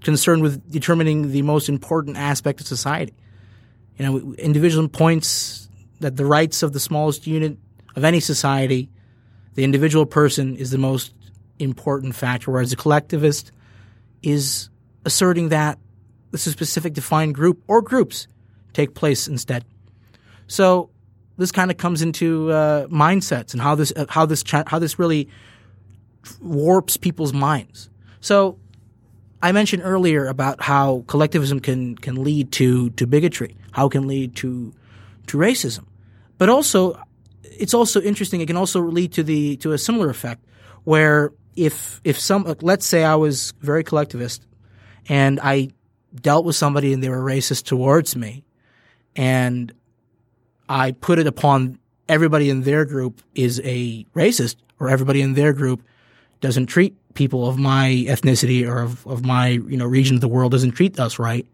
concerned 0.01 0.41
with 0.41 0.71
determining 0.71 1.31
the 1.31 1.41
most 1.41 1.67
important 1.67 2.15
aspect 2.15 2.61
of 2.61 2.67
society. 2.67 3.13
You 3.97 4.05
know, 4.05 4.33
individualism 4.35 4.89
points 4.89 5.67
that 5.99 6.15
the 6.15 6.25
rights 6.25 6.63
of 6.63 6.73
the 6.73 6.79
smallest 6.79 7.25
unit 7.27 7.57
of 7.95 8.03
any 8.03 8.19
society, 8.19 8.89
the 9.55 9.63
individual 9.63 10.05
person 10.05 10.55
is 10.55 10.69
the 10.69 10.77
most 10.77 11.13
important 11.57 12.13
factor, 12.13 12.51
whereas 12.51 12.69
the 12.69 12.75
collectivist 12.75 13.51
is 14.21 14.69
asserting 15.05 15.49
that 15.49 15.79
this 16.31 16.43
specific 16.43 16.93
defined 16.93 17.33
group 17.33 17.63
or 17.67 17.81
groups 17.81 18.27
take 18.73 18.93
place 18.93 19.27
instead. 19.27 19.63
So 20.47 20.89
this 21.37 21.51
kind 21.51 21.71
of 21.71 21.77
comes 21.77 22.01
into 22.01 22.51
uh, 22.51 22.87
mindsets 22.87 23.53
and 23.53 23.61
how 23.61 23.75
this 23.75 23.91
uh, 23.95 24.05
how 24.09 24.25
this 24.25 24.43
how 24.67 24.79
this 24.79 24.97
really 24.99 25.27
warps 26.41 26.97
people's 26.97 27.33
minds. 27.33 27.89
So 28.21 28.57
I 29.41 29.51
mentioned 29.51 29.83
earlier 29.85 30.27
about 30.27 30.61
how 30.61 31.03
collectivism 31.07 31.59
can 31.59 31.95
can 31.95 32.23
lead 32.23 32.51
to 32.53 32.89
to 32.91 33.07
bigotry, 33.07 33.55
how 33.71 33.87
it 33.87 33.91
can 33.91 34.07
lead 34.07 34.35
to 34.37 34.73
to 35.27 35.37
racism, 35.37 35.85
but 36.37 36.49
also 36.49 36.99
it's 37.43 37.73
also 37.73 38.01
interesting. 38.01 38.41
It 38.41 38.47
can 38.47 38.57
also 38.57 38.81
lead 38.81 39.13
to 39.13 39.23
the 39.23 39.57
to 39.57 39.73
a 39.73 39.77
similar 39.77 40.09
effect 40.09 40.43
where 40.83 41.33
if 41.55 42.01
if 42.03 42.19
some 42.19 42.55
let's 42.61 42.85
say 42.85 43.03
I 43.03 43.15
was 43.15 43.53
very 43.61 43.83
collectivist 43.83 44.45
and 45.07 45.39
I 45.41 45.69
dealt 46.13 46.45
with 46.45 46.55
somebody 46.55 46.93
and 46.93 47.03
they 47.03 47.09
were 47.09 47.23
racist 47.23 47.65
towards 47.65 48.15
me, 48.15 48.45
and 49.15 49.73
I 50.67 50.91
put 50.91 51.19
it 51.19 51.27
upon 51.27 51.79
everybody 52.07 52.49
in 52.49 52.61
their 52.61 52.85
group 52.85 53.21
is 53.33 53.61
a 53.63 54.05
racist, 54.15 54.55
or 54.79 54.89
everybody 54.89 55.21
in 55.21 55.33
their 55.33 55.53
group 55.53 55.81
doesn't 56.41 56.67
treat 56.67 56.95
people 57.13 57.47
of 57.47 57.57
my 57.57 58.05
ethnicity 58.07 58.67
or 58.67 58.81
of, 58.81 59.05
of 59.07 59.25
my 59.25 59.47
you 59.47 59.77
know 59.77 59.85
region 59.85 60.15
of 60.15 60.21
the 60.21 60.27
world 60.27 60.51
doesn't 60.51 60.71
treat 60.71 60.99
us 60.99 61.17
right, 61.17 61.47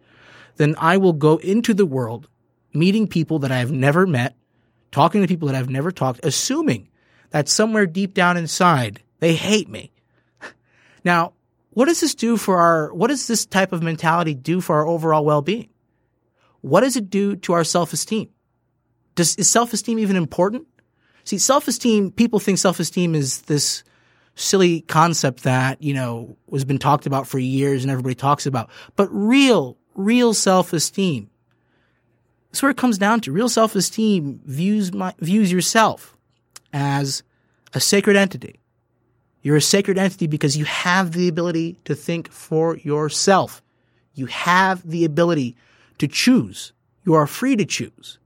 then 0.58 0.76
I 0.78 0.98
will 0.98 1.14
go 1.14 1.38
into 1.38 1.74
the 1.74 1.86
world 1.86 2.28
meeting 2.74 3.08
people 3.08 3.40
that 3.40 3.52
I 3.52 3.58
have 3.58 3.72
never 3.72 4.08
met, 4.08 4.36
talking 4.92 5.22
to 5.22 5.28
people 5.28 5.48
that 5.48 5.56
I've 5.56 5.70
never 5.70 5.92
talked, 5.92 6.22
assuming 6.24 6.90
that 7.32 7.50
somewhere 7.50 7.86
deep 7.86 8.14
down 8.14 8.38
inside 8.38 9.02
they 9.20 9.36
hate 9.36 9.70
me. 9.70 9.92
Now, 11.04 11.34
what 11.72 11.86
does 11.86 12.02
this 12.02 12.14
do 12.14 12.38
for 12.38 12.60
our, 12.60 12.94
what 12.94 13.08
does 13.08 13.28
this 13.28 13.46
type 13.46 13.72
of 13.72 13.82
mentality 13.82 14.36
do 14.36 14.62
for 14.62 14.76
our 14.76 14.88
overall 14.88 15.26
well-being? 15.26 15.70
What 16.60 16.82
does 16.82 16.96
it 16.96 17.10
do 17.10 17.36
to 17.38 17.54
our 17.54 17.64
self-esteem? 17.64 18.30
Does, 19.16 19.36
is 19.36 19.50
self-esteem 19.50 20.00
even 20.00 20.16
important? 20.16 20.68
See, 21.24 21.38
self-esteem, 21.38 22.12
people 22.12 22.40
think 22.40 22.58
self-esteem 22.58 23.16
is 23.16 23.42
this 23.44 23.84
silly 24.36 24.82
concept 24.82 25.44
that, 25.44 25.82
you 25.82 25.94
know, 25.94 26.38
has 26.52 26.66
been 26.66 26.80
talked 26.80 27.06
about 27.06 27.28
for 27.28 27.38
years 27.38 27.84
and 27.84 27.92
everybody 27.92 28.16
talks 28.16 28.46
about. 28.46 28.70
But 28.96 29.08
real, 29.12 29.78
real 29.96 30.34
self-esteem, 30.34 31.30
that's 32.50 32.62
where 32.62 32.72
it 32.72 32.78
comes 32.78 32.98
down 32.98 33.22
to. 33.22 33.32
Real 33.32 33.50
self-esteem 33.50 34.42
views 34.46 34.94
my, 34.94 35.14
views 35.20 35.52
yourself 35.52 36.16
as 36.74 37.24
a 37.74 37.80
sacred 37.80 38.16
entity 38.16 38.62
you're 39.42 39.56
a 39.56 39.62
sacred 39.62 39.98
entity 39.98 40.28
because 40.28 40.56
you 40.56 40.66
have 40.66 41.14
the 41.14 41.28
ability 41.28 41.80
to 41.86 41.96
think 41.96 42.32
for 42.32 42.78
yourself. 42.78 43.62
You 44.14 44.28
have 44.28 44.88
the 44.88 45.04
ability 45.04 45.56
to 45.98 46.08
choose. 46.08 46.74
You 47.06 47.16
are 47.16 47.26
free 47.26 47.56
to 47.56 47.66
choose. 47.66 48.20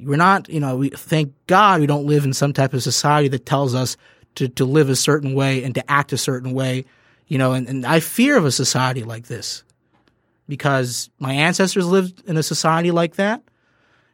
We're 0.00 0.16
not, 0.16 0.48
you 0.48 0.60
know, 0.60 0.76
we, 0.76 0.90
thank 0.90 1.34
God 1.46 1.80
we 1.80 1.86
don't 1.86 2.06
live 2.06 2.24
in 2.24 2.32
some 2.32 2.52
type 2.52 2.72
of 2.72 2.82
society 2.82 3.28
that 3.28 3.46
tells 3.46 3.74
us 3.74 3.96
to, 4.36 4.48
to 4.48 4.64
live 4.64 4.88
a 4.88 4.96
certain 4.96 5.34
way 5.34 5.64
and 5.64 5.74
to 5.74 5.90
act 5.90 6.12
a 6.12 6.18
certain 6.18 6.52
way, 6.52 6.84
you 7.26 7.38
know, 7.38 7.52
and, 7.52 7.68
and 7.68 7.84
I 7.84 8.00
fear 8.00 8.36
of 8.36 8.44
a 8.44 8.52
society 8.52 9.02
like 9.02 9.26
this 9.26 9.64
because 10.48 11.10
my 11.18 11.32
ancestors 11.32 11.86
lived 11.86 12.22
in 12.28 12.36
a 12.36 12.42
society 12.42 12.90
like 12.90 13.16
that. 13.16 13.42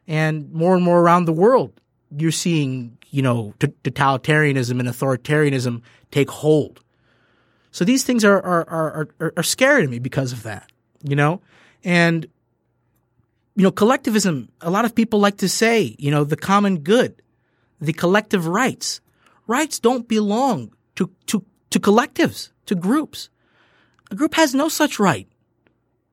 And 0.06 0.52
more 0.52 0.74
and 0.74 0.84
more 0.84 1.00
around 1.00 1.24
the 1.24 1.32
world, 1.32 1.72
you're 2.14 2.30
seeing, 2.30 2.98
you 3.10 3.22
know, 3.22 3.54
totalitarianism 3.58 4.78
and 4.78 4.88
authoritarianism 4.88 5.82
take 6.10 6.30
hold. 6.30 6.80
So 7.70 7.84
these 7.84 8.04
things 8.04 8.24
are, 8.24 8.40
are, 8.42 8.68
are, 8.68 9.08
are, 9.18 9.32
are 9.36 9.42
scary 9.42 9.82
to 9.82 9.88
me 9.88 9.98
because 9.98 10.32
of 10.32 10.42
that, 10.42 10.70
you 11.02 11.16
know? 11.16 11.40
And, 11.82 12.26
you 13.56 13.62
know, 13.62 13.70
collectivism, 13.70 14.48
a 14.60 14.70
lot 14.70 14.84
of 14.84 14.94
people 14.94 15.20
like 15.20 15.38
to 15.38 15.48
say, 15.48 15.94
you 15.98 16.10
know, 16.10 16.24
the 16.24 16.36
common 16.36 16.80
good, 16.80 17.22
the 17.80 17.92
collective 17.92 18.46
rights. 18.46 19.00
Rights 19.46 19.78
don't 19.78 20.08
belong 20.08 20.74
to, 20.96 21.10
to, 21.26 21.44
to 21.70 21.80
collectives, 21.80 22.50
to 22.66 22.74
groups. 22.74 23.28
A 24.10 24.14
group 24.14 24.34
has 24.34 24.54
no 24.54 24.68
such 24.68 24.98
right. 24.98 25.28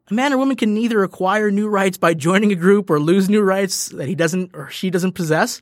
A 0.10 0.14
man 0.14 0.34
or 0.34 0.38
woman 0.38 0.58
can 0.58 0.74
neither 0.74 1.04
acquire 1.04 1.50
new 1.50 1.70
rights 1.70 1.98
by 1.98 2.14
joining 2.14 2.52
a 2.52 2.56
group 2.56 2.90
or 2.90 3.00
lose 3.00 3.30
new 3.30 3.42
rights 3.42 3.90
that 3.90 4.08
he 4.08 4.16
doesn't 4.16 4.52
or 4.54 4.70
she 4.70 4.90
doesn't 4.90 5.14
possess. 5.14 5.62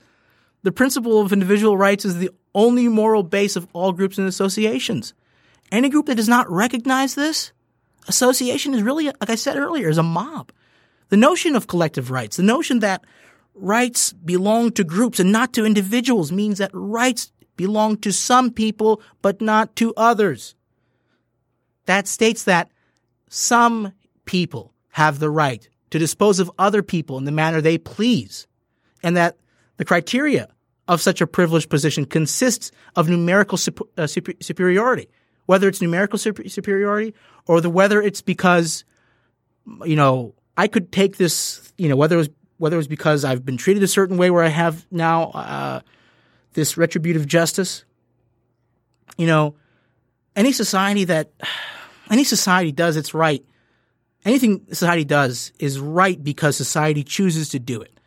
The 0.63 0.71
principle 0.71 1.21
of 1.21 1.31
individual 1.31 1.77
rights 1.77 2.03
is 2.03 2.17
the 2.17 2.31
only 2.55 2.87
moral 2.87 3.23
base 3.23 3.55
of 3.55 3.67
all 3.73 3.93
groups 3.93 4.17
and 4.17 4.27
associations. 4.27 5.13
Any 5.71 5.89
group 5.89 6.07
that 6.07 6.15
does 6.15 6.27
not 6.27 6.49
recognize 6.49 7.15
this, 7.15 7.51
association 8.07 8.73
is 8.73 8.81
really, 8.81 9.05
like 9.05 9.29
I 9.29 9.35
said 9.35 9.55
earlier, 9.55 9.87
is 9.87 9.99
a 9.99 10.03
mob. 10.03 10.51
The 11.09 11.17
notion 11.17 11.55
of 11.55 11.67
collective 11.67 12.11
rights, 12.11 12.37
the 12.37 12.43
notion 12.43 12.79
that 12.79 13.03
rights 13.55 14.13
belong 14.13 14.71
to 14.73 14.83
groups 14.83 15.19
and 15.19 15.31
not 15.31 15.53
to 15.53 15.65
individuals 15.65 16.31
means 16.31 16.59
that 16.59 16.71
rights 16.73 17.31
belong 17.57 17.97
to 17.97 18.13
some 18.13 18.51
people 18.51 19.01
but 19.21 19.41
not 19.41 19.75
to 19.75 19.93
others. 19.97 20.55
That 21.85 22.07
states 22.07 22.43
that 22.43 22.69
some 23.27 23.93
people 24.25 24.73
have 24.91 25.19
the 25.19 25.29
right 25.29 25.67
to 25.89 25.99
dispose 25.99 26.39
of 26.39 26.51
other 26.59 26.83
people 26.83 27.17
in 27.17 27.25
the 27.25 27.31
manner 27.31 27.61
they 27.61 27.77
please, 27.77 28.47
and 29.01 29.17
that 29.17 29.37
the 29.77 29.85
criteria 29.85 30.49
of 30.87 31.01
such 31.01 31.21
a 31.21 31.27
privileged 31.27 31.69
position 31.69 32.05
consists 32.05 32.71
of 32.95 33.09
numerical 33.09 33.57
uh, 33.97 34.07
super, 34.07 34.33
superiority, 34.39 35.07
whether 35.47 35.67
it's 35.67 35.81
numerical 35.81 36.19
super, 36.19 36.47
superiority 36.47 37.13
or 37.47 37.61
the 37.61 37.69
whether 37.69 38.01
it's 38.01 38.21
because, 38.21 38.85
you 39.83 39.95
know, 39.95 40.33
I 40.59 40.67
could 40.67 40.91
take 40.91 41.15
this, 41.15 41.71
you 41.77 41.87
know, 41.87 41.95
whether 41.95 42.15
it 42.15 42.19
was 42.19 42.29
whether 42.57 42.75
it 42.75 42.83
was 42.83 42.89
because 42.89 43.23
I've 43.23 43.45
been 43.45 43.55
treated 43.55 43.81
a 43.81 43.87
certain 43.87 44.17
way 44.17 44.29
where 44.29 44.43
I 44.43 44.49
have 44.49 44.85
now 44.91 45.29
uh, 45.29 45.79
this 46.51 46.75
retributive 46.75 47.25
justice. 47.25 47.85
You 49.17 49.25
know, 49.25 49.55
any 50.35 50.51
society 50.51 51.05
that 51.05 51.31
any 52.11 52.25
society 52.25 52.73
does 52.73 52.97
its 52.97 53.13
right. 53.13 53.41
Anything 54.25 54.65
society 54.73 55.05
does 55.05 55.53
is 55.59 55.79
right 55.79 56.21
because 56.21 56.57
society 56.57 57.05
chooses 57.05 57.47
to 57.49 57.59
do 57.59 57.79
it. 57.81 57.97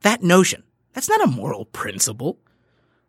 That 0.00 0.20
notion 0.20 0.64
that's 0.94 1.08
not 1.08 1.22
a 1.22 1.28
moral 1.28 1.66
principle. 1.66 2.40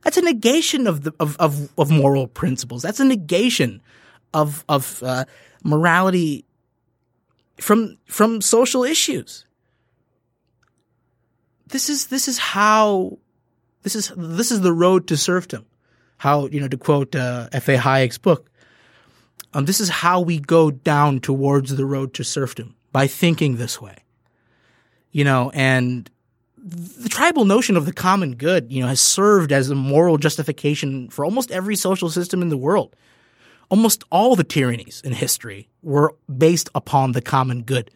That's 0.03 0.17
a 0.17 0.21
negation 0.21 0.85
of 0.85 1.05
the 1.05 1.13
of 1.19 1.35
of, 1.37 1.71
of 1.75 1.89
moral 1.89 2.27
principles. 2.27 2.83
That's 2.83 2.99
a 2.99 3.05
negation 3.05 3.81
of 4.31 4.63
of 4.69 5.01
uh, 5.01 5.25
morality 5.63 6.45
from 7.59 7.97
from 8.05 8.41
social 8.41 8.83
issues. 8.83 9.45
This 11.67 11.89
is 11.89 12.07
this 12.07 12.27
is 12.27 12.37
how 12.37 13.17
this 13.83 13.95
is 13.95 14.11
this 14.15 14.51
is 14.51 14.61
the 14.61 14.73
road 14.73 15.07
to 15.07 15.17
serfdom. 15.17 15.65
How 16.17 16.47
you 16.47 16.59
know 16.59 16.67
to 16.67 16.77
quote 16.77 17.15
uh, 17.15 17.49
F. 17.51 17.67
A. 17.69 17.77
Hayek's 17.77 18.17
book. 18.17 18.49
Um, 19.53 19.65
this 19.65 19.81
is 19.81 19.89
how 19.89 20.21
we 20.21 20.39
go 20.39 20.71
down 20.71 21.19
towards 21.19 21.75
the 21.75 21.85
road 21.85 22.13
to 22.15 22.23
serfdom 22.23 22.75
by 22.91 23.07
thinking 23.07 23.57
this 23.57 23.81
way. 23.81 23.97
You 25.11 25.25
know, 25.25 25.51
and 25.53 26.09
the 26.63 27.09
tribal 27.09 27.45
notion 27.45 27.75
of 27.75 27.85
the 27.85 27.93
common 27.93 28.35
good, 28.35 28.71
you 28.71 28.81
know, 28.81 28.87
has 28.87 29.01
served 29.01 29.51
as 29.51 29.69
a 29.69 29.75
moral 29.75 30.17
justification 30.17 31.09
for 31.09 31.25
almost 31.25 31.51
every 31.51 31.75
social 31.75 32.09
system 32.09 32.41
in 32.41 32.49
the 32.49 32.57
world. 32.57 32.95
Almost 33.72 34.03
all 34.11 34.36
the 34.36 34.43
tyrannies 34.43 35.01
in 35.03 35.13
history 35.13 35.69
were 35.82 36.13
based 36.38 36.69
upon 36.76 37.13
the 37.13 37.22
common 37.22 37.63
good, 37.63 37.89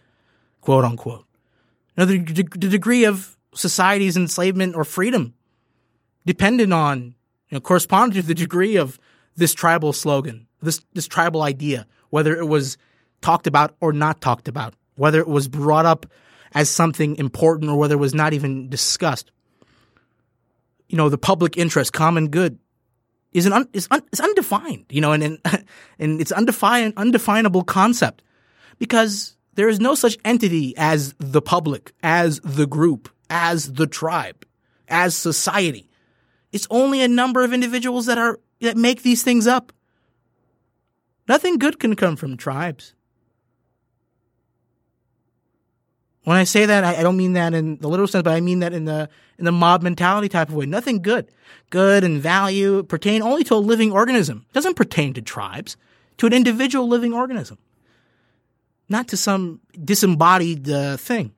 quote 0.61 0.85
unquote. 0.85 1.25
Now, 1.97 2.05
the, 2.05 2.17
the 2.17 2.69
degree 2.69 3.03
of 3.03 3.37
society's 3.53 4.17
enslavement 4.17 4.75
or 4.75 4.85
freedom 4.85 5.33
depended 6.25 6.71
on, 6.71 7.13
you 7.49 7.55
know, 7.55 7.59
corresponded 7.59 8.21
to 8.21 8.27
the 8.27 8.33
degree 8.33 8.77
of 8.77 8.99
this 9.35 9.53
tribal 9.53 9.93
slogan, 9.93 10.47
this, 10.61 10.81
this 10.93 11.07
tribal 11.07 11.43
idea, 11.43 11.85
whether 12.09 12.35
it 12.35 12.45
was 12.45 12.77
talked 13.21 13.45
about 13.45 13.75
or 13.81 13.91
not 13.91 14.21
talked 14.21 14.47
about, 14.47 14.73
whether 14.95 15.19
it 15.19 15.27
was 15.27 15.49
brought 15.49 15.85
up 15.85 16.05
as 16.53 16.69
something 16.69 17.17
important 17.17 17.69
or 17.69 17.77
whether 17.77 17.95
it 17.95 17.99
was 17.99 18.15
not 18.15 18.33
even 18.33 18.69
discussed. 18.69 19.29
You 20.87 20.97
know, 20.97 21.09
the 21.09 21.17
public 21.17 21.57
interest, 21.57 21.91
common 21.91 22.29
good, 22.29 22.59
is 23.35 23.45
an 23.45 23.53
un, 23.53 23.67
is, 23.73 23.87
un, 23.91 24.01
is 24.11 24.19
undefined. 24.19 24.85
You 24.89 25.01
know, 25.01 25.11
and 25.11 25.23
and, 25.23 25.39
and 25.99 26.21
it's 26.21 26.31
undefined, 26.31 26.93
undefinable 26.97 27.63
concept 27.63 28.21
because 28.79 29.35
there 29.55 29.69
is 29.69 29.79
no 29.79 29.95
such 29.95 30.17
entity 30.25 30.73
as 30.77 31.13
the 31.19 31.41
public, 31.41 31.93
as 32.03 32.39
the 32.41 32.67
group, 32.67 33.09
as 33.29 33.73
the 33.73 33.87
tribe, 33.87 34.45
as 34.87 35.15
society. 35.15 35.89
It's 36.51 36.67
only 36.69 37.01
a 37.01 37.07
number 37.07 37.43
of 37.43 37.53
individuals 37.53 38.05
that 38.05 38.17
are 38.17 38.39
that 38.61 38.77
make 38.77 39.01
these 39.01 39.23
things 39.23 39.47
up. 39.47 39.73
Nothing 41.27 41.57
good 41.57 41.79
can 41.79 41.95
come 41.95 42.15
from 42.15 42.37
tribes. 42.37 42.93
When 46.25 46.37
I 46.37 46.43
say 46.43 46.65
that, 46.65 46.83
I, 46.83 46.97
I 46.97 47.03
don't 47.03 47.17
mean 47.17 47.33
that 47.33 47.53
in 47.53 47.77
the 47.77 47.87
literal 47.87 48.07
sense, 48.07 48.23
but 48.23 48.33
I 48.33 48.41
mean 48.41 48.59
that 48.59 48.73
in 48.73 48.85
the 48.85 49.09
in 49.37 49.45
the 49.45 49.51
mob 49.51 49.83
mentality 49.83 50.27
type 50.27 50.49
of 50.49 50.55
way. 50.55 50.65
Nothing 50.65 51.01
good, 51.01 51.29
good 51.69 52.03
and 52.03 52.19
value 52.19 52.83
pertain 52.83 53.21
only 53.21 53.43
to 53.45 53.53
a 53.53 53.57
living 53.57 53.91
organism. 53.91 54.45
It 54.49 54.53
doesn't 54.53 54.75
pertain 54.75 55.13
to 55.13 55.21
tribes, 55.21 55.77
to 56.17 56.25
an 56.25 56.33
individual 56.33 56.87
living 56.87 57.13
organism, 57.13 57.59
not 58.89 59.07
to 59.09 59.17
some 59.17 59.61
disembodied 59.83 60.67
uh, 60.69 60.97
thing. 60.97 61.31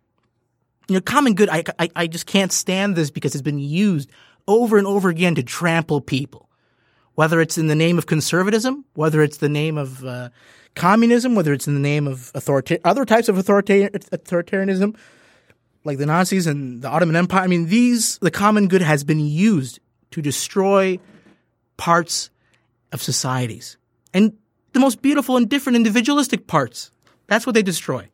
You 0.88 0.96
know, 0.96 1.02
common 1.02 1.36
good. 1.36 1.50
I, 1.50 1.66
I 1.78 1.90
I 1.96 2.08
just 2.08 2.26
can't 2.26 2.54
stand 2.54 2.96
this 2.96 3.12
because 3.12 3.36
it's 3.36 3.42
been 3.42 3.60
used 3.60 4.10
over 4.48 4.78
and 4.78 4.88
over 4.88 5.10
again 5.10 5.36
to 5.36 5.44
trample 5.44 6.00
people, 6.00 6.47
whether 7.18 7.41
it's 7.41 7.57
in 7.57 7.65
the 7.65 7.74
name 7.74 7.97
of 7.97 8.05
conservatism, 8.05 8.86
whether 8.93 9.24
it's 9.24 9.38
the 9.38 9.49
name 9.49 9.76
of 9.76 10.05
uh, 10.05 10.30
communism, 10.76 11.34
whether 11.34 11.51
it's 11.51 11.68
in 11.68 11.74
the 11.74 11.80
name 11.80 12.05
of 12.05 12.32
authorita- 12.34 12.80
other 12.86 13.05
types 13.05 13.28
of 13.28 13.38
authoritarianism, 13.38 14.95
like 15.84 15.97
the 15.97 16.05
Nazis 16.05 16.45
and 16.45 16.84
the 16.84 16.88
Ottoman 16.88 17.15
Empire. 17.15 17.41
I 17.41 17.47
mean, 17.47 17.70
these, 17.70 18.20
the 18.20 18.30
common 18.30 18.68
good 18.68 18.84
has 18.84 19.03
been 19.03 19.20
used 19.20 19.80
to 20.11 20.22
destroy 20.22 20.99
parts 21.76 22.30
of 22.91 23.01
societies 23.01 23.78
and 24.13 24.38
the 24.74 24.80
most 24.80 25.01
beautiful 25.01 25.38
and 25.38 25.49
different 25.49 25.76
individualistic 25.76 26.45
parts 26.45 26.91
That's 27.26 27.47
what 27.47 27.55
they 27.55 27.63
destroy. 27.63 28.07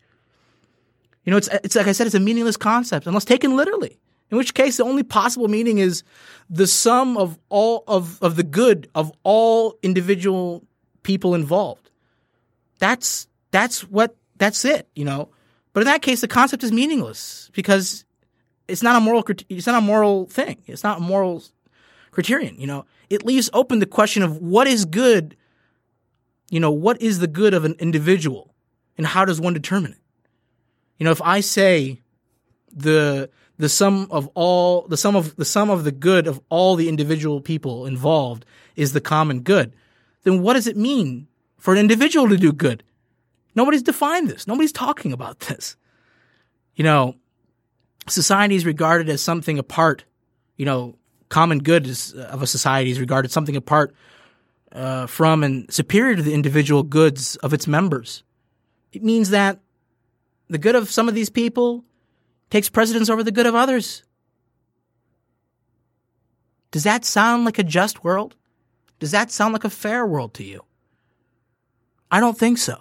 You 1.26 1.32
know, 1.32 1.38
it's 1.38 1.50
it's 1.64 1.76
like 1.76 1.88
I 1.88 1.92
said, 1.92 2.08
it's 2.08 2.16
a 2.16 2.22
meaningless 2.22 2.58
concept 2.58 3.06
unless 3.06 3.26
taken 3.26 3.58
literally. 3.58 4.00
In 4.32 4.38
which 4.38 4.54
case, 4.54 4.78
the 4.78 4.84
only 4.84 5.04
possible 5.04 5.48
meaning 5.48 5.78
is 5.78 6.04
the 6.50 6.68
sum 6.68 7.18
of 7.18 7.38
all 7.50 7.84
of 7.88 8.22
of 8.22 8.36
the 8.36 8.44
good 8.44 8.90
of 8.96 9.12
all 9.24 9.78
individual 9.84 10.64
people 11.04 11.36
involved. 11.36 11.90
That's 12.80 13.28
that's 13.52 13.84
what 13.84 14.16
that's 14.38 14.66
it. 14.66 14.88
You 14.96 15.06
know, 15.06 15.30
but 15.74 15.82
in 15.82 15.86
that 15.86 16.02
case, 16.02 16.22
the 16.22 16.28
concept 16.28 16.64
is 16.64 16.72
meaningless 16.72 17.50
because 17.54 18.06
it's 18.68 18.84
not 18.84 18.96
a 18.96 19.00
moral 19.00 19.24
it's 19.50 19.68
not 19.68 19.78
a 19.78 19.86
moral 19.86 20.26
thing. 20.26 20.58
It's 20.68 20.84
not 20.84 20.98
a 20.98 21.02
moral 21.02 21.44
criterion. 22.12 22.60
You 22.60 22.68
know, 22.68 22.86
it 23.10 23.26
leaves 23.26 23.50
open 23.54 23.80
the 23.80 23.86
question 23.86 24.24
of 24.24 24.38
what 24.38 24.68
is 24.68 24.86
good. 24.86 25.36
You 26.50 26.60
know, 26.60 26.72
what 26.72 27.02
is 27.02 27.20
the 27.20 27.28
good 27.28 27.54
of 27.54 27.66
an 27.66 27.76
individual, 27.80 28.54
and 28.98 29.08
how 29.08 29.26
does 29.26 29.42
one 29.42 29.54
determine 29.54 29.94
it? 29.94 30.00
You 31.00 31.06
know, 31.06 31.12
if 31.12 31.22
I 31.22 31.40
say 31.40 32.02
the 32.72 33.30
the 33.64 33.70
sum 33.70 34.10
of 34.12 34.28
all 34.34 34.82
the 34.90 34.98
sum 34.98 35.16
of 35.16 35.38
the 35.38 35.46
sum 35.46 35.70
of 35.70 35.86
the 35.86 35.92
good 35.94 36.28
of 36.28 36.42
all 36.50 36.76
the 36.76 36.90
individual 36.90 37.40
people 37.40 37.86
involved 37.86 38.46
is 38.76 38.92
the 38.92 39.00
common 39.00 39.40
good, 39.40 39.74
then 40.24 40.42
what 40.42 40.56
does 40.56 40.68
it 40.68 40.76
mean 40.76 41.30
for 41.58 41.72
an 41.72 41.80
individual 41.80 42.28
to 42.28 42.36
do 42.36 42.52
good? 42.52 42.84
Nobody's 43.56 43.82
defined 43.82 44.30
this. 44.30 44.48
Nobody's 44.48 44.74
talking 44.74 45.14
about 45.14 45.40
this. 45.40 45.78
You 46.76 46.84
know, 46.84 47.16
society 48.10 48.56
is 48.56 48.66
regarded 48.66 49.08
as 49.08 49.22
something 49.22 49.58
apart. 49.58 50.04
You 50.58 50.66
know, 50.66 50.98
common 51.30 51.60
good 51.60 51.88
is, 51.88 52.12
of 52.12 52.42
a 52.42 52.48
society 52.48 52.92
is 52.92 53.00
regarded 53.00 53.32
something 53.32 53.56
apart 53.56 53.96
uh, 54.74 55.08
from 55.08 55.42
and 55.42 55.74
superior 55.74 56.18
to 56.18 56.22
the 56.22 56.34
individual 56.34 56.84
goods 56.84 57.38
of 57.38 57.54
its 57.54 57.66
members. 57.66 58.24
It 58.92 59.04
means 59.04 59.30
that 59.30 59.62
the 60.50 60.58
good 60.58 60.76
of 60.76 60.92
some 60.92 61.08
of 61.08 61.16
these 61.16 61.30
people 61.30 61.86
takes 62.54 62.70
precedence 62.70 63.10
over 63.10 63.24
the 63.24 63.32
good 63.32 63.48
of 63.48 63.56
others. 63.56 64.04
Does 66.70 66.84
that 66.84 67.04
sound 67.04 67.46
like 67.46 67.58
a 67.58 67.64
just 67.64 68.04
world? 68.04 68.36
Does 69.00 69.10
that 69.10 69.32
sound 69.32 69.54
like 69.54 69.64
a 69.64 69.72
fair 69.72 70.06
world 70.06 70.36
to 70.36 70.44
you? 70.44 70.64
I 72.12 72.20
don't 72.20 72.38
think 72.38 72.60
so. 72.60 72.80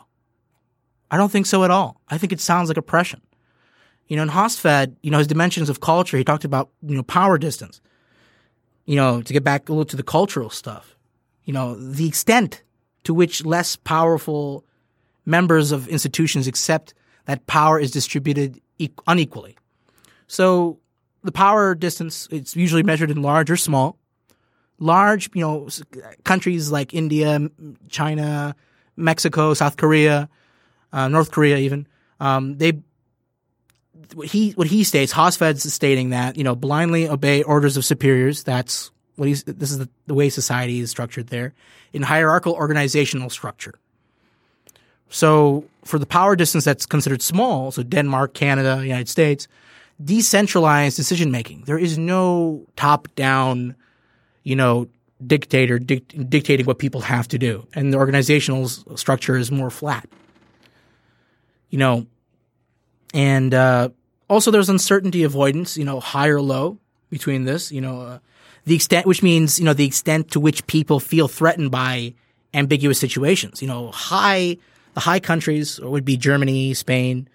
I 1.11 1.17
don't 1.17 1.33
think 1.33 1.47
so 1.47 1.65
at 1.65 1.71
all. 1.71 2.03
I 2.11 2.19
think 2.19 2.35
it 2.35 2.41
sounds 2.41 2.69
like 2.69 2.77
oppression. 2.77 3.23
You 4.09 4.17
know, 4.17 4.25
in 4.25 4.29
Hofstede, 4.29 4.95
you 5.01 5.11
know, 5.11 5.17
his 5.17 5.27
dimensions 5.27 5.71
of 5.71 5.81
culture, 5.81 6.19
he 6.19 6.25
talked 6.25 6.45
about, 6.45 6.69
you 6.83 6.95
know, 6.95 7.03
power 7.03 7.39
distance. 7.39 7.81
You 8.85 8.97
know, 8.97 9.23
to 9.23 9.33
get 9.33 9.43
back 9.43 9.71
a 9.71 9.73
little 9.73 9.87
to 9.87 9.97
the 9.97 10.03
cultural 10.03 10.51
stuff, 10.51 10.99
you 11.45 11.55
know, 11.55 11.77
the 11.77 12.07
extent 12.07 12.63
to 13.05 13.15
which 13.15 13.43
less 13.47 13.77
powerful 13.77 14.67
members 15.25 15.73
of 15.73 15.89
institutions 15.89 16.47
accept 16.47 16.93
that 17.25 17.47
power 17.47 17.81
is 17.81 17.91
distributed 17.91 18.61
unequally. 19.07 19.57
So 20.33 20.79
the 21.23 21.31
power 21.31 21.75
distance, 21.75 22.27
it's 22.31 22.57
usually 22.57 22.83
measured 22.83 23.11
in 23.11 23.21
large 23.21 23.51
or 23.51 23.59
small. 23.59 23.99
Large, 24.79 25.29
you 25.35 25.43
know, 25.43 25.69
countries 26.25 26.73
like 26.73 26.95
India, 26.95 27.51
China, 27.91 28.57
Mexico, 28.97 29.53
South 29.53 29.77
Korea, 29.77 30.31
uh, 30.91 31.09
North 31.09 31.33
Korea, 31.33 31.59
even 31.59 31.87
um, 32.19 32.57
they. 32.57 32.81
What 34.15 34.29
he 34.29 34.53
what 34.53 34.67
he 34.67 34.85
states, 34.85 35.13
Hofstede's 35.13 35.71
stating 35.73 36.11
that 36.11 36.37
you 36.39 36.45
know 36.45 36.57
blindly 36.57 37.09
obey 37.09 37.43
orders 37.43 37.77
of 37.77 37.85
superiors. 37.85 38.43
That's 38.43 38.91
what 39.17 39.29
he's. 39.29 39.45
This 39.45 39.71
is 39.71 39.79
the, 39.79 39.89
the 40.07 40.15
way 40.15 40.31
society 40.31 40.81
is 40.81 40.91
structured 40.91 41.29
there, 41.29 41.53
in 41.93 42.03
hierarchical 42.03 42.55
organizational 42.55 43.29
structure. 43.29 43.75
So 45.09 45.65
for 45.85 45.99
the 45.99 46.07
power 46.07 46.37
distance 46.37 46.65
that's 46.65 46.87
considered 46.87 47.21
small, 47.21 47.71
so 47.71 47.83
Denmark, 47.83 48.33
Canada, 48.33 48.81
United 48.83 49.09
States, 49.09 49.47
decentralized 50.05 50.97
decision 50.97 51.31
making. 51.31 51.65
There 51.67 51.79
is 51.79 51.99
no 51.99 52.67
top 52.77 53.09
down, 53.15 53.77
you 54.43 54.57
know, 54.57 54.89
dictator 55.25 55.79
dic- 55.79 56.29
dictating 56.29 56.67
what 56.67 56.79
people 56.79 57.01
have 57.03 57.29
to 57.29 57.39
do, 57.39 57.67
and 57.75 57.93
the 57.93 57.99
organizational 57.99 58.69
structure 58.69 59.37
is 59.37 59.51
more 59.51 59.71
flat. 59.71 60.09
You 61.71 61.79
know, 61.79 62.07
and 63.15 63.55
uh, 63.55 63.91
also 64.29 64.51
there's 64.51 64.69
uncertainty 64.69 65.23
avoidance. 65.23 65.77
You 65.77 65.85
know, 65.85 66.01
high 66.01 66.29
or 66.29 66.41
low 66.41 66.79
between 67.11 67.45
this. 67.45 67.73
You 67.73 67.81
know, 67.81 68.01
uh, 68.01 68.19
the 68.65 68.75
extent, 68.75 69.07
which 69.07 69.23
means 69.23 69.59
you 69.59 69.65
know 69.65 69.75
the 69.75 69.87
extent 69.87 70.31
to 70.33 70.41
which 70.41 70.67
people 70.67 71.01
feel 71.01 71.29
threatened 71.29 71.71
by 71.71 72.15
ambiguous 72.55 72.99
situations. 72.99 73.63
You 73.63 73.69
know, 73.69 73.91
high 73.91 74.59
the 74.95 75.01
high 75.01 75.21
countries 75.21 75.81
would 75.81 76.05
be 76.05 76.17
Germany, 76.17 76.75
Spain. 76.75 77.29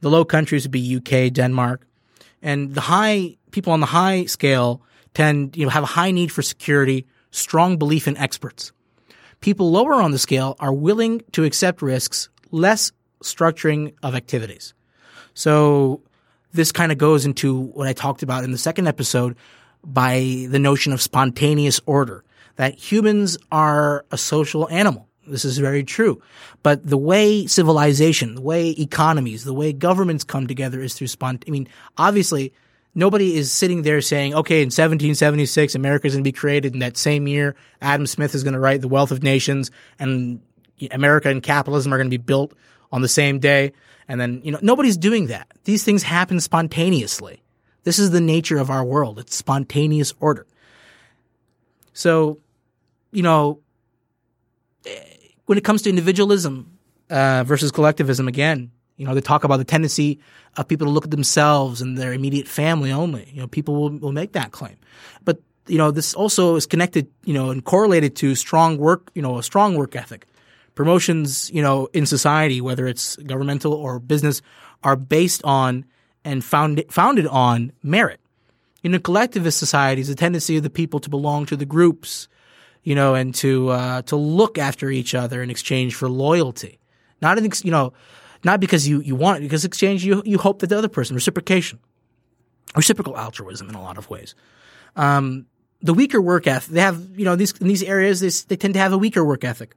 The 0.00 0.10
low 0.10 0.24
countries 0.24 0.64
would 0.64 0.72
be 0.72 0.96
UK, 0.96 1.32
Denmark. 1.32 1.86
And 2.44 2.74
the 2.74 2.82
high 2.82 3.38
people 3.50 3.72
on 3.72 3.80
the 3.80 3.86
high 3.86 4.26
scale 4.26 4.82
tend, 5.14 5.56
you 5.56 5.64
know, 5.64 5.70
have 5.70 5.82
a 5.82 5.86
high 5.86 6.10
need 6.10 6.30
for 6.30 6.42
security, 6.42 7.06
strong 7.30 7.78
belief 7.78 8.06
in 8.06 8.16
experts. 8.18 8.70
People 9.40 9.70
lower 9.70 9.94
on 9.94 10.10
the 10.10 10.18
scale 10.18 10.54
are 10.60 10.72
willing 10.72 11.22
to 11.32 11.44
accept 11.44 11.82
risks, 11.82 12.28
less 12.50 12.92
structuring 13.22 13.94
of 14.02 14.14
activities. 14.14 14.74
So 15.32 16.02
this 16.52 16.70
kind 16.70 16.92
of 16.92 16.98
goes 16.98 17.24
into 17.24 17.58
what 17.58 17.88
I 17.88 17.94
talked 17.94 18.22
about 18.22 18.44
in 18.44 18.52
the 18.52 18.58
second 18.58 18.86
episode 18.86 19.36
by 19.82 20.46
the 20.50 20.58
notion 20.58 20.92
of 20.92 21.00
spontaneous 21.00 21.80
order, 21.86 22.24
that 22.56 22.74
humans 22.74 23.38
are 23.50 24.04
a 24.10 24.18
social 24.18 24.68
animal. 24.68 25.08
This 25.26 25.44
is 25.44 25.58
very 25.58 25.84
true. 25.84 26.20
But 26.62 26.86
the 26.86 26.96
way 26.96 27.46
civilization, 27.46 28.34
the 28.34 28.42
way 28.42 28.70
economies, 28.70 29.44
the 29.44 29.54
way 29.54 29.72
governments 29.72 30.24
come 30.24 30.46
together 30.46 30.80
is 30.80 30.94
through 30.94 31.06
spont. 31.06 31.44
I 31.46 31.50
mean, 31.50 31.68
obviously, 31.96 32.52
nobody 32.94 33.36
is 33.36 33.50
sitting 33.52 33.82
there 33.82 34.00
saying, 34.00 34.34
okay, 34.34 34.56
in 34.56 34.66
1776, 34.66 35.74
America 35.74 36.06
is 36.06 36.14
going 36.14 36.24
to 36.24 36.28
be 36.28 36.32
created. 36.32 36.74
In 36.74 36.80
that 36.80 36.96
same 36.96 37.26
year, 37.26 37.56
Adam 37.80 38.06
Smith 38.06 38.34
is 38.34 38.44
going 38.44 38.54
to 38.54 38.60
write 38.60 38.80
The 38.80 38.88
Wealth 38.88 39.10
of 39.10 39.22
Nations 39.22 39.70
and 39.98 40.40
America 40.90 41.28
and 41.28 41.42
capitalism 41.42 41.92
are 41.92 41.98
going 41.98 42.10
to 42.10 42.18
be 42.18 42.22
built 42.22 42.52
on 42.92 43.02
the 43.02 43.08
same 43.08 43.38
day. 43.38 43.72
And 44.08 44.20
then, 44.20 44.40
you 44.44 44.52
know, 44.52 44.58
nobody's 44.60 44.96
doing 44.96 45.28
that. 45.28 45.48
These 45.64 45.84
things 45.84 46.02
happen 46.02 46.40
spontaneously. 46.40 47.42
This 47.84 47.98
is 47.98 48.10
the 48.10 48.20
nature 48.20 48.58
of 48.58 48.70
our 48.70 48.84
world. 48.84 49.18
It's 49.18 49.36
spontaneous 49.36 50.14
order. 50.20 50.46
So, 51.92 52.38
you 53.12 53.22
know, 53.22 53.60
when 55.46 55.58
it 55.58 55.64
comes 55.64 55.82
to 55.82 55.90
individualism 55.90 56.78
uh, 57.10 57.44
versus 57.44 57.70
collectivism, 57.70 58.28
again, 58.28 58.70
you 58.96 59.06
know, 59.06 59.14
they 59.14 59.20
talk 59.20 59.44
about 59.44 59.56
the 59.56 59.64
tendency 59.64 60.20
of 60.56 60.68
people 60.68 60.86
to 60.86 60.90
look 60.90 61.04
at 61.04 61.10
themselves 61.10 61.82
and 61.82 61.98
their 61.98 62.12
immediate 62.12 62.46
family 62.46 62.92
only. 62.92 63.28
You 63.32 63.40
know, 63.40 63.48
people 63.48 63.74
will, 63.74 63.90
will 63.98 64.12
make 64.12 64.32
that 64.32 64.52
claim. 64.52 64.76
But, 65.24 65.40
you 65.66 65.78
know, 65.78 65.90
this 65.90 66.14
also 66.14 66.56
is 66.56 66.66
connected, 66.66 67.08
you 67.24 67.34
know, 67.34 67.50
and 67.50 67.64
correlated 67.64 68.14
to 68.16 68.34
strong 68.34 68.78
work, 68.78 69.10
you 69.14 69.22
know, 69.22 69.38
a 69.38 69.42
strong 69.42 69.76
work 69.76 69.96
ethic. 69.96 70.26
Promotions, 70.74 71.50
you 71.50 71.62
know, 71.62 71.88
in 71.92 72.06
society, 72.06 72.60
whether 72.60 72.86
it's 72.86 73.16
governmental 73.16 73.72
or 73.72 73.98
business, 73.98 74.42
are 74.82 74.96
based 74.96 75.42
on 75.44 75.84
and 76.24 76.44
founded, 76.44 76.92
founded 76.92 77.26
on 77.26 77.72
merit. 77.82 78.20
In 78.82 78.94
a 78.94 79.00
collectivist 79.00 79.58
society, 79.58 80.00
it's 80.00 80.10
a 80.10 80.14
tendency 80.14 80.56
of 80.56 80.62
the 80.62 80.70
people 80.70 81.00
to 81.00 81.10
belong 81.10 81.46
to 81.46 81.56
the 81.56 81.64
groups, 81.64 82.28
you 82.84 82.94
know, 82.94 83.14
and 83.14 83.34
to 83.36 83.70
uh, 83.70 84.02
to 84.02 84.16
look 84.16 84.58
after 84.58 84.90
each 84.90 85.14
other 85.14 85.42
in 85.42 85.50
exchange 85.50 85.94
for 85.94 86.08
loyalty. 86.08 86.78
Not 87.20 87.38
in, 87.38 87.50
you 87.62 87.70
know, 87.70 87.94
not 88.44 88.60
because 88.60 88.86
you 88.86 89.00
you 89.00 89.16
want 89.16 89.38
it, 89.38 89.40
because 89.42 89.64
exchange 89.64 90.04
you 90.04 90.22
you 90.24 90.38
hope 90.38 90.60
that 90.60 90.68
the 90.68 90.78
other 90.78 90.88
person 90.88 91.16
reciprocation, 91.16 91.80
reciprocal 92.76 93.16
altruism 93.16 93.68
in 93.68 93.74
a 93.74 93.82
lot 93.82 93.98
of 93.98 94.08
ways. 94.10 94.34
Um, 94.96 95.46
the 95.82 95.94
weaker 95.94 96.20
work 96.20 96.46
ethic, 96.46 96.72
they 96.72 96.80
have 96.80 97.18
you 97.18 97.24
know 97.24 97.34
these 97.34 97.52
in 97.58 97.66
these 97.66 97.82
areas 97.82 98.20
they, 98.20 98.54
they 98.54 98.56
tend 98.56 98.74
to 98.74 98.80
have 98.80 98.92
a 98.92 98.98
weaker 98.98 99.24
work 99.24 99.42
ethic. 99.42 99.74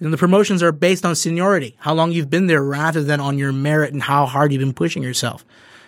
And 0.00 0.12
the 0.12 0.18
promotions 0.18 0.64
are 0.64 0.72
based 0.72 1.04
on 1.04 1.14
seniority, 1.14 1.76
how 1.78 1.94
long 1.94 2.10
you've 2.10 2.28
been 2.28 2.48
there, 2.48 2.64
rather 2.64 3.04
than 3.04 3.20
on 3.20 3.38
your 3.38 3.52
merit 3.52 3.92
and 3.92 4.02
how 4.02 4.26
hard 4.26 4.52
you've 4.52 4.58
been 4.58 4.72
pushing 4.72 5.00
yourself 5.00 5.44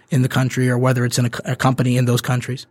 in 0.08 0.22
the 0.22 0.28
country 0.28 0.70
or 0.70 0.78
whether 0.78 1.04
it's 1.04 1.18
in 1.18 1.26
a, 1.26 1.30
a 1.46 1.56
company 1.56 1.96
in 1.96 2.04
those 2.04 2.20
countries 2.20 2.66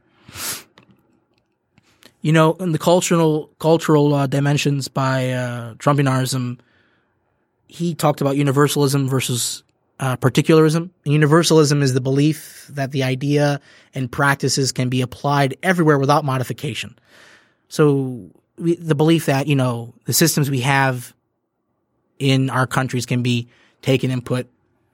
you 2.23 2.31
know, 2.31 2.53
in 2.53 2.71
the 2.71 2.79
cultural 2.79 3.51
cultural 3.59 4.13
uh, 4.15 4.25
dimensions 4.25 4.87
by 4.87 5.31
uh, 5.31 5.73
Trompenaars, 5.75 6.57
he 7.67 7.93
talked 7.93 8.21
about 8.21 8.37
universalism 8.37 9.09
versus 9.09 9.61
uh, 9.99 10.15
particularism. 10.15 10.89
Universalism 11.03 11.81
is 11.83 11.93
the 11.93 12.01
belief 12.01 12.65
that 12.69 12.91
the 12.91 13.03
idea 13.03 13.59
and 13.93 14.09
practices 14.11 14.71
can 14.71 14.87
be 14.89 15.01
applied 15.01 15.57
everywhere 15.61 15.99
without 15.99 16.23
modification. 16.23 16.97
So 17.67 18.31
we, 18.57 18.77
the 18.77 18.95
belief 18.95 19.25
that 19.25 19.47
you 19.47 19.55
know 19.55 19.93
the 20.05 20.13
systems 20.13 20.49
we 20.49 20.61
have 20.61 21.13
in 22.19 22.49
our 22.49 22.65
countries 22.65 23.05
can 23.05 23.21
be 23.21 23.49
taken 23.81 24.11
and 24.11 24.25
put 24.25 24.47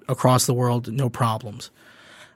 across 0.08 0.48
the 0.48 0.54
world, 0.56 0.92
no 0.92 1.10
problems 1.10 1.70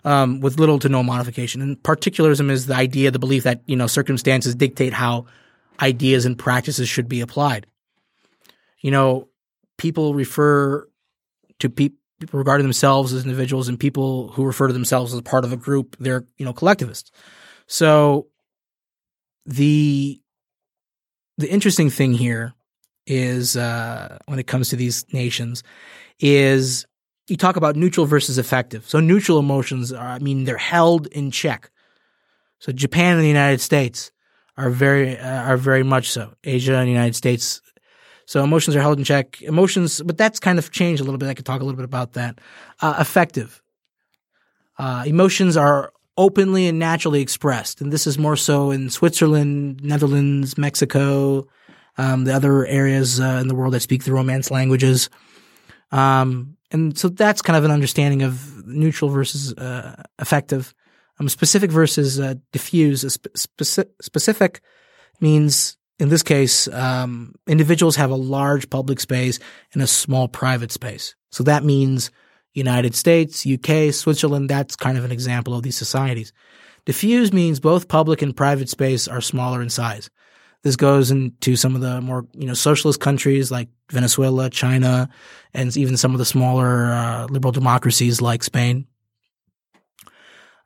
um, 0.03 0.39
with 0.39 0.59
little 0.59 0.79
to 0.79 0.89
no 0.89 1.03
modification. 1.03 1.61
And 1.61 1.81
particularism 1.81 2.49
is 2.49 2.67
the 2.67 2.75
idea, 2.75 3.11
the 3.11 3.19
belief 3.19 3.43
that 3.43 3.61
you 3.65 3.75
know 3.75 3.87
circumstances 3.87 4.55
dictate 4.55 4.93
how 4.93 5.25
ideas 5.81 6.25
and 6.25 6.37
practices 6.37 6.89
should 6.89 7.07
be 7.07 7.21
applied. 7.21 7.67
You 8.81 8.91
know, 8.91 9.29
people 9.77 10.13
refer 10.13 10.87
to 11.59 11.69
people 11.69 11.97
regarding 12.31 12.65
themselves 12.65 13.11
as 13.13 13.23
individuals 13.23 13.67
and 13.67 13.79
people 13.79 14.29
who 14.29 14.45
refer 14.45 14.67
to 14.67 14.73
themselves 14.73 15.13
as 15.13 15.21
part 15.21 15.43
of 15.43 15.51
a 15.51 15.57
group, 15.57 15.95
they're, 15.99 16.25
you 16.37 16.45
know, 16.45 16.53
collectivists. 16.53 17.11
So 17.67 18.27
the 19.45 20.21
the 21.37 21.49
interesting 21.49 21.89
thing 21.89 22.13
here 22.13 22.53
is 23.05 23.57
uh, 23.57 24.17
when 24.25 24.39
it 24.39 24.47
comes 24.47 24.69
to 24.69 24.75
these 24.75 25.05
nations 25.11 25.63
is 26.19 26.85
you 27.27 27.37
talk 27.37 27.55
about 27.55 27.75
neutral 27.75 28.05
versus 28.05 28.37
affective. 28.37 28.87
So 28.87 28.99
neutral 28.99 29.39
emotions 29.39 29.91
are, 29.93 30.07
I 30.07 30.19
mean, 30.19 30.43
they're 30.43 30.57
held 30.57 31.07
in 31.07 31.31
check. 31.31 31.69
So 32.59 32.71
Japan 32.71 33.15
and 33.15 33.23
the 33.23 33.27
United 33.27 33.61
States 33.61 34.11
are 34.57 34.69
very 34.69 35.17
uh, 35.17 35.43
are 35.43 35.57
very 35.57 35.83
much 35.83 36.11
so. 36.11 36.33
Asia 36.43 36.75
and 36.75 36.87
the 36.87 36.91
United 36.91 37.15
States. 37.15 37.61
So 38.25 38.43
emotions 38.43 38.75
are 38.75 38.81
held 38.81 38.99
in 38.99 39.03
check. 39.03 39.41
Emotions, 39.41 40.01
but 40.01 40.17
that's 40.17 40.39
kind 40.39 40.57
of 40.57 40.71
changed 40.71 41.01
a 41.01 41.03
little 41.03 41.17
bit. 41.17 41.29
I 41.29 41.33
could 41.33 41.45
talk 41.45 41.61
a 41.61 41.63
little 41.63 41.75
bit 41.77 41.85
about 41.85 42.13
that. 42.13 42.39
Uh, 42.81 42.95
affective. 42.97 43.61
Uh, 44.77 45.03
emotions 45.05 45.57
are 45.57 45.91
openly 46.17 46.67
and 46.67 46.79
naturally 46.79 47.21
expressed, 47.21 47.81
and 47.81 47.91
this 47.91 48.07
is 48.07 48.17
more 48.17 48.35
so 48.35 48.71
in 48.71 48.89
Switzerland, 48.89 49.83
Netherlands, 49.83 50.57
Mexico, 50.57 51.47
um, 51.97 52.23
the 52.23 52.33
other 52.33 52.65
areas 52.65 53.19
uh, 53.19 53.39
in 53.41 53.47
the 53.47 53.55
world 53.55 53.73
that 53.73 53.81
speak 53.81 54.03
the 54.03 54.13
Romance 54.13 54.51
languages. 54.51 55.09
Um, 55.91 56.57
and 56.73 56.97
so 56.97 57.07
that's 57.07 57.41
kind 57.41 57.55
of 57.55 57.63
an 57.63 57.71
understanding 57.71 58.23
of 58.23 58.65
neutral 58.65 59.09
versus 59.09 59.53
uh, 59.53 60.03
affective. 60.19 60.73
Um, 61.19 61.29
specific 61.29 61.69
versus 61.69 62.19
uh, 62.19 62.33
diffuse. 62.51 63.01
Spe- 63.13 63.27
speci- 63.37 63.89
specific 64.01 64.61
means, 65.21 65.77
in 65.99 66.09
this 66.09 66.23
case, 66.23 66.67
um, 66.69 67.35
individuals 67.47 67.95
have 67.97 68.09
a 68.09 68.15
large 68.15 68.69
public 68.71 68.99
space 68.99 69.39
and 69.73 69.83
a 69.83 69.87
small 69.87 70.27
private 70.27 70.71
space. 70.71 71.15
So 71.31 71.43
that 71.43 71.63
means 71.63 72.09
United 72.55 72.95
States, 72.95 73.45
UK, 73.45 73.93
Switzerland. 73.93 74.49
That's 74.49 74.75
kind 74.75 74.97
of 74.97 75.05
an 75.05 75.11
example 75.11 75.53
of 75.53 75.61
these 75.61 75.77
societies. 75.77 76.33
Diffuse 76.85 77.31
means 77.31 77.59
both 77.59 77.87
public 77.87 78.23
and 78.23 78.35
private 78.35 78.69
space 78.69 79.07
are 79.07 79.21
smaller 79.21 79.61
in 79.61 79.69
size. 79.69 80.09
This 80.63 80.75
goes 80.77 81.11
into 81.11 81.55
some 81.55 81.75
of 81.75 81.81
the 81.81 81.99
more, 82.01 82.25
you 82.33 82.47
know, 82.47 82.53
socialist 82.53 83.01
countries 83.01 83.51
like 83.51 83.67
Venezuela, 83.91 84.49
China, 84.49 85.09
and 85.53 85.75
even 85.75 85.97
some 85.97 86.13
of 86.13 86.19
the 86.19 86.25
smaller 86.25 86.85
uh, 86.85 87.25
liberal 87.25 87.51
democracies 87.51 88.21
like 88.21 88.43
Spain. 88.43 88.87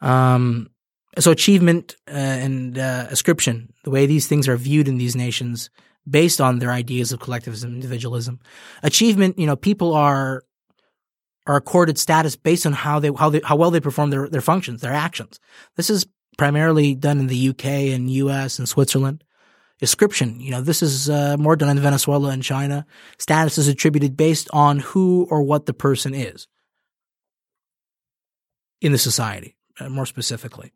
Um, 0.01 0.69
so 1.17 1.31
achievement 1.31 1.95
uh, 2.07 2.11
and 2.11 2.77
uh, 2.77 3.07
ascription, 3.09 3.73
the 3.83 3.89
way 3.89 4.05
these 4.05 4.27
things 4.27 4.47
are 4.47 4.55
viewed 4.55 4.87
in 4.87 4.97
these 4.97 5.15
nations 5.15 5.71
based 6.09 6.39
on 6.39 6.59
their 6.59 6.71
ideas 6.71 7.11
of 7.11 7.19
collectivism, 7.19 7.69
and 7.69 7.75
individualism. 7.75 8.39
Achievement, 8.83 9.37
you 9.39 9.45
know, 9.45 9.55
people 9.55 9.93
are 9.93 10.43
are 11.47 11.55
accorded 11.55 11.97
status 11.97 12.35
based 12.35 12.65
on 12.65 12.73
how 12.73 12.99
they 12.99 13.09
how 13.17 13.29
they 13.29 13.41
how 13.43 13.55
well 13.55 13.71
they 13.71 13.79
perform 13.79 14.09
their 14.09 14.29
their 14.29 14.41
functions, 14.41 14.81
their 14.81 14.93
actions. 14.93 15.39
This 15.75 15.89
is 15.89 16.05
primarily 16.37 16.93
done 16.93 17.19
in 17.19 17.27
the 17.27 17.49
UK 17.49 17.65
and 17.65 18.11
US 18.11 18.59
and 18.59 18.69
Switzerland. 18.69 19.23
Ascription, 19.81 20.39
you 20.39 20.49
know, 20.49 20.61
this 20.61 20.81
is 20.81 21.07
uh, 21.09 21.37
more 21.37 21.55
done 21.55 21.69
in 21.69 21.79
Venezuela 21.79 22.29
and 22.29 22.41
China. 22.41 22.85
Status 23.19 23.59
is 23.59 23.67
attributed 23.67 24.17
based 24.17 24.49
on 24.51 24.79
who 24.79 25.27
or 25.29 25.43
what 25.43 25.67
the 25.67 25.73
person 25.73 26.15
is 26.15 26.47
in 28.81 28.91
the 28.91 28.97
society 28.97 29.55
uh, 29.79 29.89
more 29.89 30.05
specifically. 30.05 30.73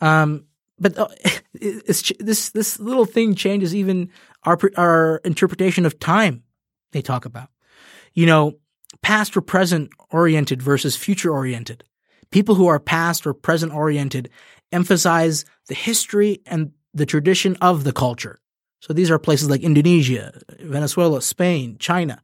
Um, 0.00 0.46
but 0.78 0.96
uh, 0.98 1.08
this 1.54 2.50
this 2.50 2.80
little 2.80 3.04
thing 3.04 3.34
changes 3.34 3.74
even 3.74 4.10
our 4.44 4.58
our 4.76 5.20
interpretation 5.24 5.84
of 5.84 5.98
time. 5.98 6.42
They 6.92 7.02
talk 7.02 7.24
about, 7.24 7.50
you 8.14 8.26
know, 8.26 8.54
past 9.02 9.36
or 9.36 9.40
present 9.40 9.90
oriented 10.10 10.62
versus 10.62 10.96
future 10.96 11.32
oriented. 11.32 11.84
People 12.30 12.54
who 12.54 12.66
are 12.66 12.80
past 12.80 13.26
or 13.26 13.34
present 13.34 13.72
oriented 13.72 14.30
emphasize 14.72 15.44
the 15.66 15.74
history 15.74 16.40
and 16.46 16.72
the 16.94 17.06
tradition 17.06 17.56
of 17.60 17.84
the 17.84 17.92
culture. 17.92 18.38
So 18.80 18.92
these 18.92 19.10
are 19.10 19.18
places 19.18 19.50
like 19.50 19.62
Indonesia, 19.62 20.40
Venezuela, 20.60 21.20
Spain, 21.20 21.76
China, 21.78 22.22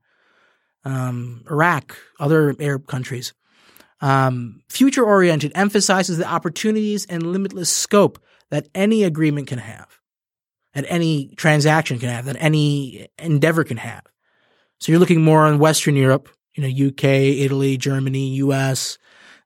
um, 0.85 1.45
Iraq, 1.51 1.97
other 2.21 2.55
Arab 2.61 2.87
countries. 2.87 3.33
Um, 4.01 4.63
future 4.69 5.05
oriented 5.05 5.53
emphasizes 5.55 6.19
the 6.19 6.29
opportunities 6.29 7.07
and 7.07 7.33
limitless 7.33 7.71
scope 7.71 8.23
that 8.51 8.69
any 8.75 9.03
agreement 9.03 9.49
can 9.49 9.59
have, 9.59 9.99
that 10.75 10.85
any 10.89 11.35
transaction 11.37 11.99
can 11.99 12.11
have, 12.11 12.27
that 12.27 12.37
any 12.39 13.09
endeavor 13.19 13.65
can 13.65 13.79
have. 13.79 14.03
So 14.79 14.93
you're 14.93 14.99
looking 14.99 15.23
more 15.23 15.47
on 15.47 15.59
Western 15.59 15.97
Europe, 15.97 16.29
you 16.55 16.63
know, 16.63 16.89
UK, 16.89 17.05
Italy, 17.05 17.77
Germany, 17.79 18.35
US. 18.37 18.99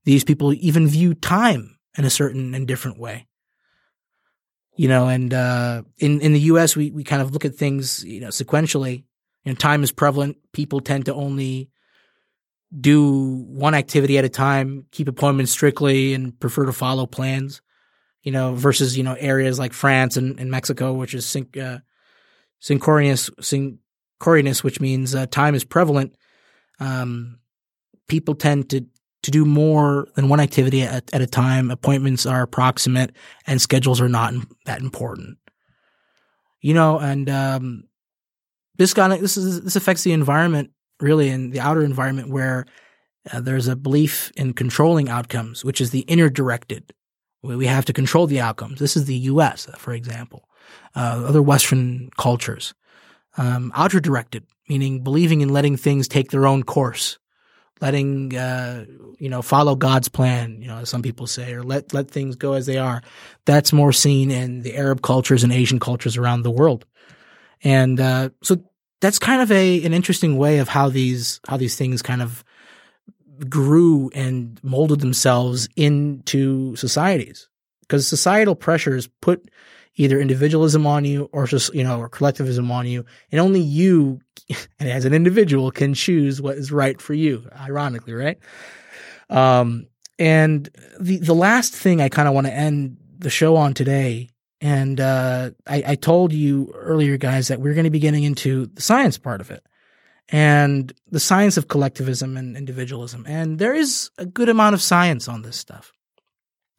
These 0.05 0.25
people 0.25 0.53
even 0.55 0.89
view 0.89 1.14
time 1.14 1.79
in 1.97 2.05
a 2.05 2.11
certain 2.11 2.55
and 2.55 2.66
different 2.66 2.99
way. 2.99 3.28
You 4.79 4.87
know, 4.87 5.09
and 5.09 5.35
uh, 5.35 5.83
in 5.99 6.20
in 6.20 6.33
the 6.33 6.41
US, 6.53 6.76
we 6.76 6.93
we 6.93 7.03
kind 7.03 7.20
of 7.20 7.33
look 7.33 7.45
at 7.45 7.57
things, 7.57 8.05
you 8.05 8.20
know, 8.20 8.29
sequentially. 8.29 9.03
You 9.45 9.53
know, 9.53 9.57
time 9.57 9.83
is 9.83 9.91
prevalent. 9.91 10.37
People 10.53 10.79
tend 10.79 11.07
to 11.07 11.14
only 11.14 11.68
do 12.81 13.45
one 13.49 13.74
activity 13.74 14.18
at 14.18 14.24
a 14.24 14.29
time, 14.29 14.87
keep 14.93 15.09
appointments 15.09 15.51
strictly, 15.51 16.14
and 16.14 16.39
prefer 16.39 16.64
to 16.64 16.72
follow 16.72 17.07
plans. 17.07 17.61
You 18.22 18.31
know, 18.31 18.55
versus 18.55 18.97
you 18.97 19.03
know 19.03 19.16
areas 19.18 19.59
like 19.59 19.72
France 19.72 20.16
and, 20.16 20.39
and 20.39 20.49
Mexico, 20.49 20.93
which 20.93 21.12
is 21.12 21.26
sync, 21.26 21.57
uh, 21.57 21.79
synchronous, 22.61 23.31
synchronous, 23.41 24.62
which 24.62 24.81
means 24.81 25.12
uh, 25.12 25.26
time 25.26 25.57
is 25.57 25.64
prevalent. 25.64 26.14
Um, 26.79 27.41
people 28.07 28.37
tend 28.37 28.70
to 28.70 28.87
to 29.29 29.33
do 29.33 29.45
more 29.45 30.09
than 30.14 30.31
one 30.31 30.41
activity 30.41 30.83
at, 30.83 31.12
at 31.12 31.20
a 31.20 31.26
time. 31.26 31.70
Appointments 31.70 32.24
are 32.24 32.43
approximate, 32.43 33.14
and 33.47 33.61
schedules 33.61 34.01
are 34.01 34.09
not 34.09 34.33
that 34.64 34.81
important. 34.81 35.37
You 36.62 36.72
know, 36.72 36.99
and 36.99 37.29
um, 37.29 37.85
this 38.76 38.95
kind 38.95 39.12
of 39.12 39.20
this 39.20 39.37
is 39.37 39.62
this 39.62 39.76
affects 39.76 40.03
the 40.03 40.12
environment 40.12 40.70
really 40.99 41.29
in 41.29 41.51
the 41.51 41.61
outer 41.61 41.85
environment 41.85 42.31
where 42.31 42.64
uh, 43.31 43.41
there's 43.41 43.68
a 43.68 43.76
belief 43.76 44.33
in 44.35 44.55
controlling 44.55 45.11
outcomes, 45.11 45.62
which 45.62 45.81
is 45.81 45.91
the 45.91 46.01
inner 46.01 46.31
directed. 46.31 46.93
We 47.43 47.66
have 47.66 47.85
to 47.85 47.93
control 47.93 48.26
the 48.26 48.41
outcomes. 48.41 48.81
This 48.81 48.97
is 48.97 49.05
the 49.05 49.14
U.S., 49.14 49.68
for 49.76 49.93
example. 49.93 50.49
Uh, 50.97 51.22
other 51.26 51.43
Western 51.43 52.11
cultures, 52.16 52.74
um, 53.37 53.72
outer 53.74 54.01
directed, 54.01 54.45
meaning 54.68 55.05
believing 55.05 55.43
in 55.43 55.51
letting 55.51 55.76
things 55.76 56.09
take 56.09 56.31
their 56.31 56.47
own 56.47 56.62
course, 56.62 57.18
letting 57.81 58.37
uh, 58.37 58.85
you 59.18 59.29
know 59.29 59.43
follow 59.43 59.74
God's 59.74 60.09
plan. 60.09 60.61
You 60.61 60.68
know, 60.68 60.85
some 60.85 61.03
people 61.03 61.26
say, 61.26 61.53
or 61.53 61.62
let 61.62 61.93
let 61.93 62.11
things 62.11 62.37
go 62.37 62.55
as 62.55 62.66
they 62.66 62.79
are. 62.79 63.03
That's 63.45 63.72
more 63.72 63.93
seen 63.93 64.31
in 64.31 64.62
the 64.62 64.76
Arab 64.76 65.03
cultures 65.03 65.45
and 65.45 65.53
Asian 65.53 65.79
cultures 65.79 66.16
around 66.16 66.43
the 66.43 66.51
world, 66.51 66.85
and 67.62 68.01
uh, 68.01 68.31
so 68.43 68.62
that's 69.01 69.18
kind 69.18 69.43
of 69.43 69.53
a 69.53 69.85
an 69.85 69.95
interesting 69.95 70.37
way 70.37 70.59
of 70.59 70.68
how 70.68 70.89
these 70.89 71.41
how 71.49 71.57
these 71.57 71.76
things 71.76 72.03
kind 72.03 72.22
of 72.22 72.45
grew 73.49 74.11
and 74.14 74.59
molded 74.64 75.01
themselves 75.01 75.68
into 75.76 76.74
societies 76.74 77.49
because 77.83 78.07
societal 78.07 78.57
pressures 78.57 79.09
put 79.20 79.49
either 79.99 80.19
individualism 80.19 80.87
on 80.87 81.05
you 81.05 81.29
or 81.33 81.47
just 81.47 81.75
you 81.75 81.85
know 81.85 81.99
or 81.99 82.09
collectivism 82.09 82.71
on 82.71 82.87
you. 82.87 83.05
And 83.31 83.41
only 83.41 83.61
you 83.61 84.21
and 84.81 84.89
as 84.89 85.05
an 85.05 85.13
individual 85.13 85.71
can 85.71 85.93
choose 85.93 86.41
what 86.41 86.57
is 86.57 86.73
right 86.73 87.01
for 87.01 87.15
you 87.15 87.49
ironically 87.55 88.15
right? 88.15 88.39
Um 89.29 89.89
and 90.19 90.69
the 90.99 91.19
the 91.19 91.35
last 91.35 91.73
thing 91.73 92.01
i 92.01 92.09
kind 92.09 92.27
of 92.27 92.35
want 92.35 92.49
to 92.49 92.53
end 92.53 92.97
the 93.19 93.31
show 93.31 93.55
on 93.55 93.73
today 93.73 94.29
and 94.61 95.01
uh, 95.01 95.51
I, 95.69 95.85
I, 95.87 95.95
told 95.95 96.33
you 96.33 96.73
earlier, 96.75 97.17
guys, 97.17 97.47
that 97.47 97.61
we're 97.61 97.75
going 97.75 97.85
to 97.85 97.91
be 97.91 98.01
getting 98.01 98.25
into 98.25 98.67
the 98.67 98.83
science 98.83 99.17
part 99.17 99.41
of 99.41 99.53
it 99.53 99.65
and 100.31 100.93
the 101.11 101.21
science 101.21 101.57
of 101.57 101.69
collectivism 101.69 102.37
and 102.37 102.57
individualism. 102.57 103.25
And 103.29 103.59
there 103.61 103.75
is 103.75 104.11
a 104.19 104.27
good 104.27 104.49
amount 104.49 104.75
of 104.75 104.83
science 104.83 105.29
on 105.29 105.43
this 105.43 105.57
stuff, 105.57 105.93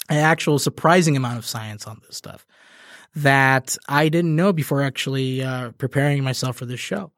an 0.09 0.17
actual 0.17 0.59
surprising 0.59 1.15
amount 1.15 1.37
of 1.37 1.45
science 1.45 1.87
on 1.87 2.01
this 2.05 2.17
stuff 2.17 2.45
that 3.15 3.77
I 3.87 4.09
didn't 4.09 4.35
know 4.35 4.53
before 4.53 4.81
actually 4.81 5.43
uh, 5.43 5.71
preparing 5.71 6.23
myself 6.23 6.57
for 6.57 6.65
this 6.65 6.79
show. 6.79 7.11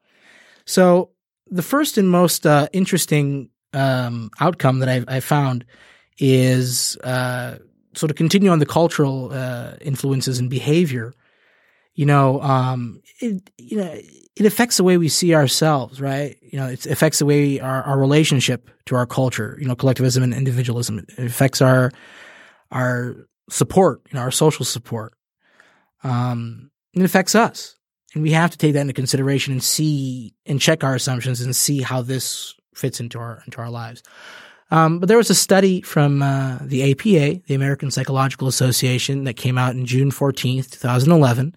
So, 0.64 1.10
the 1.50 1.62
first 1.62 1.98
and 1.98 2.08
most 2.08 2.46
uh, 2.46 2.68
interesting 2.72 3.50
um, 3.74 4.30
outcome 4.40 4.78
that 4.78 4.88
I've, 4.88 5.04
I 5.08 5.20
found 5.20 5.66
is 6.18 6.96
uh, 6.98 7.58
sort 7.94 8.10
of 8.10 8.16
continue 8.16 8.50
on 8.50 8.58
the 8.58 8.66
cultural 8.66 9.32
uh, 9.32 9.74
influences 9.80 10.38
and 10.38 10.48
behavior, 10.48 11.12
you 11.94 12.06
know, 12.06 12.40
um, 12.40 13.02
it 13.20 13.50
you 13.58 13.76
know 13.76 13.94
it 14.34 14.46
affects 14.46 14.78
the 14.78 14.84
way 14.84 14.96
we 14.96 15.08
see 15.08 15.34
ourselves, 15.34 16.00
right? 16.00 16.36
You 16.42 16.58
know, 16.58 16.68
it 16.68 16.86
affects 16.86 17.18
the 17.18 17.26
way 17.26 17.60
our, 17.60 17.82
our 17.82 17.98
relationship 17.98 18.70
to 18.86 18.96
our 18.96 19.06
culture, 19.06 19.58
you 19.60 19.66
know, 19.66 19.76
collectivism 19.76 20.22
and 20.22 20.32
individualism. 20.32 21.00
It 21.00 21.26
affects 21.26 21.60
our 21.60 21.90
our 22.70 23.16
support, 23.50 24.02
you 24.10 24.16
know, 24.16 24.22
our 24.22 24.30
social 24.30 24.64
support. 24.64 25.12
Um, 26.02 26.70
it 26.94 27.02
affects 27.02 27.34
us, 27.34 27.76
and 28.14 28.22
we 28.22 28.32
have 28.32 28.50
to 28.50 28.58
take 28.58 28.74
that 28.74 28.80
into 28.80 28.92
consideration 28.92 29.52
and 29.52 29.62
see 29.62 30.34
and 30.46 30.60
check 30.60 30.84
our 30.84 30.94
assumptions 30.94 31.40
and 31.40 31.54
see 31.54 31.80
how 31.80 32.02
this 32.02 32.54
fits 32.74 33.00
into 33.00 33.18
our 33.18 33.42
into 33.46 33.60
our 33.60 33.70
lives. 33.70 34.02
Um, 34.70 35.00
but 35.00 35.08
there 35.08 35.18
was 35.18 35.28
a 35.28 35.34
study 35.34 35.82
from 35.82 36.22
uh, 36.22 36.58
the 36.62 36.92
APA, 36.92 37.42
the 37.46 37.54
American 37.54 37.90
Psychological 37.90 38.48
Association, 38.48 39.24
that 39.24 39.34
came 39.34 39.58
out 39.58 39.74
in 39.74 39.84
June 39.84 40.10
14th, 40.10 40.70
2011, 40.70 41.54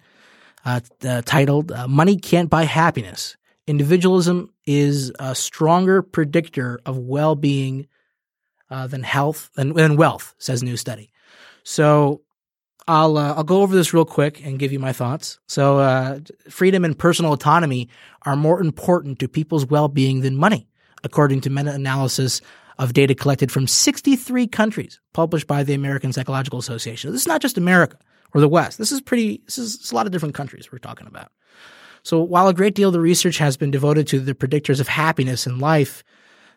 uh, 0.66 0.80
uh, 1.02 1.22
titled 1.24 1.72
uh, 1.72 1.88
Money 1.88 2.18
Can't 2.18 2.50
Buy 2.50 2.64
Happiness. 2.64 3.38
Individualism 3.66 4.52
is 4.66 5.12
a 5.18 5.34
stronger 5.34 6.02
predictor 6.02 6.78
of 6.84 6.98
well 6.98 7.34
being 7.34 7.86
uh, 8.70 8.86
than 8.86 9.02
health 9.02 9.50
than, 9.54 9.72
than 9.72 9.96
wealth, 9.96 10.34
says 10.38 10.62
new 10.62 10.76
study. 10.76 11.10
So 11.62 12.20
I'll 12.88 13.18
uh, 13.18 13.34
I'll 13.34 13.44
go 13.44 13.62
over 13.62 13.74
this 13.74 13.92
real 13.92 14.04
quick 14.04 14.44
and 14.44 14.58
give 14.58 14.72
you 14.72 14.78
my 14.78 14.92
thoughts. 14.92 15.38
So 15.46 15.78
uh, 15.78 16.20
freedom 16.48 16.84
and 16.84 16.96
personal 16.98 17.32
autonomy 17.32 17.88
are 18.22 18.36
more 18.36 18.60
important 18.60 19.18
to 19.20 19.28
people's 19.28 19.66
well-being 19.66 20.20
than 20.20 20.36
money, 20.36 20.68
according 21.02 21.40
to 21.42 21.50
meta-analysis 21.50 22.40
of 22.78 22.92
data 22.92 23.14
collected 23.14 23.50
from 23.50 23.66
63 23.66 24.46
countries 24.46 25.00
published 25.14 25.46
by 25.46 25.62
the 25.62 25.74
American 25.74 26.12
Psychological 26.12 26.58
Association. 26.58 27.10
This 27.10 27.22
is 27.22 27.26
not 27.26 27.40
just 27.40 27.58
America 27.58 27.98
or 28.34 28.40
the 28.40 28.48
West. 28.48 28.78
This 28.78 28.92
is 28.92 29.00
pretty. 29.00 29.42
This 29.46 29.58
is 29.58 29.90
a 29.90 29.94
lot 29.94 30.06
of 30.06 30.12
different 30.12 30.34
countries 30.34 30.70
we're 30.70 30.78
talking 30.78 31.06
about. 31.06 31.32
So 32.02 32.22
while 32.22 32.46
a 32.46 32.54
great 32.54 32.76
deal 32.76 32.90
of 32.90 32.92
the 32.92 33.00
research 33.00 33.38
has 33.38 33.56
been 33.56 33.72
devoted 33.72 34.06
to 34.08 34.20
the 34.20 34.34
predictors 34.34 34.78
of 34.78 34.86
happiness 34.86 35.44
in 35.44 35.58
life, 35.58 36.04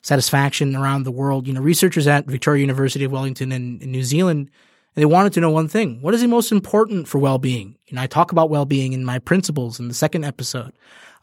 satisfaction 0.03 0.75
around 0.75 1.03
the 1.03 1.11
world, 1.11 1.47
you 1.47 1.53
know, 1.53 1.61
researchers 1.61 2.05
at 2.05 2.27
Victoria 2.27 2.61
University 2.61 3.03
of 3.03 3.11
Wellington 3.11 3.51
in, 3.51 3.79
in 3.81 3.91
New 3.91 4.03
Zealand 4.03 4.51
they 4.99 5.05
wanted 5.05 5.33
to 5.33 5.41
know 5.41 5.49
one 5.49 5.67
thing. 5.67 6.01
What 6.01 6.13
is 6.13 6.21
the 6.21 6.27
most 6.27 6.51
important 6.51 7.07
for 7.07 7.17
well-being? 7.17 7.77
Know, 7.91 8.01
I 8.01 8.07
talk 8.07 8.31
about 8.31 8.49
well-being 8.49 8.93
in 8.93 9.03
my 9.05 9.19
principles 9.19 9.79
in 9.79 9.87
the 9.87 9.93
second 9.93 10.25
episode. 10.25 10.73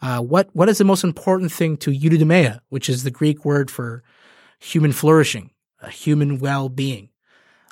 Uh, 0.02 0.20
what, 0.20 0.48
what 0.52 0.68
is 0.68 0.78
the 0.78 0.84
most 0.84 1.04
important 1.04 1.52
thing 1.52 1.76
to 1.78 1.90
eudaimonia, 1.90 2.60
which 2.68 2.88
is 2.88 3.02
the 3.02 3.10
Greek 3.10 3.44
word 3.44 3.70
for 3.70 4.02
human 4.58 4.92
flourishing, 4.92 5.50
human 5.90 6.38
well-being? 6.38 7.08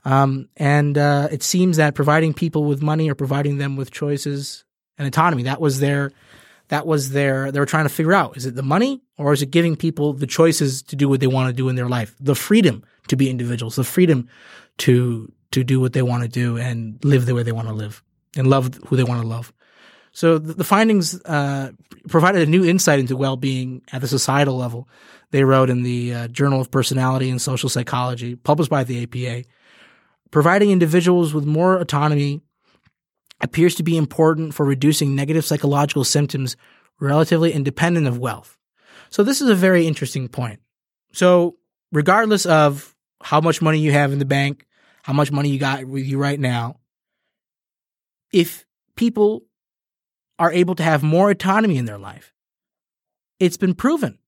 Um, 0.05 0.49
and, 0.57 0.99
uh, 0.99 1.29
it 1.31 1.43
seems 1.43 1.79
that 1.79 1.95
providing 1.95 2.35
people 2.35 2.65
with 2.65 2.83
money 2.83 3.11
or 3.11 3.15
providing 3.15 3.59
them 3.59 3.77
with 3.77 3.91
choices 3.91 4.65
and 4.99 5.09
autonomy, 5.09 5.45
that 5.45 5.61
was 5.61 5.81
their, 5.81 6.13
that 6.69 6.87
was 6.87 7.11
their, 7.11 7.51
they 7.51 7.59
were 7.59 7.67
trying 7.67 7.87
to 7.87 7.95
figure 7.95 8.13
out, 8.13 8.37
is 8.37 8.47
it 8.47 8.55
the 8.55 8.63
money 8.63 9.03
or 9.19 9.33
is 9.33 9.43
it 9.43 9.51
giving 9.51 9.77
people 9.77 10.13
the 10.13 10.27
choices 10.27 10.83
to 10.83 10.97
do 10.97 11.09
what 11.09 11.21
they 11.21 11.27
want 11.27 11.49
to 11.49 11.57
do 11.57 11.69
in 11.69 11.77
their 11.77 11.89
life? 11.89 12.15
The 12.21 12.35
freedom 12.35 12.85
to 13.09 13.17
be 13.17 13.29
individuals, 13.29 13.77
the 13.77 13.85
freedom 13.85 14.29
to, 14.79 15.33
to 15.55 15.65
do 15.65 15.81
what 15.81 15.93
they 15.93 16.03
want 16.03 16.23
to 16.23 16.29
do 16.29 16.59
and 16.59 17.03
live 17.05 17.27
the 17.27 17.35
way 17.35 17.43
they 17.43 17.53
want 17.53 17.69
to 17.69 17.75
live 17.75 18.03
and 18.37 18.49
love 18.49 18.75
who 18.87 18.97
they 18.97 19.05
want 19.05 19.23
to 19.23 19.27
love. 19.27 19.53
So 20.13 20.39
the, 20.39 20.55
the 20.55 20.65
findings 20.65 21.21
uh, 21.25 21.73
provided 22.09 22.47
a 22.47 22.51
new 22.51 22.65
insight 22.65 23.01
into 23.01 23.17
well-being 23.17 23.83
at 23.93 24.01
the 24.01 24.09
societal 24.09 24.57
level. 24.57 24.89
They 25.31 25.43
wrote 25.43 25.71
in 25.71 25.83
the 25.83 26.15
uh, 26.15 26.29
Journal 26.29 26.61
of 26.61 26.71
Personality 26.71 27.31
and 27.31 27.43
Social 27.43 27.69
Psychology, 27.69 28.37
published 28.37 28.71
by 28.71 28.85
the 28.85 29.03
APA, 29.03 29.49
providing 30.31 30.71
individuals 30.71 31.35
with 31.35 31.45
more 31.45 31.79
autonomy 31.79 32.43
appears 33.41 33.75
to 33.77 33.83
be 33.83 33.97
important 33.97 34.55
for 34.55 34.65
reducing 34.65 35.15
negative 35.15 35.45
psychological 35.45 36.05
symptoms 36.05 36.57
relatively 37.01 37.53
independent 37.53 38.07
of 38.07 38.19
wealth. 38.19 38.57
So 39.11 39.23
this 39.23 39.41
is 39.41 39.49
a 39.49 39.55
very 39.55 39.87
interesting 39.87 40.29
point. 40.29 40.61
So 41.13 41.57
regardless 41.93 42.47
of 42.47 42.95
how 43.23 43.41
much 43.41 43.63
money 43.63 43.79
you 43.79 43.93
have 43.93 44.13
in 44.13 44.19
the 44.19 44.25
bank, 44.25 44.67
how 45.05 45.13
much 45.13 45.31
money 45.31 45.51
you 45.51 45.59
got 45.59 45.85
with 45.85 46.07
you 46.07 46.17
right 46.17 46.41
now, 46.41 46.81
if 48.33 48.65
people 48.97 49.43
are 50.39 50.51
able 50.51 50.75
to 50.75 50.83
have 50.83 51.03
more 51.03 51.29
autonomy 51.29 51.77
in 51.77 51.85
their 51.85 51.99
life, 51.99 52.33
it's 53.39 53.59
been 53.59 53.75
proven 53.75 54.19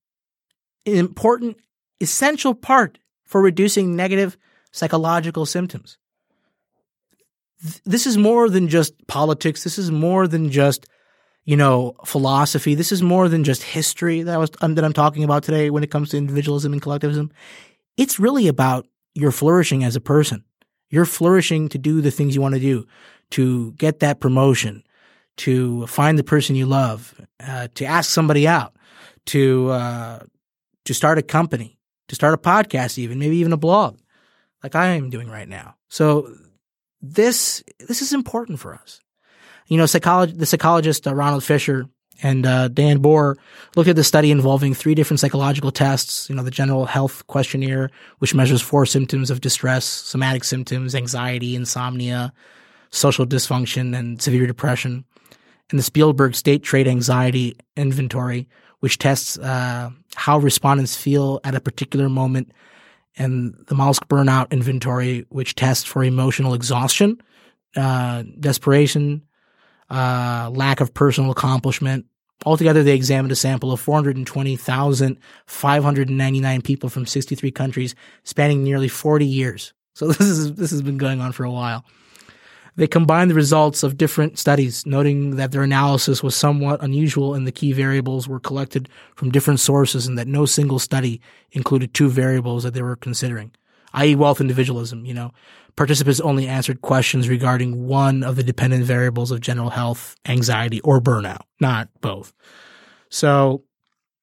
an 0.84 0.96
important, 0.96 1.56
essential 1.98 2.54
part 2.54 2.98
for 3.24 3.40
reducing 3.40 3.96
negative 3.96 4.36
psychological 4.70 5.46
symptoms. 5.46 5.96
This 7.86 8.06
is 8.06 8.18
more 8.18 8.50
than 8.50 8.68
just 8.68 8.92
politics. 9.06 9.64
This 9.64 9.78
is 9.78 9.90
more 9.90 10.28
than 10.28 10.50
just, 10.50 10.84
you 11.46 11.56
know, 11.56 11.94
philosophy. 12.04 12.74
This 12.74 12.92
is 12.92 13.02
more 13.02 13.30
than 13.30 13.44
just 13.44 13.62
history 13.62 14.22
that 14.22 14.34
I 14.34 14.36
was 14.36 14.50
um, 14.60 14.74
that 14.74 14.84
I'm 14.84 14.92
talking 14.92 15.24
about 15.24 15.42
today 15.42 15.70
when 15.70 15.82
it 15.82 15.90
comes 15.90 16.10
to 16.10 16.18
individualism 16.18 16.74
and 16.74 16.82
collectivism. 16.82 17.32
It's 17.96 18.20
really 18.20 18.46
about 18.46 18.86
your 19.14 19.32
flourishing 19.32 19.82
as 19.82 19.96
a 19.96 20.02
person. 20.02 20.44
You're 20.88 21.04
flourishing 21.04 21.68
to 21.70 21.78
do 21.78 22.00
the 22.00 22.10
things 22.10 22.34
you 22.34 22.40
want 22.40 22.54
to 22.54 22.60
do, 22.60 22.86
to 23.30 23.72
get 23.72 24.00
that 24.00 24.20
promotion, 24.20 24.82
to 25.38 25.86
find 25.86 26.18
the 26.18 26.24
person 26.24 26.56
you 26.56 26.66
love, 26.66 27.14
uh, 27.40 27.68
to 27.74 27.84
ask 27.84 28.10
somebody 28.10 28.46
out, 28.46 28.74
to 29.26 29.70
uh, 29.70 30.20
to 30.84 30.94
start 30.94 31.18
a 31.18 31.22
company, 31.22 31.78
to 32.08 32.14
start 32.14 32.34
a 32.34 32.38
podcast, 32.38 32.98
even 32.98 33.18
maybe 33.18 33.36
even 33.36 33.52
a 33.52 33.56
blog, 33.56 33.98
like 34.62 34.74
I 34.74 34.88
am 34.88 35.10
doing 35.10 35.28
right 35.28 35.48
now. 35.48 35.74
So 35.88 36.32
this 37.02 37.62
this 37.78 38.02
is 38.02 38.12
important 38.12 38.60
for 38.60 38.74
us. 38.74 39.00
You 39.66 39.76
know, 39.76 39.84
psycholog- 39.84 40.38
the 40.38 40.46
psychologist 40.46 41.06
uh, 41.06 41.14
Ronald 41.14 41.42
Fischer 41.42 41.86
and 42.22 42.46
uh, 42.46 42.68
Dan 42.68 42.98
Boer 42.98 43.36
looked 43.74 43.88
at 43.88 43.96
the 43.96 44.04
study 44.04 44.30
involving 44.30 44.74
three 44.74 44.94
different 44.94 45.20
psychological 45.20 45.70
tests. 45.70 46.28
You 46.28 46.36
know, 46.36 46.42
the 46.42 46.50
general 46.50 46.86
health 46.86 47.26
questionnaire, 47.26 47.90
which 48.18 48.34
measures 48.34 48.62
four 48.62 48.86
symptoms 48.86 49.30
of 49.30 49.40
distress, 49.40 49.84
somatic 49.84 50.44
symptoms, 50.44 50.94
anxiety, 50.94 51.54
insomnia, 51.54 52.32
social 52.90 53.26
dysfunction, 53.26 53.96
and 53.96 54.20
severe 54.20 54.46
depression. 54.46 55.04
And 55.70 55.78
the 55.78 55.82
Spielberger 55.82 56.34
State 56.34 56.62
Trait 56.62 56.86
Anxiety 56.86 57.56
Inventory, 57.76 58.48
which 58.80 58.98
tests 58.98 59.38
uh, 59.38 59.90
how 60.14 60.38
respondents 60.38 60.96
feel 60.96 61.40
at 61.44 61.54
a 61.54 61.60
particular 61.60 62.08
moment. 62.08 62.52
And 63.18 63.54
the 63.66 63.74
Maslach 63.74 64.08
Burnout 64.08 64.50
Inventory, 64.50 65.26
which 65.30 65.54
tests 65.54 65.84
for 65.84 66.04
emotional 66.04 66.54
exhaustion, 66.54 67.20
uh, 67.74 68.24
desperation, 68.38 69.22
uh, 69.90 70.50
lack 70.52 70.80
of 70.80 70.94
personal 70.94 71.30
accomplishment. 71.30 72.06
Altogether, 72.44 72.82
they 72.82 72.94
examined 72.94 73.32
a 73.32 73.36
sample 73.36 73.72
of 73.72 73.80
420,599 73.80 76.62
people 76.62 76.90
from 76.90 77.06
63 77.06 77.50
countries 77.50 77.94
spanning 78.24 78.62
nearly 78.62 78.88
40 78.88 79.24
years. 79.24 79.72
So 79.94 80.06
this 80.08 80.20
is, 80.20 80.52
this 80.54 80.70
has 80.70 80.82
been 80.82 80.98
going 80.98 81.20
on 81.20 81.32
for 81.32 81.44
a 81.44 81.50
while. 81.50 81.84
They 82.76 82.86
combined 82.86 83.30
the 83.30 83.34
results 83.34 83.82
of 83.82 83.96
different 83.96 84.38
studies, 84.38 84.84
noting 84.84 85.36
that 85.36 85.50
their 85.50 85.62
analysis 85.62 86.22
was 86.22 86.36
somewhat 86.36 86.84
unusual 86.84 87.34
and 87.34 87.46
the 87.46 87.52
key 87.52 87.72
variables 87.72 88.28
were 88.28 88.38
collected 88.38 88.90
from 89.14 89.30
different 89.30 89.60
sources 89.60 90.06
and 90.06 90.18
that 90.18 90.28
no 90.28 90.44
single 90.44 90.78
study 90.78 91.22
included 91.52 91.94
two 91.94 92.10
variables 92.10 92.64
that 92.64 92.74
they 92.74 92.82
were 92.82 92.96
considering, 92.96 93.50
i.e. 93.94 94.14
wealth 94.14 94.40
individualism, 94.40 95.04
you 95.04 95.14
know 95.14 95.32
participants 95.76 96.20
only 96.20 96.48
answered 96.48 96.80
questions 96.80 97.28
regarding 97.28 97.86
one 97.86 98.24
of 98.24 98.36
the 98.36 98.42
dependent 98.42 98.84
variables 98.84 99.30
of 99.30 99.40
general 99.40 99.70
health, 99.70 100.16
anxiety, 100.26 100.80
or 100.80 101.00
burnout, 101.00 101.42
not 101.60 101.88
both. 102.00 102.32
So, 103.10 103.62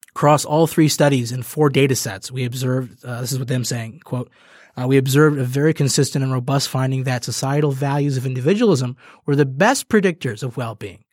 across 0.10 0.46
all 0.46 0.68
three 0.68 0.90
studies 0.90 1.32
and 1.32 1.46
four 1.46 1.70
data 1.70 1.96
sets, 1.96 2.32
we 2.32 2.44
observed, 2.44 3.06
uh, 3.06 3.22
this 3.22 3.32
is 3.32 3.40
what 3.40 3.48
them 3.48 3.64
saying, 3.64 4.02
quote, 4.04 4.30
uh, 4.76 4.88
we 4.88 4.98
observed 4.98 5.38
a 5.38 5.44
very 5.44 5.74
consistent 5.74 6.24
and 6.24 6.34
robust 6.34 6.68
finding 6.68 7.04
that 7.04 7.24
societal 7.24 7.72
values 7.72 8.18
of 8.18 8.26
individualism 8.26 8.98
were 9.26 9.36
the 9.36 9.46
best 9.46 9.88
predictors 9.88 10.42
of 10.42 10.58
well-being. 10.58 11.04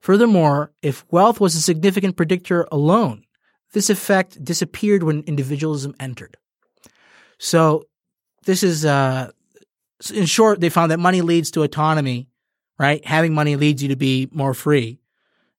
Furthermore, 0.00 0.72
if 0.82 1.04
wealth 1.10 1.40
was 1.40 1.54
a 1.54 1.62
significant 1.62 2.16
predictor 2.16 2.68
alone, 2.70 3.24
this 3.72 3.88
effect 3.88 4.42
disappeared 4.44 5.02
when 5.02 5.22
individualism 5.22 5.94
entered. 5.98 6.36
So 7.42 7.86
this 8.44 8.62
is 8.62 8.84
uh, 8.84 9.30
in 10.12 10.26
short, 10.26 10.60
they 10.60 10.68
found 10.68 10.90
that 10.92 11.00
money 11.00 11.22
leads 11.22 11.50
to 11.52 11.62
autonomy, 11.62 12.28
right? 12.78 13.04
Having 13.04 13.34
money 13.34 13.56
leads 13.56 13.82
you 13.82 13.88
to 13.88 13.96
be 13.96 14.28
more 14.30 14.52
free 14.52 15.00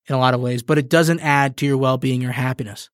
in 0.06 0.14
a 0.14 0.18
lot 0.18 0.32
of 0.32 0.40
ways, 0.40 0.62
but 0.62 0.78
it 0.78 0.88
doesn't 0.88 1.20
add 1.20 1.56
to 1.56 1.66
your 1.66 1.76
well-being 1.76 2.24
or 2.24 2.30
happiness. 2.30 2.88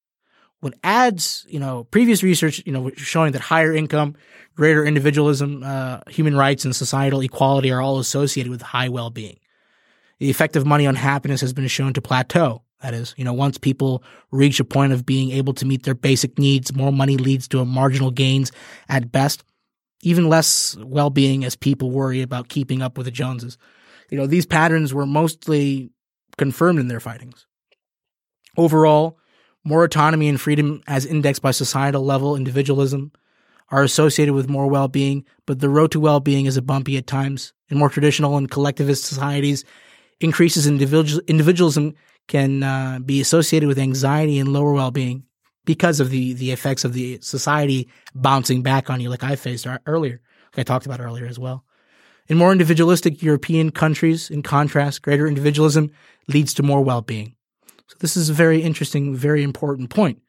What 0.61 0.75
adds, 0.83 1.47
you 1.49 1.61
know, 1.61 1.85
previous 1.85 2.23
research, 2.23 2.63
you 2.65 2.73
know, 2.73 2.91
showing 2.97 3.33
that 3.33 3.43
higher 3.43 3.75
income, 3.75 4.17
greater 4.57 4.85
individualism, 4.85 5.63
uh, 5.63 6.01
human 6.09 6.35
rights, 6.35 6.65
and 6.65 6.75
societal 6.75 7.21
equality 7.21 7.71
are 7.71 7.83
all 7.83 7.99
associated 7.99 8.51
with 8.51 8.63
high 8.63 8.89
well-being. 8.89 9.39
The 10.19 10.31
effect 10.31 10.57
of 10.57 10.67
money 10.67 10.87
on 10.87 10.97
happiness 10.97 11.43
has 11.43 11.53
been 11.53 11.69
shown 11.69 11.93
to 11.93 12.03
plateau. 12.03 12.63
That 12.81 12.95
is, 12.95 13.15
you 13.17 13.25
know, 13.25 13.33
once 13.33 13.59
people 13.59 14.05
reach 14.31 14.61
a 14.61 14.65
point 14.65 14.93
of 14.93 15.05
being 15.05 15.33
able 15.33 15.53
to 15.55 15.67
meet 15.67 15.83
their 15.83 15.95
basic 15.95 16.39
needs, 16.39 16.75
more 16.75 16.93
money 16.93 17.17
leads 17.17 17.49
to 17.49 17.65
marginal 17.65 18.13
gains 18.13 18.53
at 18.89 19.11
best 19.11 19.43
even 20.03 20.29
less 20.29 20.77
well 20.81 21.11
being 21.11 21.45
as 21.45 21.57
people 21.57 21.91
worry 21.91 22.23
about 22.23 22.49
keeping 22.49 22.83
up 22.83 22.97
with 22.97 23.07
the 23.07 23.11
Joneses. 23.11 23.59
You 24.11 24.19
know, 24.19 24.27
these 24.27 24.47
patterns 24.47 24.95
were 24.95 25.07
mostly 25.07 25.91
confirmed 26.37 26.79
in 26.79 26.89
their 26.89 27.01
findings. 27.01 27.47
Overall, 28.57 29.19
more 29.65 29.85
autonomy 29.85 30.29
and 30.29 30.41
freedom 30.41 30.83
as 30.87 31.05
indexed 31.05 31.43
by 31.43 31.51
societal 31.51 32.05
level 32.05 32.37
individualism 32.37 33.13
are 33.71 33.83
associated 33.83 34.35
with 34.35 34.49
more 34.49 34.69
well 34.69 34.89
being, 34.89 35.25
but 35.47 35.59
the 35.61 35.69
road 35.69 35.93
to 35.93 36.01
well 36.01 36.21
being 36.21 36.47
is 36.47 36.57
a 36.57 36.63
bumpy 36.63 36.97
at 36.97 37.07
times. 37.07 37.53
In 37.69 37.77
more 37.77 37.91
traditional 37.91 38.37
and 38.39 38.51
collectivist 38.51 39.05
societies, 39.05 39.65
increases 40.21 40.67
in 40.67 40.81
individualism 40.81 41.95
can 42.29 42.63
uh, 42.63 42.99
be 43.05 43.21
associated 43.21 43.67
with 43.67 43.79
anxiety 43.79 44.39
and 44.39 44.53
lower 44.53 44.73
well 44.73 44.93
being. 44.93 45.25
because 45.69 46.01
of 46.01 46.09
the 46.09 46.33
the 46.33 46.51
effects 46.51 46.83
of 46.85 46.95
the 46.95 47.19
society 47.21 47.91
bouncing 48.15 48.63
back 48.63 48.89
on 48.89 49.03
you, 49.03 49.11
like 49.11 49.23
I 49.23 49.37
faced 49.37 49.67
earlier, 49.85 50.19
like 50.53 50.61
I 50.61 50.63
talked 50.63 50.87
about 50.87 51.01
earlier 51.01 51.27
as 51.27 51.39
well. 51.39 51.63
In 52.27 52.39
more 52.39 52.53
individualistic 52.53 53.23
European 53.23 53.71
countries, 53.71 54.31
in 54.31 54.43
contrast, 54.43 55.03
greater 55.03 55.27
individualism 55.27 55.91
leads 56.27 56.55
to 56.55 56.63
more 56.63 56.83
well 56.83 57.03
being. 57.03 57.37
So, 57.89 57.97
this 58.01 58.17
is 58.17 58.31
a 58.31 58.33
very 58.33 58.63
interesting, 58.63 59.15
very 59.15 59.43
important 59.43 59.91
point. 59.91 60.23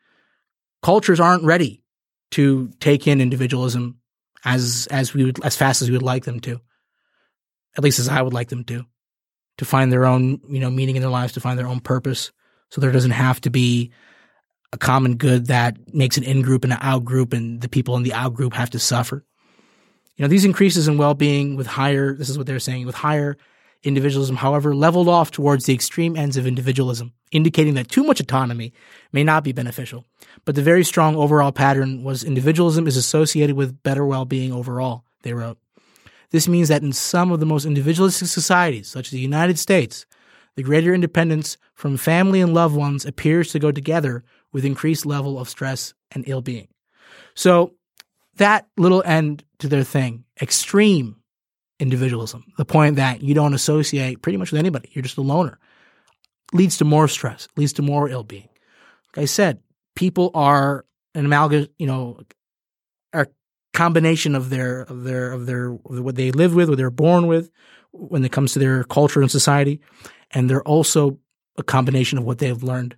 Cultures 0.81 1.21
aren't 1.21 1.45
ready 1.45 1.83
to 2.31 2.69
take 2.81 3.07
in 3.07 3.21
individualism 3.21 3.95
as 4.43 4.87
as 4.91 5.13
we 5.13 5.23
would 5.23 5.39
as 5.45 5.55
fast 5.55 5.81
as 5.81 5.89
we 5.89 5.95
would 5.95 6.11
like 6.13 6.25
them 6.25 6.41
to. 6.41 6.59
At 7.77 7.83
least 7.85 7.99
as 7.99 8.09
I 8.09 8.21
would 8.21 8.33
like 8.33 8.49
them 8.49 8.65
to. 8.65 8.85
To 9.59 9.65
find 9.65 9.91
their 9.91 10.05
own, 10.05 10.41
you 10.49 10.59
know, 10.59 10.69
meaning 10.69 10.95
in 10.95 11.01
their 11.01 11.11
lives, 11.11 11.33
to 11.33 11.39
find 11.39 11.57
their 11.57 11.67
own 11.67 11.79
purpose. 11.79 12.31
So 12.69 12.81
there 12.81 12.91
doesn't 12.91 13.11
have 13.11 13.39
to 13.41 13.49
be 13.49 13.91
a 14.71 14.77
common 14.77 15.15
good 15.15 15.47
that 15.47 15.93
makes 15.93 16.17
an 16.17 16.23
in 16.23 16.41
group 16.41 16.63
and 16.63 16.73
an 16.73 16.79
out 16.81 17.03
group 17.03 17.33
and 17.33 17.61
the 17.61 17.69
people 17.69 17.97
in 17.97 18.03
the 18.03 18.13
out 18.13 18.33
group 18.33 18.53
have 18.53 18.69
to 18.71 18.79
suffer. 18.79 19.25
You 20.15 20.23
know, 20.23 20.29
these 20.29 20.45
increases 20.45 20.87
in 20.87 20.97
well 20.97 21.13
being 21.13 21.55
with 21.55 21.67
higher 21.67 22.13
this 22.13 22.29
is 22.29 22.37
what 22.37 22.45
they're 22.47 22.59
saying, 22.59 22.85
with 22.85 22.95
higher 22.95 23.37
individualism, 23.83 24.35
however, 24.35 24.75
leveled 24.75 25.07
off 25.07 25.31
towards 25.31 25.65
the 25.65 25.73
extreme 25.73 26.17
ends 26.17 26.35
of 26.35 26.45
individualism, 26.45 27.13
indicating 27.31 27.75
that 27.75 27.87
too 27.87 28.03
much 28.03 28.19
autonomy 28.19 28.73
may 29.13 29.23
not 29.23 29.43
be 29.43 29.53
beneficial. 29.53 30.05
But 30.43 30.55
the 30.55 30.61
very 30.61 30.83
strong 30.83 31.15
overall 31.15 31.51
pattern 31.51 32.03
was 32.03 32.23
individualism 32.23 32.87
is 32.87 32.97
associated 32.97 33.55
with 33.55 33.81
better 33.81 34.05
well 34.05 34.25
being 34.25 34.51
overall, 34.51 35.05
they 35.23 35.33
wrote. 35.33 35.57
This 36.31 36.47
means 36.47 36.67
that 36.67 36.83
in 36.83 36.93
some 36.93 37.31
of 37.31 37.39
the 37.39 37.45
most 37.45 37.65
individualistic 37.65 38.27
societies, 38.27 38.87
such 38.87 39.07
as 39.07 39.11
the 39.11 39.19
United 39.19 39.57
States, 39.57 40.05
the 40.55 40.63
greater 40.63 40.93
independence 40.93 41.57
from 41.73 41.97
family 41.97 42.41
and 42.41 42.53
loved 42.53 42.75
ones 42.75 43.05
appears 43.05 43.51
to 43.51 43.59
go 43.59 43.71
together 43.71 44.23
with 44.51 44.65
increased 44.65 45.05
level 45.05 45.39
of 45.39 45.49
stress 45.49 45.93
and 46.11 46.27
ill 46.27 46.41
being. 46.41 46.67
So 47.33 47.73
that 48.35 48.67
little 48.77 49.03
end 49.05 49.43
to 49.59 49.67
their 49.67 49.83
thing, 49.83 50.25
extreme 50.41 51.17
individualism, 51.79 52.43
the 52.57 52.65
point 52.65 52.97
that 52.97 53.21
you 53.21 53.33
don't 53.33 53.53
associate 53.53 54.21
pretty 54.21 54.37
much 54.37 54.51
with 54.51 54.59
anybody, 54.59 54.89
you're 54.93 55.03
just 55.03 55.17
a 55.17 55.21
loner, 55.21 55.57
leads 56.53 56.77
to 56.77 56.85
more 56.85 57.07
stress, 57.07 57.47
leads 57.55 57.73
to 57.73 57.81
more 57.81 58.09
ill 58.09 58.23
being. 58.23 58.49
Like 59.15 59.23
I 59.23 59.25
said, 59.25 59.59
people 59.95 60.31
are 60.33 60.85
an 61.15 61.25
amalgam, 61.25 61.67
you 61.77 61.87
know, 61.87 62.19
combination 63.79 64.35
of 64.35 64.49
their 64.49 64.81
of 64.81 65.05
their 65.05 65.31
of 65.31 65.45
their 65.45 65.71
what 65.71 66.15
they 66.15 66.31
live 66.31 66.53
with, 66.53 66.67
what 66.67 66.77
they're 66.77 66.91
born 66.91 67.27
with, 67.27 67.49
when 67.93 68.25
it 68.25 68.31
comes 68.31 68.51
to 68.51 68.59
their 68.59 68.83
culture 68.83 69.21
and 69.21 69.31
society, 69.31 69.79
and 70.31 70.49
they're 70.49 70.67
also 70.67 71.17
a 71.57 71.63
combination 71.63 72.17
of 72.17 72.25
what 72.25 72.39
they've 72.39 72.61
learned. 72.61 72.97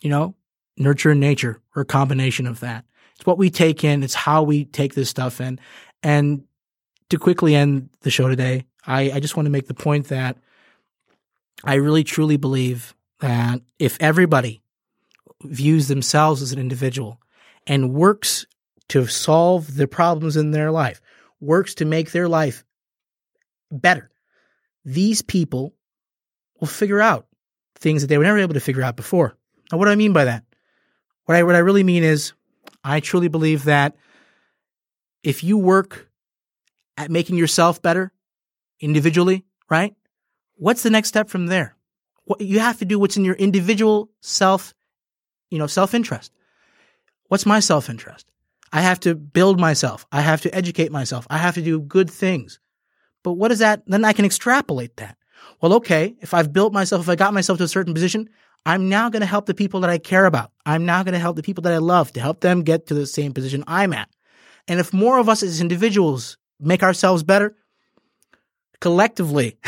You 0.00 0.08
know, 0.08 0.36
nurture 0.78 1.10
and 1.10 1.20
nature 1.20 1.60
are 1.76 1.82
a 1.82 1.84
combination 1.84 2.46
of 2.46 2.60
that. 2.60 2.86
It's 3.16 3.26
what 3.26 3.36
we 3.36 3.50
take 3.50 3.84
in. 3.84 4.02
It's 4.02 4.14
how 4.14 4.42
we 4.42 4.64
take 4.64 4.94
this 4.94 5.10
stuff 5.10 5.38
in. 5.38 5.60
And 6.02 6.44
to 7.10 7.18
quickly 7.18 7.54
end 7.54 7.90
the 8.00 8.10
show 8.10 8.26
today, 8.26 8.64
I, 8.86 9.12
I 9.12 9.20
just 9.20 9.36
want 9.36 9.44
to 9.44 9.50
make 9.50 9.66
the 9.66 9.74
point 9.74 10.08
that 10.08 10.38
I 11.62 11.74
really 11.74 12.04
truly 12.04 12.38
believe 12.38 12.94
that 13.18 13.60
if 13.78 13.98
everybody 14.00 14.62
views 15.42 15.88
themselves 15.88 16.40
as 16.40 16.52
an 16.52 16.58
individual 16.58 17.20
and 17.66 17.92
works 17.92 18.46
to 18.90 19.06
solve 19.06 19.74
the 19.76 19.88
problems 19.88 20.36
in 20.36 20.50
their 20.50 20.70
life, 20.70 21.00
works 21.40 21.74
to 21.76 21.84
make 21.84 22.12
their 22.12 22.28
life 22.28 22.64
better, 23.70 24.10
these 24.84 25.22
people 25.22 25.74
will 26.58 26.68
figure 26.68 27.00
out 27.00 27.26
things 27.76 28.02
that 28.02 28.08
they 28.08 28.18
were 28.18 28.24
never 28.24 28.38
able 28.38 28.54
to 28.54 28.60
figure 28.60 28.82
out 28.82 28.96
before. 28.96 29.36
Now, 29.70 29.78
what 29.78 29.86
do 29.86 29.92
I 29.92 29.96
mean 29.96 30.12
by 30.12 30.26
that? 30.26 30.44
What 31.24 31.36
I, 31.36 31.42
what 31.44 31.54
I 31.54 31.60
really 31.60 31.84
mean 31.84 32.04
is, 32.04 32.32
I 32.82 33.00
truly 33.00 33.28
believe 33.28 33.64
that 33.64 33.96
if 35.22 35.44
you 35.44 35.58
work 35.58 36.08
at 36.96 37.10
making 37.10 37.36
yourself 37.36 37.80
better 37.80 38.12
individually, 38.80 39.44
right? 39.68 39.94
What's 40.56 40.82
the 40.82 40.90
next 40.90 41.08
step 41.08 41.28
from 41.28 41.46
there? 41.46 41.76
What, 42.24 42.40
you 42.40 42.58
have 42.58 42.78
to 42.78 42.84
do 42.84 42.98
what's 42.98 43.16
in 43.16 43.24
your 43.24 43.34
individual 43.34 44.10
self, 44.20 44.74
you 45.50 45.58
know, 45.58 45.66
self 45.66 45.94
interest. 45.94 46.32
What's 47.28 47.46
my 47.46 47.60
self 47.60 47.88
interest? 47.88 48.26
I 48.72 48.80
have 48.82 49.00
to 49.00 49.14
build 49.14 49.58
myself. 49.58 50.06
I 50.12 50.20
have 50.20 50.42
to 50.42 50.54
educate 50.54 50.92
myself. 50.92 51.26
I 51.30 51.38
have 51.38 51.54
to 51.54 51.62
do 51.62 51.80
good 51.80 52.10
things. 52.10 52.60
But 53.22 53.32
what 53.32 53.52
is 53.52 53.58
that? 53.58 53.82
Then 53.86 54.04
I 54.04 54.12
can 54.12 54.24
extrapolate 54.24 54.96
that. 54.96 55.16
Well, 55.60 55.74
okay, 55.74 56.16
if 56.20 56.32
I've 56.32 56.52
built 56.52 56.72
myself, 56.72 57.02
if 57.02 57.08
I 57.08 57.16
got 57.16 57.34
myself 57.34 57.58
to 57.58 57.64
a 57.64 57.68
certain 57.68 57.94
position, 57.94 58.28
I'm 58.66 58.88
now 58.88 59.08
going 59.08 59.20
to 59.20 59.26
help 59.26 59.46
the 59.46 59.54
people 59.54 59.80
that 59.80 59.90
I 59.90 59.98
care 59.98 60.26
about. 60.26 60.52
I'm 60.66 60.84
now 60.84 61.02
going 61.02 61.14
to 61.14 61.18
help 61.18 61.36
the 61.36 61.42
people 61.42 61.62
that 61.62 61.72
I 61.72 61.78
love 61.78 62.12
to 62.12 62.20
help 62.20 62.40
them 62.40 62.62
get 62.62 62.86
to 62.86 62.94
the 62.94 63.06
same 63.06 63.32
position 63.32 63.64
I'm 63.66 63.92
at. 63.92 64.08
And 64.68 64.78
if 64.78 64.92
more 64.92 65.18
of 65.18 65.28
us 65.28 65.42
as 65.42 65.60
individuals 65.60 66.36
make 66.60 66.82
ourselves 66.82 67.22
better, 67.22 67.56
collectively, 68.80 69.58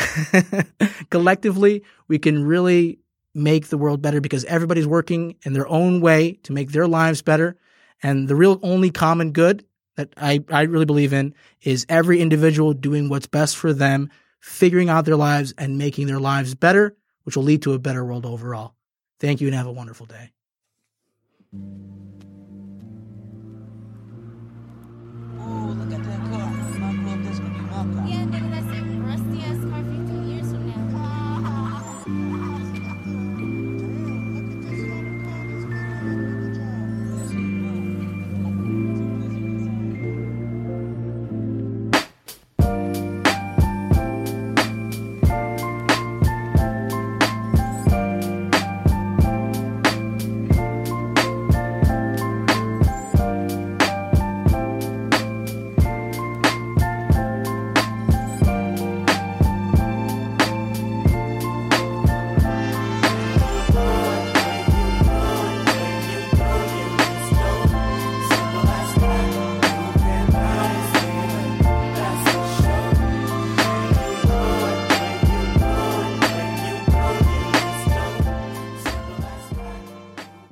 collectively, 1.09 1.83
we 2.07 2.19
can 2.19 2.45
really 2.45 2.99
make 3.33 3.67
the 3.67 3.77
world 3.77 4.01
better 4.01 4.21
because 4.21 4.45
everybody's 4.45 4.87
working 4.87 5.35
in 5.43 5.53
their 5.53 5.67
own 5.67 6.01
way 6.01 6.33
to 6.43 6.53
make 6.53 6.71
their 6.71 6.87
lives 6.87 7.21
better. 7.21 7.57
And 8.03 8.27
the 8.27 8.35
real 8.35 8.59
only 8.61 8.91
common 8.91 9.31
good 9.31 9.65
that 9.95 10.13
I, 10.17 10.43
I 10.49 10.63
really 10.63 10.85
believe 10.85 11.13
in 11.13 11.33
is 11.61 11.85
every 11.87 12.19
individual 12.19 12.73
doing 12.73 13.09
what's 13.09 13.27
best 13.27 13.55
for 13.55 13.73
them, 13.73 14.09
figuring 14.39 14.89
out 14.89 15.05
their 15.05 15.15
lives 15.15 15.53
and 15.57 15.77
making 15.77 16.07
their 16.07 16.19
lives 16.19 16.53
better, 16.53 16.95
which 17.23 17.37
will 17.37 17.43
lead 17.43 17.61
to 17.63 17.73
a 17.73 17.79
better 17.79 18.03
world 18.03 18.25
overall. 18.25 18.75
Thank 19.19 19.39
you 19.39 19.47
and 19.47 19.55
have 19.55 19.67
a 19.67 19.71
wonderful 19.71 20.05
day. 20.05 20.33